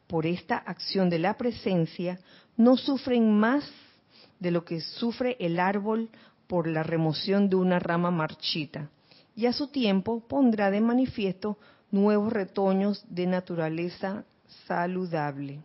por 0.07 0.25
esta 0.25 0.57
acción 0.57 1.11
de 1.11 1.19
la 1.19 1.37
presencia, 1.37 2.19
no 2.57 2.77
sufren 2.77 3.31
más 3.31 3.63
de 4.39 4.49
lo 4.49 4.65
que 4.65 4.81
sufre 4.81 5.37
el 5.39 5.59
árbol 5.59 6.09
por 6.47 6.67
la 6.67 6.81
remoción 6.81 7.47
de 7.47 7.57
una 7.57 7.77
rama 7.77 8.09
marchita 8.09 8.89
y 9.39 9.45
a 9.45 9.53
su 9.53 9.69
tiempo 9.69 10.19
pondrá 10.19 10.69
de 10.69 10.81
manifiesto 10.81 11.57
nuevos 11.91 12.33
retoños 12.33 13.05
de 13.07 13.25
naturaleza 13.25 14.25
saludable. 14.67 15.61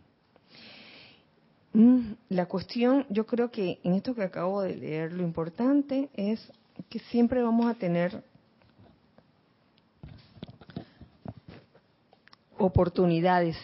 Mm, 1.73 2.13
la 2.29 2.45
cuestión, 2.45 3.05
yo 3.09 3.25
creo 3.25 3.51
que 3.51 3.79
en 3.83 3.95
esto 3.95 4.15
que 4.15 4.23
acabo 4.23 4.61
de 4.61 4.77
leer, 4.77 5.11
lo 5.11 5.23
importante 5.23 6.07
es 6.13 6.39
que 6.87 6.99
siempre 6.99 7.41
vamos 7.41 7.65
a 7.65 7.73
tener 7.73 8.23
oportunidades. 12.57 13.57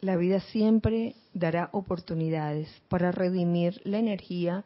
La 0.00 0.16
vida 0.16 0.40
siempre 0.40 1.16
dará 1.34 1.68
oportunidades 1.72 2.70
para 2.88 3.12
redimir 3.12 3.78
la 3.84 3.98
energía 3.98 4.64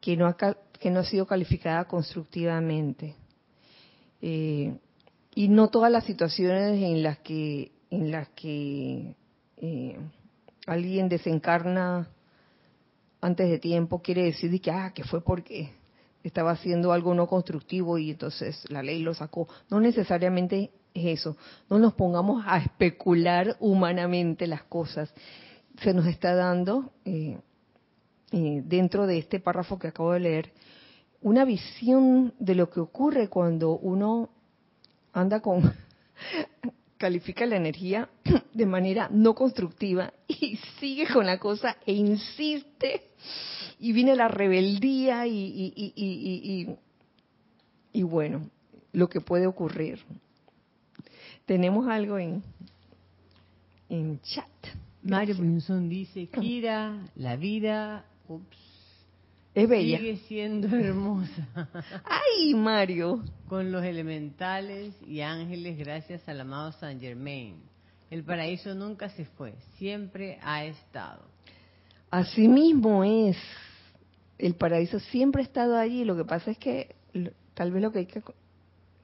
que 0.00 0.16
no 0.16 0.28
ha, 0.28 0.36
que 0.36 0.90
no 0.92 1.00
ha 1.00 1.04
sido 1.04 1.26
calificada 1.26 1.86
constructivamente. 1.86 3.16
Eh, 4.22 4.76
y 5.34 5.48
no 5.48 5.68
todas 5.68 5.90
las 5.90 6.04
situaciones 6.04 6.82
en 6.82 7.02
las 7.02 7.18
que 7.18 7.72
en 7.90 8.10
las 8.10 8.28
que 8.30 9.14
eh, 9.58 9.98
alguien 10.66 11.08
desencarna 11.08 12.08
antes 13.20 13.48
de 13.48 13.58
tiempo 13.58 14.00
quiere 14.02 14.24
decir 14.24 14.60
que 14.60 14.70
ah 14.70 14.92
que 14.94 15.04
fue 15.04 15.22
porque 15.22 15.70
estaba 16.22 16.52
haciendo 16.52 16.92
algo 16.92 17.14
no 17.14 17.26
constructivo 17.26 17.98
y 17.98 18.10
entonces 18.10 18.64
la 18.70 18.82
ley 18.82 19.02
lo 19.02 19.14
sacó 19.14 19.48
no 19.68 19.80
necesariamente 19.80 20.70
es 20.94 21.20
eso. 21.20 21.36
No 21.68 21.78
nos 21.78 21.94
pongamos 21.94 22.44
a 22.46 22.58
especular 22.58 23.56
humanamente 23.60 24.46
las 24.46 24.62
cosas. 24.62 25.12
Se 25.82 25.92
nos 25.92 26.06
está 26.06 26.34
dando, 26.34 26.92
eh, 27.04 27.38
eh, 28.30 28.62
dentro 28.64 29.06
de 29.06 29.18
este 29.18 29.40
párrafo 29.40 29.78
que 29.78 29.88
acabo 29.88 30.12
de 30.12 30.20
leer, 30.20 30.52
una 31.24 31.46
visión 31.46 32.34
de 32.38 32.54
lo 32.54 32.68
que 32.68 32.80
ocurre 32.80 33.28
cuando 33.28 33.78
uno 33.78 34.28
anda 35.14 35.40
con, 35.40 35.74
califica 36.98 37.46
la 37.46 37.56
energía 37.56 38.10
de 38.52 38.66
manera 38.66 39.08
no 39.10 39.34
constructiva 39.34 40.12
y 40.28 40.56
sigue 40.80 41.06
con 41.10 41.24
la 41.24 41.38
cosa 41.38 41.78
e 41.86 41.94
insiste 41.94 43.08
y 43.78 43.92
viene 43.92 44.14
la 44.14 44.28
rebeldía 44.28 45.26
y, 45.26 45.32
y, 45.34 45.92
y, 45.96 46.76
y 47.92 48.02
bueno, 48.02 48.50
lo 48.92 49.08
que 49.08 49.22
puede 49.22 49.46
ocurrir. 49.46 50.00
Tenemos 51.46 51.88
algo 51.88 52.18
en, 52.18 52.42
en 53.88 54.20
chat. 54.20 54.46
Mario 55.02 55.36
Pinzón 55.36 55.88
dice, 55.88 56.26
Kira, 56.26 57.02
la 57.16 57.36
vida, 57.36 58.04
ups, 58.28 58.73
es 59.54 59.68
bella. 59.68 59.98
sigue 59.98 60.16
siendo 60.28 60.68
hermosa. 60.76 61.48
¡Ay, 62.04 62.54
Mario! 62.54 63.22
Con 63.48 63.70
los 63.70 63.84
elementales 63.84 64.94
y 65.06 65.20
ángeles 65.20 65.78
gracias 65.78 66.28
al 66.28 66.40
amado 66.40 66.72
Saint 66.72 67.00
Germain. 67.00 67.56
El 68.10 68.24
paraíso 68.24 68.74
nunca 68.74 69.08
se 69.10 69.24
fue, 69.24 69.54
siempre 69.78 70.38
ha 70.42 70.64
estado. 70.64 71.22
Así 72.10 72.46
mismo 72.48 73.02
es. 73.02 73.36
El 74.38 74.54
paraíso 74.54 75.00
siempre 75.00 75.42
ha 75.42 75.44
estado 75.44 75.76
allí. 75.76 76.04
Lo 76.04 76.16
que 76.16 76.24
pasa 76.24 76.50
es 76.50 76.58
que 76.58 76.94
tal 77.54 77.72
vez 77.72 77.82
lo 77.82 77.92
que 77.92 78.00
hay 78.00 78.06
que 78.06 78.22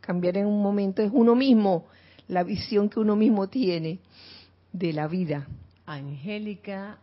cambiar 0.01 0.37
en 0.37 0.47
un 0.47 0.63
momento 0.63 1.03
es 1.03 1.11
uno 1.13 1.35
mismo, 1.35 1.87
la 2.29 2.43
visión 2.43 2.89
que 2.89 3.01
uno 3.01 3.17
mismo 3.17 3.49
tiene 3.49 4.01
de 4.73 4.93
la 4.93 5.09
vida. 5.09 5.47
Angélica 5.87 6.99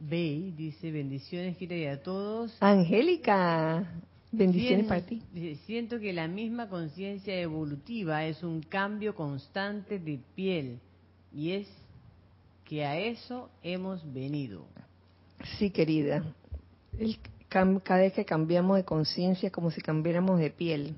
Bey 0.00 0.52
dice 0.56 0.90
bendiciones 0.90 1.56
quiere 1.56 1.88
a 1.90 2.02
todos. 2.02 2.56
Angélica, 2.60 3.86
bendiciones 4.30 4.86
para 4.86 5.00
ti. 5.00 5.22
Siento 5.66 5.98
que 5.98 6.12
la 6.12 6.28
misma 6.28 6.68
conciencia 6.68 7.38
evolutiva 7.40 8.24
es 8.24 8.42
un 8.42 8.60
cambio 8.60 9.14
constante 9.14 9.98
de 9.98 10.20
piel 10.34 10.78
y 11.32 11.52
es 11.52 11.68
que 12.64 12.84
a 12.84 12.98
eso 12.98 13.50
hemos 13.62 14.00
venido. 14.12 14.66
Sí, 15.58 15.70
querida. 15.70 16.24
El, 16.98 17.18
cada 17.48 18.00
vez 18.00 18.12
que 18.12 18.24
cambiamos 18.24 18.76
de 18.76 18.84
conciencia 18.84 19.46
es 19.46 19.52
como 19.52 19.70
si 19.70 19.80
cambiáramos 19.80 20.38
de 20.38 20.50
piel. 20.50 20.94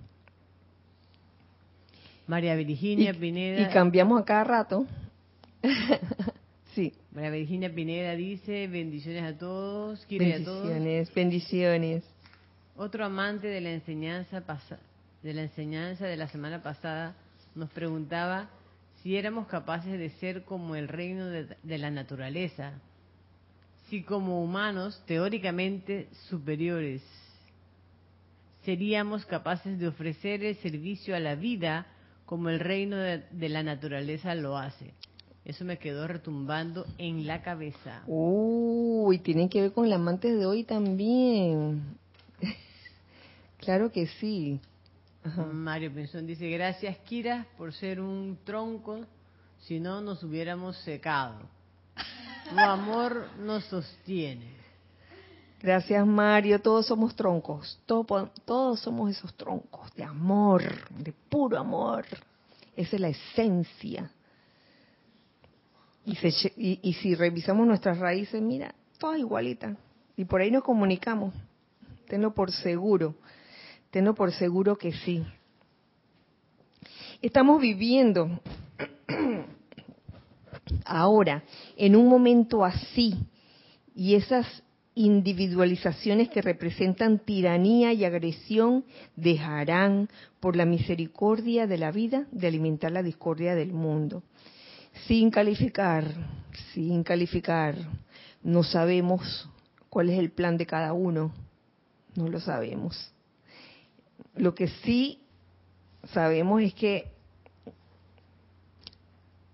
María 2.27 2.55
Virginia 2.55 3.13
Pineda. 3.15 3.61
Y 3.61 3.73
cambiamos 3.73 4.21
a 4.21 4.25
cada 4.25 4.45
rato. 4.45 4.87
sí. 6.77 6.93
María 7.13 7.31
Virginia 7.31 7.75
Pineda 7.75 8.15
dice, 8.15 8.69
bendiciones 8.69 9.25
a 9.25 9.37
todos, 9.37 10.07
bendiciones, 10.09 11.13
bendiciones. 11.13 12.05
Otro 12.77 13.05
amante 13.05 13.49
de 13.49 13.61
la 13.61 13.73
enseñanza 13.73 14.45
de 15.23 15.35
la 15.35 15.43
enseñanza 15.43 16.07
de 16.07 16.17
la 16.17 16.29
semana 16.29 16.63
pasada 16.63 17.17
nos 17.55 17.71
preguntaba 17.71 18.51
si 19.03 19.17
éramos 19.17 19.47
capaces 19.49 19.99
de 19.99 20.11
ser 20.11 20.45
como 20.45 20.77
el 20.77 20.87
reino 20.87 21.27
de 21.27 21.79
la 21.79 21.91
naturaleza, 21.91 22.75
si 23.89 24.03
como 24.03 24.43
humanos 24.45 25.03
teóricamente 25.07 26.09
superiores 26.29 27.03
seríamos 28.67 29.25
capaces 29.25 29.79
de 29.79 29.87
ofrecer 29.87 30.45
el 30.45 30.57
servicio 30.57 31.15
a 31.15 31.21
la 31.21 31.37
vida 31.37 31.87
como 32.27 32.51
el 32.51 32.59
reino 32.59 32.97
de, 32.97 33.49
la 33.49 33.63
naturaleza 33.63 34.35
lo 34.35 34.59
hace. 34.59 34.93
Eso 35.47 35.65
me 35.65 35.79
quedó 35.79 36.09
retumbando 36.09 36.85
en 36.99 37.25
la 37.25 37.41
cabeza. 37.41 38.03
Uy, 38.09 39.21
tiene 39.21 39.49
que 39.49 39.61
ver 39.61 39.73
con 39.73 39.87
el 39.87 39.93
amante 39.93 40.35
de 40.35 40.45
hoy 40.45 40.65
también. 40.65 41.97
claro 43.59 43.93
que 43.93 44.09
sí. 44.09 44.61
Mario 45.53 45.95
Pinzón 45.95 46.27
dice, 46.27 46.51
gracias 46.51 46.99
Kira 46.99 47.47
por 47.57 47.73
ser 47.73 48.01
un 48.01 48.39
tronco, 48.43 49.07
si 49.61 49.79
no 49.79 50.01
nos 50.01 50.25
hubiéramos 50.25 50.79
secado. 50.79 51.39
Tu 52.51 52.59
amor 52.59 53.29
nos 53.39 53.65
sostiene. 53.67 54.51
Gracias 55.63 56.05
Mario, 56.05 56.61
todos 56.61 56.87
somos 56.87 57.15
troncos, 57.15 57.79
todos, 57.87 58.31
todos 58.45 58.81
somos 58.81 59.13
esos 59.13 59.33
troncos 59.35 59.95
de 59.95 60.03
amor, 60.03 60.65
de 60.91 61.13
puro 61.13 61.57
amor. 61.57 62.05
Esa 62.77 62.97
es 62.97 63.01
la 63.01 63.09
esencia. 63.09 64.11
Y, 66.07 66.79
y, 66.83 66.93
si 66.95 67.17
revisamos 67.17 67.67
nuestras 67.67 67.99
raíces, 67.99 68.41
mira, 68.41 68.75
todas 68.99 69.19
igualitas. 69.19 69.77
Y 70.17 70.25
por 70.25 70.41
ahí 70.41 70.53
nos 70.53 70.63
comunicamos. 70.63 71.35
Tenlo 72.07 72.33
por 72.33 72.53
seguro. 72.53 73.17
Tenlo 73.91 74.15
por 74.15 74.33
seguro 74.33 74.79
que 74.79 74.93
sí. 74.93 75.27
Estamos 77.21 77.61
viviendo 77.61 78.41
ahora 80.85 81.43
en 81.77 81.97
un 81.97 82.09
momento 82.09 82.65
así. 82.65 83.17
Y 83.95 84.15
esas 84.15 84.63
individualizaciones 84.95 86.31
que 86.31 86.41
representan 86.41 87.19
tiranía 87.19 87.93
y 87.93 88.05
agresión 88.05 88.85
dejarán 89.15 90.09
por 90.41 90.57
la 90.57 90.65
misericordia 90.65 91.67
de 91.67 91.79
la 91.79 91.91
vida 91.91 92.27
de 92.31 92.47
alimentar 92.47 92.93
la 92.93 93.03
discordia 93.03 93.55
del 93.55 93.73
mundo. 93.73 94.23
Sin 95.05 95.31
calificar, 95.31 96.05
sin 96.73 97.03
calificar, 97.03 97.77
no 98.43 98.63
sabemos 98.63 99.49
cuál 99.89 100.11
es 100.11 100.19
el 100.19 100.31
plan 100.31 100.57
de 100.57 100.67
cada 100.67 100.93
uno, 100.93 101.33
no 102.17 102.29
lo 102.29 102.41
sabemos. 102.41 103.13
Lo 104.35 104.55
que 104.55 104.69
sí 104.69 105.21
sabemos 106.13 106.63
es 106.63 106.75
que 106.75 107.13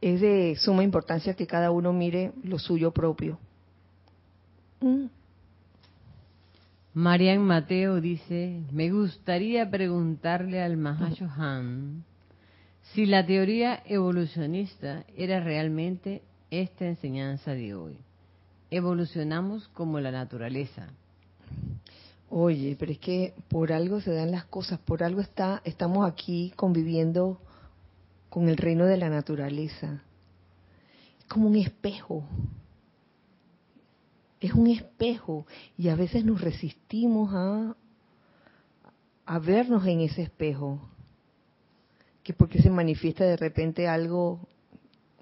es 0.01 0.21
de 0.21 0.57
suma 0.57 0.83
importancia 0.83 1.35
que 1.35 1.47
cada 1.47 1.71
uno 1.71 1.93
mire 1.93 2.33
lo 2.43 2.59
suyo 2.59 2.91
propio. 2.93 3.39
Mm. 4.81 5.07
Marian 6.95 7.43
Mateo 7.43 8.01
dice, 8.01 8.63
me 8.71 8.91
gustaría 8.91 9.71
preguntarle 9.71 10.61
al 10.61 10.77
Mahashohan 10.77 12.05
si 12.95 13.07
la 13.07 13.25
teoría 13.25 13.83
evolucionista 13.87 15.05
era 15.17 15.41
realmente 15.41 16.23
esta 16.51 16.87
enseñanza 16.87 17.53
de 17.53 17.75
hoy. 17.75 17.97
Evolucionamos 18.71 19.69
como 19.69 20.01
la 20.01 20.11
naturaleza. 20.11 20.89
Oye, 22.31 22.77
pero 22.79 22.93
es 22.93 22.99
que 22.99 23.35
por 23.49 23.73
algo 23.73 24.01
se 24.01 24.13
dan 24.13 24.31
las 24.31 24.45
cosas, 24.45 24.79
por 24.79 25.03
algo 25.03 25.21
está, 25.21 25.61
estamos 25.65 26.11
aquí 26.11 26.53
conviviendo 26.57 27.41
con 28.31 28.49
el 28.49 28.57
reino 28.57 28.87
de 28.87 28.97
la 28.97 29.11
naturaleza. 29.11 30.03
Es 31.19 31.25
como 31.27 31.49
un 31.49 31.57
espejo 31.57 32.25
es 34.43 34.53
un 34.55 34.67
espejo 34.67 35.47
y 35.79 35.89
a 35.89 35.95
veces 35.95 36.25
nos 36.25 36.41
resistimos 36.41 37.33
a, 37.33 37.77
a 39.25 39.39
vernos 39.39 39.87
en 39.87 40.01
ese 40.01 40.23
espejo, 40.23 40.81
que 42.33 42.37
porque 42.39 42.63
se 42.63 42.71
manifiesta 42.71 43.25
de 43.25 43.37
repente 43.37 43.87
algo 43.87 44.49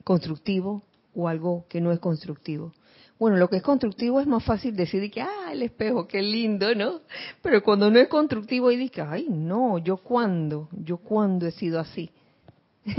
constructivo 0.04 0.84
o 1.14 1.26
algo 1.28 1.66
que 1.68 1.80
no 1.80 1.90
es 1.90 1.98
constructivo. 1.98 2.72
Bueno, 3.18 3.36
lo 3.36 3.50
que 3.50 3.56
es 3.56 3.62
constructivo 3.62 4.20
es 4.20 4.26
más 4.26 4.44
fácil 4.44 4.76
decir 4.76 5.10
que, 5.10 5.20
ah, 5.20 5.50
el 5.52 5.62
espejo, 5.62 6.06
qué 6.06 6.22
lindo, 6.22 6.74
¿no? 6.74 7.00
Pero 7.42 7.62
cuando 7.62 7.90
no 7.90 7.98
es 7.98 8.08
constructivo 8.08 8.70
y 8.70 8.76
dice, 8.76 9.02
ay, 9.02 9.26
no, 9.28 9.78
yo 9.78 9.98
cuándo, 9.98 10.68
yo 10.72 10.98
cuándo 10.98 11.46
he 11.46 11.50
sido 11.50 11.80
así. 11.80 12.10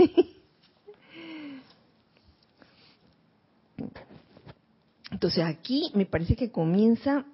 Entonces 5.10 5.42
aquí 5.44 5.90
me 5.94 6.06
parece 6.06 6.36
que 6.36 6.52
comienza 6.52 7.24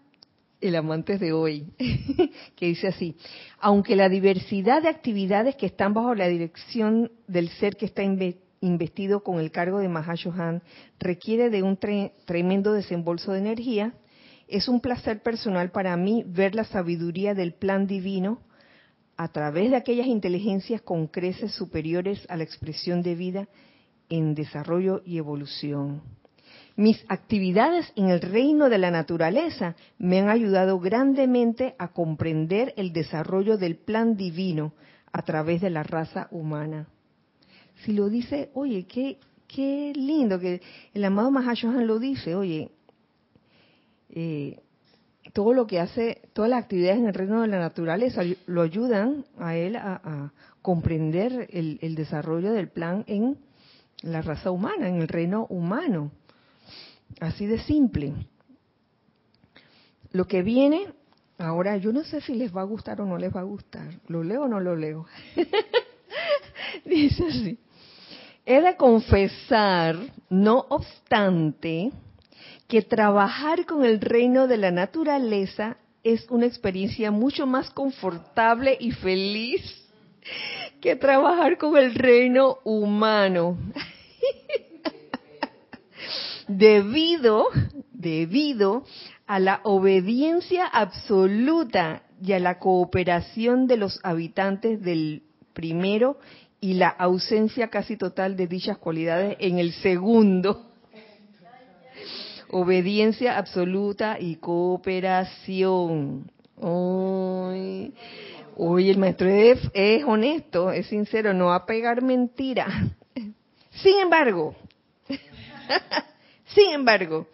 el 0.61 0.77
amante 0.77 1.19
de 1.19 1.33
hoy, 1.33 1.67
que 2.57 2.67
dice 2.67 2.89
así, 2.89 3.17
aunque 3.61 3.97
la 3.97 4.09
diversidad 4.09 4.83
de 4.83 4.89
actividades 4.89 5.57
que 5.57 5.67
están 5.67 5.95
bajo 5.95 6.15
la 6.15 6.29
dirección 6.29 7.13
del 7.27 7.49
ser 7.51 7.77
que 7.77 7.87
está 7.87 8.03
investido 8.61 9.23
con 9.23 9.39
el 9.39 9.51
cargo 9.51 9.79
de 9.79 9.89
Mahashohan 9.89 10.63
requiere 10.99 11.51
de 11.51 11.63
un 11.63 11.79
tremendo 12.27 12.73
desembolso 12.73 13.33
de 13.33 13.39
energía, 13.39 13.95
es 14.49 14.69
un 14.69 14.81
placer 14.81 15.23
personal 15.23 15.71
para 15.71 15.97
mí 15.97 16.25
ver 16.27 16.55
la 16.55 16.65
sabiduría 16.65 17.35
del 17.35 17.53
plan 17.53 17.87
divino 17.87 18.41
a 19.17 19.29
través 19.29 19.71
de 19.71 19.77
aquellas 19.77 20.07
inteligencias 20.07 20.81
con 20.81 21.07
creces 21.07 21.53
superiores 21.53 22.25
a 22.29 22.37
la 22.37 22.45
expresión 22.45 23.03
de 23.03 23.15
vida 23.15 23.49
en 24.09 24.35
desarrollo 24.35 25.03
y 25.05 25.19
evolución. 25.19 26.03
Mis 26.79 27.05
actividades 27.09 27.93
en 27.97 28.09
el 28.09 28.20
reino 28.20 28.68
de 28.68 28.79
la 28.79 28.93
naturaleza 28.93 29.74
me 29.99 30.20
han 30.20 30.29
ayudado 30.29 30.79
grandemente 30.79 31.74
a 31.76 31.89
comprender 31.89 32.72
el 32.76 32.93
desarrollo 32.93 33.59
del 33.59 33.74
plan 33.74 34.16
divino 34.16 34.74
a 35.11 35.22
través 35.22 35.61
de 35.61 35.70
la 35.70 35.83
raza 35.83 36.29
humana. 36.31 36.87
si 37.85 37.95
lo 37.95 38.09
dice, 38.09 38.51
oye, 38.55 38.87
qué, 38.87 39.18
qué 39.49 39.93
lindo 39.97 40.39
que 40.39 40.62
el 40.95 41.05
amado 41.05 41.33
Mahashohan 41.33 41.85
lo 41.85 41.99
dice, 41.99 42.37
oye, 42.37 42.70
eh, 44.11 44.61
todo 45.33 45.55
lo 45.55 45.66
que 45.66 45.81
hace, 45.81 46.22
todas 46.33 46.49
las 46.49 46.62
actividades 46.62 47.01
en 47.01 47.09
el 47.09 47.14
reino 47.14 47.43
de 47.43 47.49
la 47.49 47.59
naturaleza 47.59 48.22
lo 48.47 48.62
ayudan 48.62 49.24
a 49.37 49.57
él 49.57 49.74
a, 49.74 50.33
comprender 50.62 51.49
el, 51.51 51.81
el, 51.83 51.97
desarrollo 51.97 52.53
del 52.53 52.68
plan 52.68 53.03
en 53.09 53.37
la 54.03 54.22
raza 54.22 54.53
humana, 54.53 54.89
en 54.89 55.01
el 55.03 55.09
reino 55.09 55.45
humano. 55.51 56.12
Así 57.21 57.47
de 57.47 57.59
simple. 57.61 58.14
Lo 60.12 60.27
que 60.27 60.43
viene, 60.43 60.87
ahora 61.39 61.77
yo 61.77 61.93
no 61.93 62.05
sé 62.05 62.21
si 62.21 62.35
les 62.35 62.55
va 62.55 62.62
a 62.62 62.64
gustar 62.64 63.01
o 63.01 63.07
no 63.07 63.19
les 63.19 63.35
va 63.35 63.41
a 63.41 63.45
gustar. 63.45 63.89
¿Lo 64.07 64.23
leo 64.23 64.45
o 64.45 64.49
no 64.49 64.61
lo 64.61 64.77
leo? 64.77 65.07
Dice 66.85 67.27
así. 67.27 67.59
He 68.47 68.62
de 68.62 68.77
confesar, 68.77 69.97
no 70.31 70.64
obstante, 70.71 71.93
que 72.66 72.83
trabajar 72.83 73.66
con 73.66 73.85
el 73.85 74.01
reino 74.01 74.47
de 74.47 74.57
la 74.57 74.71
naturaleza 74.71 75.77
es 76.03 76.27
una 76.31 76.47
experiencia 76.47 77.11
mucho 77.11 77.47
más 77.47 77.71
confortable 77.71 78.77
y 78.81 78.93
feliz 78.93 79.61
que 80.81 80.97
trabajar 80.97 81.59
con 81.59 81.77
el 81.77 81.95
reino 81.95 82.59
humano. 82.64 83.59
debido, 86.49 87.47
debido 87.93 88.85
a 89.27 89.39
la 89.39 89.61
obediencia 89.65 90.67
absoluta 90.67 92.03
y 92.21 92.33
a 92.33 92.41
la 92.41 92.59
cooperación 92.59 93.67
de 93.67 93.77
los 93.77 94.01
habitantes 94.03 94.83
del 94.83 95.23
primero 95.53 96.19
y 96.61 96.75
la 96.75 96.89
ausencia 96.89 97.69
casi 97.69 97.97
total 97.97 98.37
de 98.37 98.47
dichas 98.47 98.79
cualidades 98.79 99.37
en 99.39 99.59
el 99.59 99.73
segundo. 99.73 100.65
Obediencia 102.51 103.37
absoluta 103.37 104.19
y 104.19 104.37
cooperación. 104.37 106.33
Hoy, 106.57 107.93
el 108.57 108.99
maestro 108.99 109.29
es, 109.29 109.61
es 109.75 110.03
honesto, 110.05 110.73
es 110.73 110.87
sincero, 110.87 111.35
no 111.35 111.47
va 111.47 111.57
a 111.57 111.67
pegar 111.67 112.03
mentira. 112.03 112.67
Sin 113.71 113.99
embargo, 114.01 114.57
sin 116.59 116.73
embargo, 116.73 117.29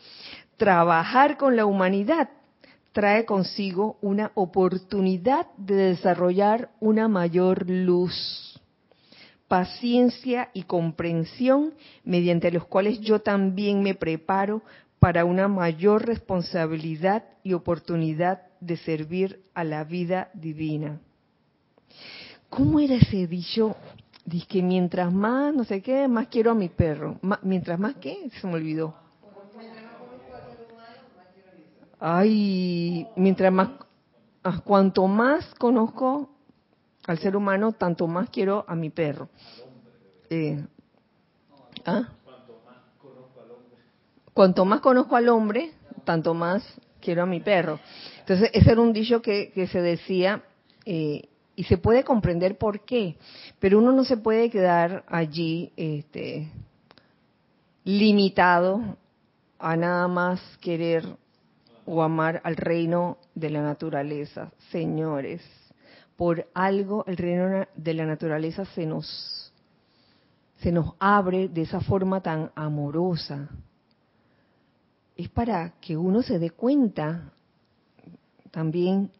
trabajar 0.59 1.39
con 1.39 1.57
la 1.57 1.65
humanidad 1.65 2.29
trae 2.93 3.25
consigo 3.25 3.97
una 4.03 4.31
oportunidad 4.35 5.47
de 5.57 5.75
desarrollar 5.75 6.69
una 6.79 7.09
mayor 7.09 7.69
luz, 7.69 8.61
paciencia 9.49 10.51
y 10.53 10.65
comprensión 10.65 11.73
mediante 12.05 12.53
los 12.53 12.67
cuales 12.67 13.01
yo 13.01 13.21
también 13.21 13.83
me 13.83 13.95
preparo 13.95 14.61
para 14.99 15.25
una 15.25 15.49
mayor 15.49 16.05
responsabilidad 16.07 17.25
y 17.43 17.55
oportunidad 17.55 18.43
de 18.61 18.77
servir 18.77 19.41
a 19.55 19.65
la 19.65 19.85
vida 19.85 20.29
divina. 20.35 21.01
¿Cómo 22.51 22.79
era 22.79 22.97
ese 22.97 23.27
dicho? 23.27 23.75
Dice 24.27 24.47
que 24.47 24.63
mientras 24.63 25.11
más, 25.11 25.55
no 25.55 25.65
sé 25.65 25.81
qué, 25.81 26.09
más 26.09 26.29
quiero 26.29 26.51
a 26.51 26.55
mi 26.55 26.69
perro. 26.69 27.19
mientras 27.43 27.79
más 27.79 27.95
qué, 27.97 28.31
se 28.41 28.47
me 28.47 28.55
olvidó. 28.55 29.04
Ay, 32.07 33.09
mientras 33.17 33.51
más, 33.51 33.71
ah, 34.43 34.61
cuanto 34.63 35.07
más 35.07 35.55
conozco 35.55 36.29
al 37.07 37.19
ser 37.19 37.35
humano, 37.35 37.73
tanto 37.73 38.07
más 38.07 38.29
quiero 38.29 38.63
a 38.69 38.75
mi 38.75 38.91
perro. 38.91 39.31
Eh, 40.29 40.63
¿ah? 41.87 42.11
Cuanto 44.35 44.67
más 44.67 44.81
conozco 44.83 45.17
al 45.17 45.31
hombre, 45.31 45.73
tanto 46.05 46.35
más 46.35 46.63
quiero 47.01 47.23
a 47.23 47.27
mi 47.27 47.41
perro. 47.41 47.81
Entonces, 48.19 48.51
ese 48.53 48.73
era 48.73 48.83
un 48.83 48.93
dicho 48.93 49.23
que, 49.23 49.51
que 49.53 49.67
se 49.67 49.81
decía, 49.81 50.43
eh, 50.85 51.31
y 51.57 51.65
se 51.65 51.79
puede 51.79 52.05
comprender 52.05 52.59
por 52.59 52.81
qué, 52.81 53.17
pero 53.59 53.79
uno 53.79 53.93
no 53.93 54.05
se 54.05 54.19
puede 54.19 54.51
quedar 54.51 55.05
allí 55.09 55.73
este, 55.75 56.51
limitado 57.83 58.99
a 59.59 59.75
nada 59.75 60.07
más 60.07 60.43
querer 60.61 61.24
o 61.87 62.03
amar 62.03 62.41
al 62.45 62.57
reino 62.57 63.19
de 63.35 63.51
la 63.51 63.63
naturaleza. 63.63 64.53
Señores, 64.71 65.43
por 66.17 66.47
algo 66.55 67.05
el 67.07 67.17
reino 67.17 67.67
de 67.75 67.95
la 67.95 68.07
naturaleza 68.07 68.65
se 68.67 68.87
nos, 68.87 69.53
se 70.59 70.73
nos 70.73 70.95
abre 70.99 71.49
de 71.49 71.63
esa 71.63 71.81
forma 71.81 72.21
tan 72.21 72.51
amorosa. 72.55 73.49
Es 75.17 75.29
para 75.29 75.71
que 75.81 75.97
uno 75.97 76.23
se 76.23 76.39
dé 76.39 76.51
cuenta 76.51 77.33
también 78.51 79.11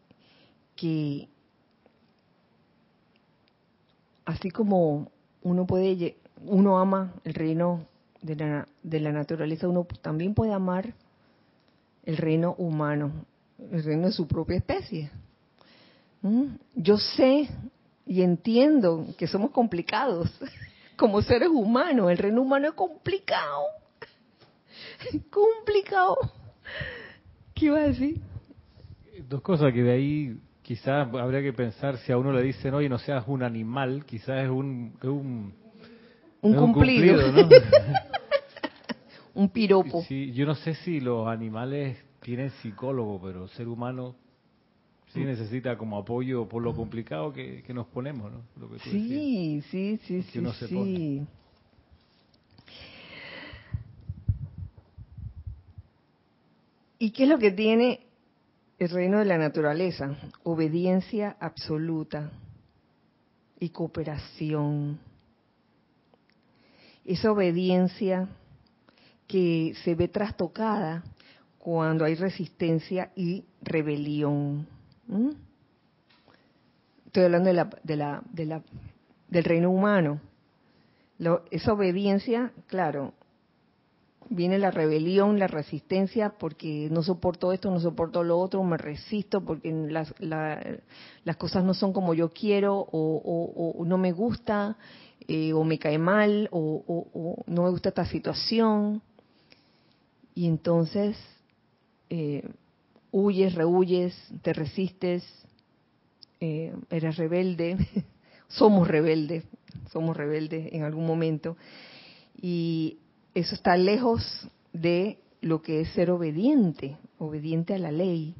que 0.75 1.29
así 4.25 4.49
como 4.49 5.11
uno 5.43 5.65
puede, 5.65 6.17
uno 6.45 6.79
ama 6.79 7.13
el 7.23 7.33
reino 7.33 7.85
de 8.21 8.35
la, 8.35 8.67
de 8.81 8.99
la 8.99 9.11
naturaleza, 9.11 9.67
uno 9.67 9.85
también 10.01 10.33
puede 10.33 10.51
amar 10.51 10.93
el 12.05 12.17
reino 12.17 12.53
humano, 12.57 13.25
el 13.71 13.83
reino 13.83 14.07
de 14.07 14.13
su 14.13 14.27
propia 14.27 14.57
especie. 14.57 15.09
¿Mm? 16.21 16.55
Yo 16.75 16.97
sé 16.97 17.49
y 18.05 18.21
entiendo 18.21 19.07
que 19.17 19.27
somos 19.27 19.51
complicados 19.51 20.29
como 20.95 21.21
seres 21.21 21.49
humanos. 21.49 22.11
El 22.11 22.17
reino 22.17 22.41
humano 22.41 22.67
es 22.67 22.73
complicado. 22.73 23.63
complicado. 25.29 26.17
¿Qué 27.53 27.65
iba 27.67 27.79
a 27.79 27.87
decir? 27.87 28.21
Dos 29.27 29.41
cosas 29.41 29.73
que 29.73 29.81
de 29.81 29.91
ahí 29.91 30.37
quizás 30.61 31.07
habría 31.13 31.41
que 31.41 31.53
pensar 31.53 31.97
si 31.99 32.11
a 32.11 32.17
uno 32.17 32.31
le 32.31 32.41
dicen, 32.41 32.73
oye, 32.73 32.89
no 32.89 32.97
seas 32.97 33.23
un 33.27 33.43
animal, 33.43 34.03
quizás 34.05 34.43
es 34.43 34.49
un... 34.49 34.97
un, 35.03 35.53
un 36.41 36.55
cumplido. 36.55 37.29
un 37.29 37.49
piropo. 39.51 40.01
Sí, 40.03 40.31
yo 40.33 40.45
no 40.45 40.55
sé 40.55 40.75
si 40.75 40.99
los 40.99 41.27
animales 41.27 41.97
tienen 42.21 42.49
psicólogo, 42.61 43.21
pero 43.21 43.43
el 43.43 43.49
ser 43.49 43.67
humano 43.67 44.15
sí 45.13 45.19
mm. 45.19 45.25
necesita 45.25 45.77
como 45.77 45.97
apoyo 45.97 46.47
por 46.47 46.63
lo 46.63 46.73
complicado 46.73 47.31
que, 47.33 47.63
nos 47.73 47.87
ponemos, 47.87 48.31
¿no? 48.31 48.41
sí, 48.79 49.61
sí, 49.69 49.97
sí, 49.97 50.23
sí, 50.23 50.41
sí. 50.67 51.27
¿Y 56.97 57.11
qué 57.11 57.23
es 57.23 57.29
lo 57.29 57.37
que 57.37 57.51
tiene 57.51 57.99
el 58.79 58.89
reino 58.89 59.19
de 59.19 59.25
la 59.25 59.37
naturaleza? 59.37 60.17
Obediencia 60.43 61.35
absoluta 61.39 62.31
y 63.59 63.69
cooperación. 63.69 64.97
Esa 67.03 67.31
obediencia 67.31 68.27
que 69.27 69.73
se 69.83 69.95
ve 69.95 70.07
trastocada 70.07 71.03
cuando 71.57 72.05
hay 72.05 72.15
resistencia 72.15 73.11
y 73.15 73.43
rebelión. 73.61 74.67
Estoy 77.05 77.23
hablando 77.23 77.47
de 77.47 77.53
la, 77.53 77.69
de 77.83 77.95
la, 77.95 78.23
de 78.31 78.45
la, 78.45 78.61
del 79.29 79.43
reino 79.43 79.71
humano. 79.71 80.19
esa 81.49 81.73
obediencia, 81.73 82.51
claro, 82.67 83.13
viene 84.29 84.57
la 84.57 84.71
rebelión, 84.71 85.39
la 85.39 85.47
resistencia, 85.47 86.33
porque 86.37 86.87
no 86.91 87.03
soporto 87.03 87.51
esto, 87.51 87.71
no 87.71 87.79
soporto 87.79 88.23
lo 88.23 88.39
otro, 88.39 88.63
me 88.63 88.77
resisto 88.77 89.41
porque 89.41 89.71
las, 89.89 90.13
cosas 91.37 91.63
no 91.63 91.73
son 91.73 91.93
como 91.93 92.13
yo 92.13 92.29
quiero, 92.29 92.87
o, 92.91 93.83
no 93.85 93.97
me 93.97 94.11
gusta, 94.11 94.77
eh, 95.27 95.53
o 95.53 95.63
me 95.63 95.79
cae 95.79 95.97
mal, 95.97 96.49
o, 96.51 97.43
no 97.47 97.63
me 97.63 97.69
gusta 97.69 97.89
esta 97.89 98.05
situación. 98.05 99.01
Y 100.35 100.47
entonces 100.47 101.17
eh, 102.09 102.47
huyes, 103.11 103.55
rehuyes, 103.55 104.13
te 104.41 104.51
resistes, 104.51 105.23
eh, 106.41 106.75
eres 106.89 107.15
rebelde, 107.15 107.77
somos 108.49 108.87
rebeldes, 108.87 109.45
somos 109.91 110.15
rebeldes 110.15 110.73
en 110.73 110.83
algún 110.83 111.07
momento. 111.07 111.55
Y 112.41 112.97
eso 113.33 113.55
está 113.55 113.77
lejos 113.77 114.49
de 114.73 115.19
lo 115.39 115.61
que 115.61 115.81
es 115.81 115.89
ser 115.93 116.11
obediente, 116.11 116.97
obediente 117.17 117.73
a 117.73 117.79
la 117.79 117.91
ley, 117.91 118.35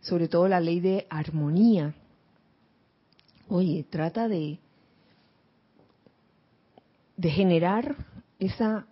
sobre 0.00 0.28
todo 0.28 0.48
la 0.48 0.60
ley 0.60 0.80
de 0.80 1.06
armonía. 1.10 1.94
Oye, 3.48 3.84
trata 3.90 4.28
de, 4.28 4.58
de 7.16 7.30
generar 7.30 7.96
esa 8.38 8.86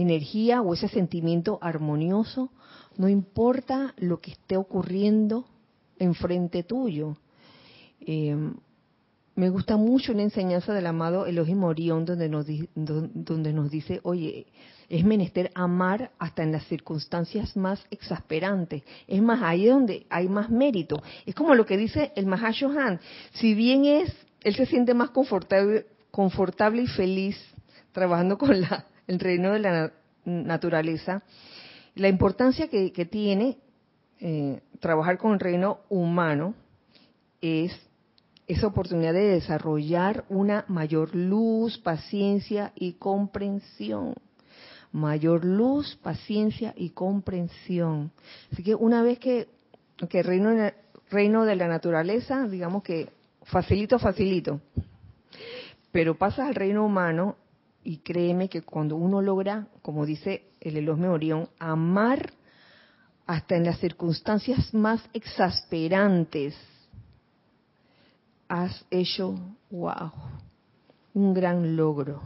energía 0.00 0.62
o 0.62 0.74
ese 0.74 0.88
sentimiento 0.88 1.58
armonioso, 1.60 2.50
no 2.96 3.08
importa 3.08 3.94
lo 3.98 4.20
que 4.20 4.32
esté 4.32 4.56
ocurriendo 4.56 5.46
enfrente 5.98 6.62
tuyo. 6.62 7.16
Eh, 8.00 8.36
me 9.36 9.48
gusta 9.48 9.76
mucho 9.76 10.12
una 10.12 10.22
enseñanza 10.22 10.74
del 10.74 10.86
amado 10.86 11.24
Elohim 11.24 11.64
Orión 11.64 12.04
donde 12.04 12.28
nos, 12.28 12.46
donde 12.74 13.52
nos 13.52 13.70
dice, 13.70 14.00
oye, 14.02 14.46
es 14.88 15.04
menester 15.04 15.50
amar 15.54 16.10
hasta 16.18 16.42
en 16.42 16.52
las 16.52 16.66
circunstancias 16.66 17.56
más 17.56 17.82
exasperantes. 17.90 18.82
Es 19.06 19.22
más, 19.22 19.40
ahí 19.42 19.66
es 19.66 19.72
donde 19.72 20.06
hay 20.10 20.28
más 20.28 20.50
mérito. 20.50 21.00
Es 21.24 21.34
como 21.34 21.54
lo 21.54 21.64
que 21.64 21.76
dice 21.76 22.12
el 22.16 22.26
Mahashohan. 22.26 23.00
Si 23.32 23.54
bien 23.54 23.84
es, 23.84 24.12
él 24.42 24.56
se 24.56 24.66
siente 24.66 24.94
más 24.94 25.10
confortable, 25.10 25.86
confortable 26.10 26.82
y 26.82 26.86
feliz 26.88 27.36
trabajando 27.92 28.36
con 28.36 28.60
la, 28.60 28.84
el 29.10 29.18
reino 29.18 29.50
de 29.50 29.58
la 29.58 29.92
naturaleza, 30.24 31.24
la 31.96 32.08
importancia 32.08 32.68
que, 32.68 33.08
tiene 33.10 33.58
eh, 34.20 34.60
trabajar 34.78 35.18
con 35.18 35.32
el 35.32 35.40
reino 35.40 35.80
humano 35.88 36.54
es 37.40 37.72
esa 38.46 38.68
oportunidad 38.68 39.12
de 39.12 39.26
desarrollar 39.26 40.24
una 40.28 40.64
mayor 40.68 41.16
luz, 41.16 41.78
paciencia 41.78 42.72
y 42.76 42.92
comprensión. 42.92 44.14
Mayor 44.92 45.44
luz, 45.44 45.98
paciencia 46.02 46.72
y 46.76 46.90
comprensión. 46.90 48.12
Así 48.52 48.62
que 48.62 48.76
una 48.76 49.02
vez 49.02 49.18
que, 49.18 49.48
que 50.08 50.20
el 50.20 50.24
reino, 50.24 50.50
reino 51.10 51.44
de 51.44 51.56
la 51.56 51.66
naturaleza, 51.66 52.46
digamos 52.46 52.84
que 52.84 53.08
facilito, 53.42 53.98
facilito, 53.98 54.60
pero 55.90 56.16
pasas 56.16 56.46
al 56.46 56.54
reino 56.54 56.84
humano 56.84 57.36
y 57.82 57.98
créeme 57.98 58.48
que 58.48 58.62
cuando 58.62 58.96
uno 58.96 59.22
logra, 59.22 59.68
como 59.82 60.04
dice 60.04 60.44
el 60.60 60.76
Elosme 60.76 61.08
Orión, 61.08 61.48
amar 61.58 62.32
hasta 63.26 63.56
en 63.56 63.64
las 63.64 63.78
circunstancias 63.78 64.74
más 64.74 65.00
exasperantes, 65.12 66.54
has 68.48 68.84
hecho, 68.90 69.34
wow, 69.70 70.10
un 71.14 71.32
gran 71.32 71.76
logro. 71.76 72.22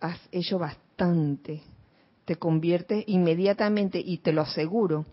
Has 0.00 0.18
hecho 0.32 0.58
bastante. 0.58 1.62
Te 2.24 2.36
convierte 2.36 3.04
inmediatamente, 3.06 4.02
y 4.04 4.18
te 4.18 4.32
lo 4.32 4.42
aseguro, 4.42 5.06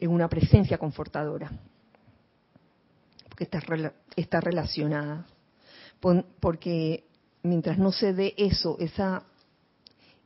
en 0.00 0.10
una 0.10 0.28
presencia 0.28 0.78
confortadora. 0.78 1.50
Porque 3.28 3.44
está, 3.44 3.60
está 4.16 4.40
relacionada. 4.40 5.26
Porque 6.40 7.04
mientras 7.42 7.78
no 7.78 7.92
se 7.92 8.12
dé 8.12 8.34
eso, 8.36 8.76
esa, 8.78 9.24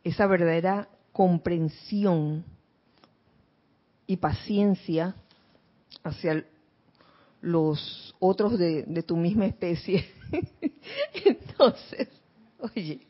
esa 0.05 0.27
verdadera 0.27 0.89
comprensión 1.13 2.45
y 4.07 4.17
paciencia 4.17 5.15
hacia 6.05 6.45
los 7.41 8.15
otros 8.19 8.59
de, 8.59 9.03
tu 9.07 9.17
misma 9.17 9.47
especie. 9.47 10.05
Entonces, 11.25 12.09
oye, 12.61 13.01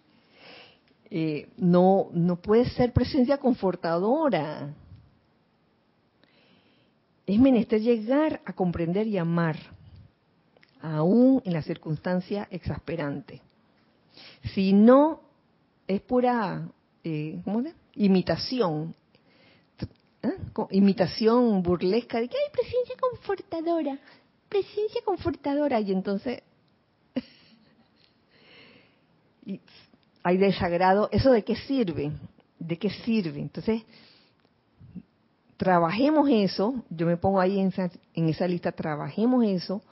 eh, 1.11 1.49
no, 1.57 2.09
no 2.13 2.37
puede 2.37 2.69
ser 2.71 2.93
presencia 2.93 3.39
confortadora. 3.39 4.75
Es 7.27 7.41
menester 7.41 7.81
llegar 7.81 8.41
a 8.45 8.53
comprender 8.53 9.07
y 9.09 9.19
amar, 9.19 9.57
aún 10.81 11.43
en 11.45 11.53
la 11.53 11.63
circunstancia 11.63 12.47
exasperante. 12.51 13.43
Si 14.55 14.73
no, 14.73 15.21
es 15.87 16.01
pura 16.03 16.69
eh, 17.05 17.43
imitación, 17.95 18.95
¿eh? 20.23 20.39
imitación 20.71 21.63
burlesca 21.63 22.21
de 22.21 22.29
que 22.29 22.37
hay 22.37 22.53
presencia 22.53 22.97
confortadora 23.01 23.99
presencia 24.49 25.01
confortadora 25.05 25.81
y 25.81 25.93
entonces 25.93 26.43
hay 30.23 30.37
desagrado, 30.37 31.09
¿eso 31.13 31.33
de 31.33 31.45
qué 31.45 31.57
sirve? 31.57 32.13
¿De 32.59 32.79
qué 32.79 32.91
sirve? 32.91 33.41
Entonces, 33.41 33.83
trabajemos 35.57 36.29
eso, 36.31 36.85
yo 36.91 37.07
me 37.07 37.17
pongo 37.17 37.41
ahí 37.41 37.59
en 37.59 37.69
esa, 37.69 37.91
en 38.15 38.29
esa 38.29 38.49
lista, 38.49 38.73
trabajemos 38.73 39.45
eso, 39.45 39.83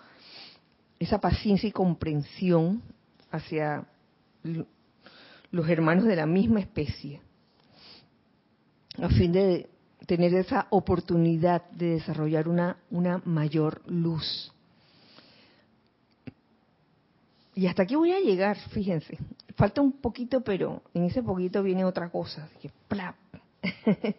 esa 0.98 1.20
paciencia 1.20 1.68
y 1.68 1.72
comprensión 1.72 2.82
hacia 3.30 3.86
los 5.50 5.68
hermanos 5.68 6.04
de 6.04 6.16
la 6.16 6.26
misma 6.26 6.60
especie, 6.60 7.20
a 9.02 9.08
fin 9.08 9.32
de 9.32 9.68
tener 10.06 10.34
esa 10.34 10.66
oportunidad 10.70 11.68
de 11.70 11.90
desarrollar 11.90 12.48
una, 12.48 12.76
una 12.90 13.20
mayor 13.24 13.82
luz. 13.86 14.52
Y 17.54 17.66
hasta 17.66 17.84
aquí 17.84 17.94
voy 17.94 18.12
a 18.12 18.20
llegar, 18.20 18.56
fíjense. 18.70 19.18
Falta 19.56 19.80
un 19.80 19.92
poquito, 19.92 20.40
pero 20.40 20.82
en 20.92 21.04
ese 21.04 21.22
poquito 21.22 21.62
viene 21.62 21.84
otra 21.84 22.10
cosa. 22.10 22.48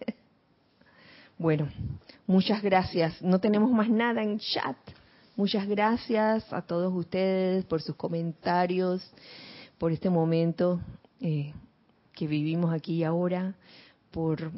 bueno, 1.37 1.69
muchas 2.25 2.63
gracias. 2.63 3.21
No 3.21 3.39
tenemos 3.39 3.69
más 3.71 3.89
nada 3.89 4.23
en 4.23 4.39
chat. 4.39 4.77
Muchas 5.35 5.67
gracias 5.67 6.51
a 6.53 6.61
todos 6.61 6.93
ustedes 6.93 7.65
por 7.65 7.81
sus 7.81 7.95
comentarios, 7.95 9.05
por 9.77 9.91
este 9.91 10.09
momento 10.09 10.81
eh, 11.19 11.53
que 12.13 12.27
vivimos 12.27 12.73
aquí 12.73 12.95
y 12.95 13.03
ahora, 13.03 13.55
por 14.11 14.51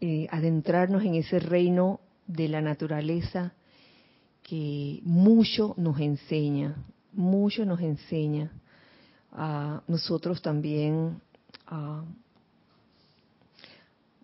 eh, 0.00 0.26
adentrarnos 0.30 1.02
en 1.04 1.14
ese 1.14 1.40
reino 1.40 2.00
de 2.26 2.48
la 2.48 2.60
naturaleza 2.60 3.52
que 4.42 5.00
mucho 5.02 5.74
nos 5.76 5.98
enseña, 6.00 6.76
mucho 7.12 7.64
nos 7.64 7.80
enseña 7.80 8.52
a 9.32 9.82
nosotros 9.86 10.40
también 10.42 11.20
a 11.66 12.04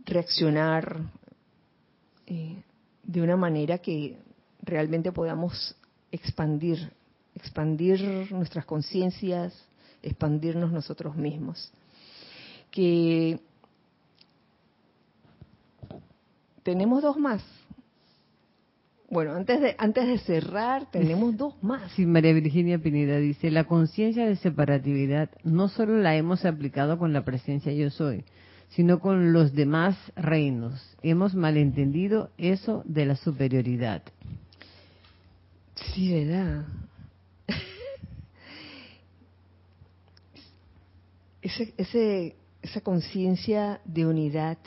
reaccionar 0.04 1.00
eh, 2.26 2.62
de 3.02 3.22
una 3.22 3.36
manera 3.36 3.78
que 3.78 4.18
realmente 4.62 5.12
podamos 5.12 5.76
expandir, 6.10 6.92
expandir 7.34 8.32
nuestras 8.32 8.64
conciencias, 8.64 9.65
expandirnos 10.06 10.72
nosotros 10.72 11.16
mismos. 11.16 11.72
Que 12.70 13.40
tenemos 16.62 17.02
dos 17.02 17.16
más. 17.16 17.42
Bueno, 19.08 19.34
antes 19.34 19.60
de, 19.60 19.76
antes 19.78 20.06
de 20.06 20.18
cerrar, 20.18 20.90
tenemos 20.90 21.36
dos 21.36 21.54
más. 21.62 21.92
Sí, 21.92 22.04
María 22.06 22.32
Virginia 22.32 22.78
Pineda 22.78 23.18
dice, 23.18 23.52
la 23.52 23.64
conciencia 23.64 24.26
de 24.26 24.34
separatividad 24.36 25.30
no 25.44 25.68
solo 25.68 25.98
la 25.98 26.16
hemos 26.16 26.44
aplicado 26.44 26.98
con 26.98 27.12
la 27.12 27.24
presencia 27.24 27.72
yo 27.72 27.90
soy, 27.90 28.24
sino 28.70 28.98
con 28.98 29.32
los 29.32 29.54
demás 29.54 29.96
reinos. 30.16 30.96
Hemos 31.02 31.36
malentendido 31.36 32.30
eso 32.36 32.82
de 32.84 33.06
la 33.06 33.14
superioridad. 33.14 34.02
Sí, 35.94 36.12
¿verdad? 36.12 36.64
Ese, 41.46 41.74
ese, 41.76 42.36
esa 42.62 42.80
conciencia 42.80 43.80
de 43.84 44.06
unidad 44.06 44.58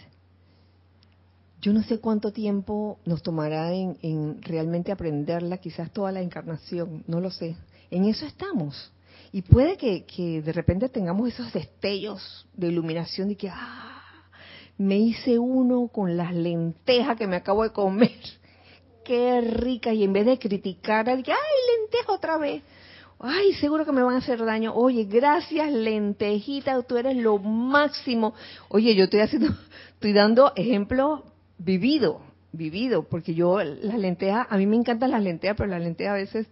yo 1.61 1.73
no 1.73 1.83
sé 1.83 1.99
cuánto 1.99 2.31
tiempo 2.31 2.99
nos 3.05 3.21
tomará 3.21 3.73
en, 3.73 4.41
realmente 4.41 4.91
aprenderla, 4.91 5.57
quizás 5.57 5.91
toda 5.91 6.11
la 6.11 6.21
encarnación, 6.21 7.03
no 7.05 7.19
lo 7.19 7.31
sé. 7.31 7.55
En 7.91 8.05
eso 8.05 8.25
estamos. 8.25 8.93
Y 9.33 9.41
puede 9.41 9.75
que, 9.75 10.41
de 10.41 10.53
repente 10.53 10.87
tengamos 10.87 11.27
esos 11.27 11.51
destellos 11.51 12.47
de 12.53 12.67
iluminación 12.67 13.27
de 13.27 13.35
que, 13.35 13.49
ah, 13.49 14.01
me 14.77 14.97
hice 14.97 15.37
uno 15.37 15.89
con 15.89 16.15
las 16.15 16.33
lentejas 16.33 17.17
que 17.17 17.27
me 17.27 17.35
acabo 17.35 17.63
de 17.63 17.71
comer. 17.71 18.17
Qué 19.03 19.41
rica. 19.41 19.93
Y 19.93 20.05
en 20.05 20.13
vez 20.13 20.25
de 20.25 20.39
criticar, 20.39 21.05
que, 21.21 21.31
ay, 21.33 21.77
lenteja 21.77 22.13
otra 22.13 22.37
vez. 22.37 22.63
Ay, 23.19 23.53
seguro 23.55 23.85
que 23.85 23.91
me 23.91 24.01
van 24.01 24.15
a 24.15 24.19
hacer 24.19 24.43
daño. 24.45 24.73
Oye, 24.73 25.03
gracias, 25.03 25.71
lentejita, 25.71 26.81
tú 26.83 26.97
eres 26.97 27.17
lo 27.17 27.37
máximo. 27.37 28.33
Oye, 28.69 28.95
yo 28.95 29.03
estoy 29.05 29.19
haciendo, 29.19 29.49
estoy 29.93 30.13
dando 30.13 30.53
ejemplos 30.55 31.21
vivido, 31.57 32.21
vivido, 32.53 33.03
porque 33.03 33.35
yo 33.35 33.61
las 33.61 33.99
lentejas, 33.99 34.47
a 34.49 34.57
mí 34.57 34.65
me 34.65 34.77
encantan 34.77 35.11
las 35.11 35.21
lentejas, 35.21 35.57
pero 35.57 35.69
las 35.69 35.81
lentejas 35.81 36.11
a 36.11 36.15
veces 36.15 36.47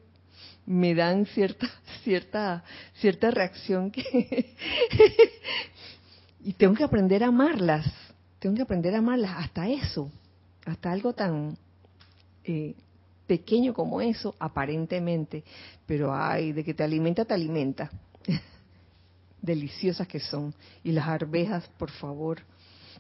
me 0.66 0.94
dan 0.94 1.26
cierta, 1.28 1.68
cierta, 2.04 2.64
cierta 2.96 3.32
reacción 3.32 3.90
que 3.90 4.04
y 6.44 6.52
tengo 6.54 6.74
que 6.76 6.84
aprender 6.84 7.24
a 7.24 7.28
amarlas, 7.28 7.86
tengo 8.40 8.58
que 8.58 8.64
aprender 8.64 8.94
a 8.94 8.98
amarlas 9.00 9.32
hasta 9.38 9.70
eso, 9.70 10.12
hasta 10.66 10.92
algo 10.92 11.14
tan 11.14 11.58
eh, 12.44 12.76
pequeño 13.28 13.74
como 13.74 14.02
eso, 14.02 14.34
aparentemente, 14.40 15.44
pero 15.86 16.14
ay, 16.14 16.54
de 16.54 16.64
que 16.64 16.74
te 16.74 16.84
alimenta, 16.84 17.26
te 17.26 17.34
alimenta. 17.34 17.92
Deliciosas 19.42 20.08
que 20.08 20.20
son. 20.20 20.54
Y 20.84 20.94
las 20.94 21.08
arvejas, 21.08 21.70
por 21.78 21.92
favor, 21.92 22.40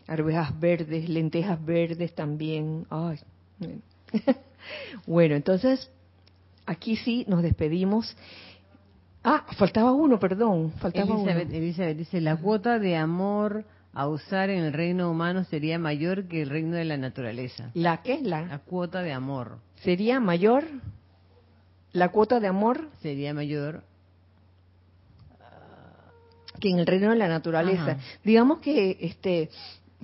arvejas 0.05 0.57
verdes, 0.59 1.09
lentejas 1.09 1.63
verdes 1.65 2.13
también. 2.13 2.85
Ay, 2.89 3.19
bueno. 5.07 5.35
entonces 5.35 5.89
aquí 6.65 6.97
sí 6.97 7.25
nos 7.27 7.41
despedimos. 7.41 8.15
Ah, 9.23 9.45
faltaba 9.57 9.91
uno, 9.91 10.19
perdón, 10.19 10.71
faltaba 10.73 11.15
Elizabeth, 11.15 11.47
uno. 11.47 11.57
Elizabeth 11.57 11.97
dice, 11.97 12.21
la 12.21 12.37
cuota 12.37 12.79
de 12.79 12.95
amor 12.95 13.65
a 13.93 14.07
usar 14.07 14.49
en 14.49 14.63
el 14.63 14.73
reino 14.73 15.09
humano 15.09 15.43
sería 15.45 15.79
mayor 15.79 16.27
que 16.27 16.43
el 16.43 16.49
reino 16.49 16.75
de 16.75 16.85
la 16.85 16.97
naturaleza. 16.97 17.71
¿La 17.73 18.03
qué? 18.03 18.19
La, 18.21 18.45
La 18.45 18.59
cuota 18.59 19.01
de 19.01 19.11
amor 19.11 19.57
¿Sería 19.83 20.19
mayor 20.19 20.63
la 21.93 22.09
cuota 22.09 22.39
de 22.39 22.47
amor 22.47 22.89
sería 23.01 23.33
mayor. 23.33 23.83
que 26.59 26.69
en 26.69 26.79
el 26.79 26.87
reino 26.87 27.11
de 27.11 27.17
la 27.17 27.27
naturaleza? 27.27 27.91
Ajá. 27.91 27.99
Digamos 28.23 28.59
que 28.59 28.97
este 29.01 29.49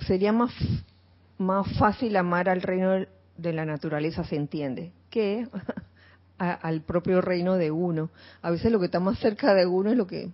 sería 0.06 0.32
más, 0.32 0.52
más 1.38 1.66
fácil 1.78 2.16
amar 2.16 2.48
al 2.48 2.62
reino 2.62 2.92
de 3.36 3.52
la 3.52 3.64
naturaleza, 3.64 4.22
se 4.24 4.36
entiende, 4.36 4.92
que 5.10 5.48
a- 6.38 6.52
al 6.52 6.82
propio 6.82 7.20
reino 7.20 7.54
de 7.54 7.70
uno. 7.72 8.10
A 8.42 8.50
veces 8.50 8.70
lo 8.70 8.78
que 8.78 8.86
está 8.86 9.00
más 9.00 9.18
cerca 9.18 9.54
de 9.54 9.66
uno 9.66 9.90
es 9.90 9.96
lo 9.96 10.06
que 10.06 10.30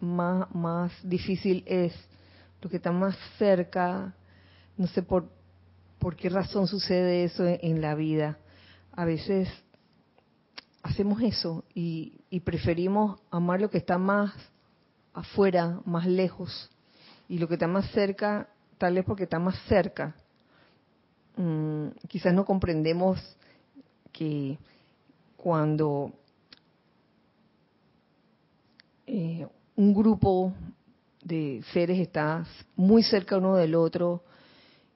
más, 0.00 0.52
más 0.54 0.92
difícil 1.02 1.64
es. 1.66 1.92
Lo 2.62 2.70
que 2.70 2.76
está 2.76 2.92
más 2.92 3.16
cerca, 3.38 4.14
no 4.78 4.86
sé 4.86 5.02
por, 5.02 5.28
por 5.98 6.16
qué 6.16 6.28
razón 6.30 6.66
sucede 6.66 7.24
eso 7.24 7.44
en, 7.46 7.58
en 7.62 7.80
la 7.82 7.94
vida. 7.94 8.38
A 8.96 9.04
veces 9.04 9.48
hacemos 10.82 11.20
eso 11.22 11.64
y, 11.74 12.20
preferimos 12.44 13.20
amar 13.30 13.60
lo 13.60 13.70
que 13.70 13.78
está 13.78 13.98
más 13.98 14.32
afuera, 15.12 15.80
más 15.84 16.06
lejos, 16.06 16.70
y 17.28 17.38
lo 17.38 17.48
que 17.48 17.54
está 17.54 17.66
más 17.66 17.90
cerca, 17.92 18.48
tal 18.78 18.94
vez 18.94 19.04
porque 19.04 19.24
está 19.24 19.38
más 19.38 19.56
cerca. 19.66 20.14
Mm, 21.36 21.88
quizás 22.08 22.34
no 22.34 22.44
comprendemos 22.44 23.18
que 24.12 24.58
cuando 25.36 26.12
eh, 29.06 29.46
un 29.74 29.94
grupo 29.94 30.52
de 31.24 31.64
seres 31.72 31.98
está 31.98 32.46
muy 32.76 33.02
cerca 33.02 33.38
uno 33.38 33.56
del 33.56 33.74
otro, 33.74 34.22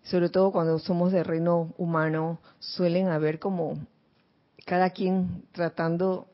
sobre 0.09 0.31
todo 0.31 0.53
cuando 0.53 0.79
somos 0.79 1.13
de 1.13 1.23
reino 1.23 1.75
humano, 1.77 2.41
suelen 2.59 3.09
haber 3.09 3.39
como 3.39 3.79
cada 4.65 4.91
quien 4.91 5.45
tratando 5.53 6.27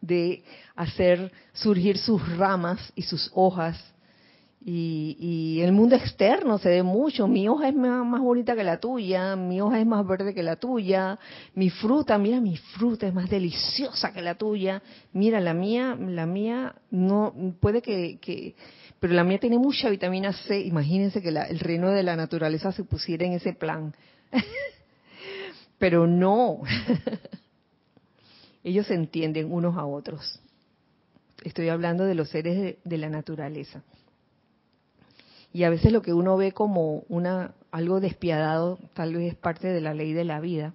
de 0.00 0.44
hacer 0.76 1.32
surgir 1.52 1.98
sus 1.98 2.36
ramas 2.36 2.92
y 2.94 3.02
sus 3.02 3.30
hojas. 3.34 3.76
Y, 4.62 5.16
y 5.18 5.60
el 5.62 5.72
mundo 5.72 5.96
externo 5.96 6.58
se 6.58 6.68
ve 6.68 6.82
mucho. 6.82 7.26
Mi 7.26 7.48
hoja 7.48 7.68
es 7.68 7.74
más, 7.74 8.20
bonita 8.20 8.54
que 8.54 8.62
la 8.62 8.78
tuya, 8.78 9.34
mi 9.34 9.60
hoja 9.60 9.80
es 9.80 9.86
más 9.86 10.06
verde 10.06 10.34
que 10.34 10.42
la 10.42 10.56
tuya, 10.56 11.18
mi 11.54 11.70
fruta, 11.70 12.16
mira, 12.18 12.40
mi 12.40 12.56
fruta 12.56 13.08
es 13.08 13.14
más 13.14 13.28
deliciosa 13.28 14.12
que 14.12 14.22
la 14.22 14.36
tuya. 14.36 14.82
Mira, 15.12 15.40
la 15.40 15.54
mía, 15.54 15.96
la 15.98 16.26
mía 16.26 16.76
no 16.90 17.34
puede 17.60 17.82
que 17.82 18.54
pero 19.00 19.14
la 19.14 19.24
mía 19.24 19.40
tiene 19.40 19.58
mucha 19.58 19.88
vitamina 19.88 20.32
C. 20.32 20.60
Imagínense 20.60 21.22
que 21.22 21.30
el 21.30 21.58
reino 21.58 21.90
de 21.90 22.02
la 22.02 22.16
naturaleza 22.16 22.70
se 22.70 22.84
pusiera 22.84 23.24
en 23.24 23.32
ese 23.32 23.54
plan. 23.54 23.94
pero 25.78 26.06
no. 26.06 26.60
Ellos 28.62 28.86
se 28.86 28.94
entienden 28.94 29.50
unos 29.50 29.78
a 29.78 29.86
otros. 29.86 30.38
Estoy 31.42 31.70
hablando 31.70 32.04
de 32.04 32.14
los 32.14 32.28
seres 32.28 32.76
de, 32.84 32.98
la 32.98 33.08
naturaleza. 33.08 33.82
Y 35.54 35.64
a 35.64 35.70
veces 35.70 35.90
lo 35.92 36.02
que 36.02 36.12
uno 36.12 36.36
ve 36.36 36.52
como 36.52 37.04
una 37.08 37.54
algo 37.70 38.00
despiadado, 38.00 38.78
tal 38.92 39.14
vez 39.14 39.32
es 39.32 39.38
parte 39.38 39.68
de 39.68 39.80
la 39.80 39.94
ley 39.94 40.12
de 40.12 40.24
la 40.24 40.40
vida. 40.40 40.74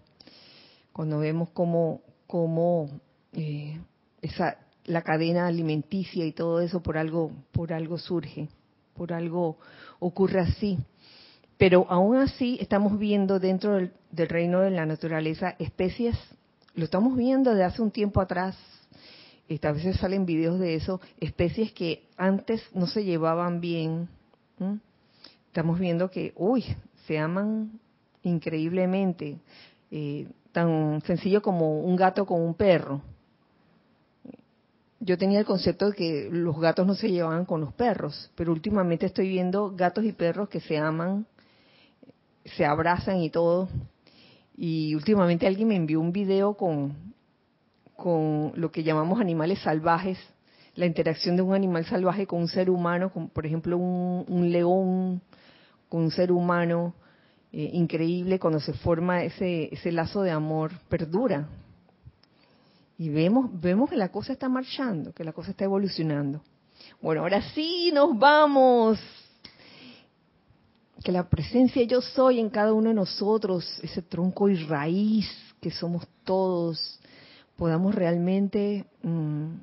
Cuando 0.91 1.19
vemos 1.19 1.49
cómo, 1.51 2.01
cómo 2.26 2.89
eh, 3.34 3.80
esa, 4.23 4.57
la 4.86 5.02
cadena 5.02 5.48
alimenticia 5.48 6.26
y 6.26 6.32
todo 6.32 6.60
eso 6.62 6.82
por 6.82 6.98
algo, 6.98 7.32
por 7.52 7.74
algo 7.74 7.98
surge, 7.98 8.50
por 8.94 9.14
algo 9.14 9.58
ocurre 10.00 10.40
así. 10.42 10.78
Pero 11.58 11.86
aún 11.90 12.18
así 12.18 12.58
estamos 12.60 13.00
viendo 13.00 13.40
dentro 13.40 13.74
del, 13.76 13.92
reino 14.12 14.62
de 14.62 14.72
la 14.72 14.86
naturaleza 14.86 15.56
especies, 15.60 16.16
lo 16.74 16.86
estamos 16.86 17.16
viendo 17.16 17.56
de 17.56 17.64
hace 17.64 17.82
un 17.82 17.92
tiempo 17.92 18.20
atrás, 18.20 18.58
a 19.62 19.72
veces 19.72 19.98
salen 19.98 20.26
videos 20.26 20.60
de 20.60 20.76
eso, 20.76 21.00
especies 21.20 21.72
que 21.72 22.08
antes 22.18 22.62
no 22.74 22.88
se 22.88 23.04
llevaban 23.04 23.62
bien. 23.62 24.10
Estamos 25.48 25.80
viendo 25.80 26.10
que, 26.10 26.34
uy, 26.36 26.66
se 27.08 27.18
aman 27.20 27.80
increíblemente. 28.24 29.38
Eh, 29.92 30.28
tan 30.52 31.02
sencillo 31.02 31.42
como 31.42 31.82
un 31.82 31.96
gato 31.96 32.26
con 32.26 32.42
un 32.42 32.54
perro. 32.54 33.02
Yo 35.00 35.18
tenía 35.18 35.39
el 35.39 35.46
concepto 35.46 35.89
de 35.89 35.96
que 35.96 36.30
los 36.32 36.60
gatos 36.60 36.88
no 36.88 36.96
se 36.96 37.12
llevaban 37.12 37.46
con 37.46 37.62
los 37.62 37.74
perros, 37.74 38.32
pero 38.36 38.52
últimamente 38.52 39.06
estoy 39.06 39.28
viendo 39.28 39.76
gatos 39.76 40.06
y 40.06 40.14
perros 40.14 40.50
que 40.50 40.62
se 40.62 40.78
aman, 40.78 41.26
se 42.46 42.66
abrazan 42.66 43.18
y 43.18 43.30
todo. 43.30 43.68
Y 44.56 44.96
últimamente 44.96 45.48
alguien 45.48 45.68
me 45.68 45.76
envió 45.76 46.00
un 46.00 46.14
video 46.14 46.54
con, 46.54 47.14
con 47.96 48.54
lo 48.56 48.72
que 48.72 48.84
llamamos 48.84 49.20
animales 49.20 49.60
salvajes, 49.60 50.18
la 50.76 50.86
interacción 50.86 51.36
de 51.36 51.41
un 51.41 51.54
animal 51.54 51.86
salvaje 51.86 52.26
con 52.26 52.41
un 52.41 52.48
ser 52.48 52.70
humano, 52.70 53.12
con, 53.12 53.30
por 53.30 53.46
ejemplo 53.46 53.78
un, 53.78 54.52
león 54.52 55.22
con 55.89 56.04
un 56.04 56.12
ser 56.12 56.32
humano, 56.32 56.93
eh, 57.52 57.70
increíble 57.74 58.39
cuando 58.39 58.60
se 58.60 58.74
forma 58.74 59.24
ese, 59.24 59.74
ese 59.74 59.91
lazo 59.91 60.22
de 60.22 60.32
amor, 60.32 60.72
perdura. 60.89 61.48
Y 62.98 63.10
vemos, 63.10 63.50
vemos 63.60 63.89
que 63.89 63.98
la 63.98 64.10
cosa 64.10 64.34
está 64.34 64.48
marchando, 64.48 65.14
que 65.14 65.24
la 65.24 65.34
cosa 65.34 65.52
está 65.52 65.66
evolucionando. 65.66 66.41
Bueno, 67.02 67.22
ahora 67.22 67.41
sí 67.54 67.91
nos 67.93 68.18
vamos. 68.18 69.00
Que 71.04 71.12
la 71.12 71.30
presencia 71.30 71.84
yo 71.84 72.02
soy 72.02 72.39
en 72.39 72.50
cada 72.50 72.74
uno 72.74 72.89
de 72.89 72.96
nosotros, 72.96 73.80
ese 73.84 74.02
tronco 74.02 74.50
y 74.50 74.56
raíz 74.56 75.30
que 75.62 75.70
somos 75.72 76.08
todos, 76.24 77.00
podamos 77.58 77.93
realmente 77.93 78.86
mm, 79.04 79.56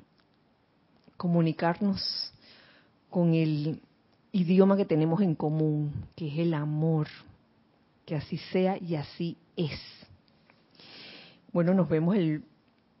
comunicarnos 1.17 2.31
con 3.09 3.33
el 3.33 3.81
idioma 4.31 4.77
que 4.77 4.85
tenemos 4.85 5.21
en 5.21 5.35
común, 5.35 5.91
que 6.15 6.27
es 6.27 6.39
el 6.39 6.53
amor. 6.53 7.07
Que 8.05 8.15
así 8.15 8.37
sea 8.37 8.77
y 8.77 8.95
así 8.95 9.37
es. 9.55 9.79
Bueno, 11.53 11.73
nos 11.73 11.87
vemos 11.87 12.15
el 12.15 12.43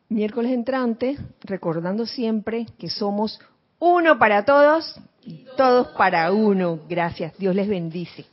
miércoles 0.09 0.51
entrante, 0.51 1.17
recordando 1.41 2.05
siempre 2.05 2.65
que 2.77 2.89
somos 2.89 3.39
uno 3.79 4.17
para 4.17 4.45
todos 4.45 4.99
y 5.23 5.45
todos 5.57 5.87
para 5.89 6.31
uno. 6.31 6.79
Gracias. 6.87 7.37
Dios 7.37 7.55
les 7.55 7.67
bendice. 7.67 8.25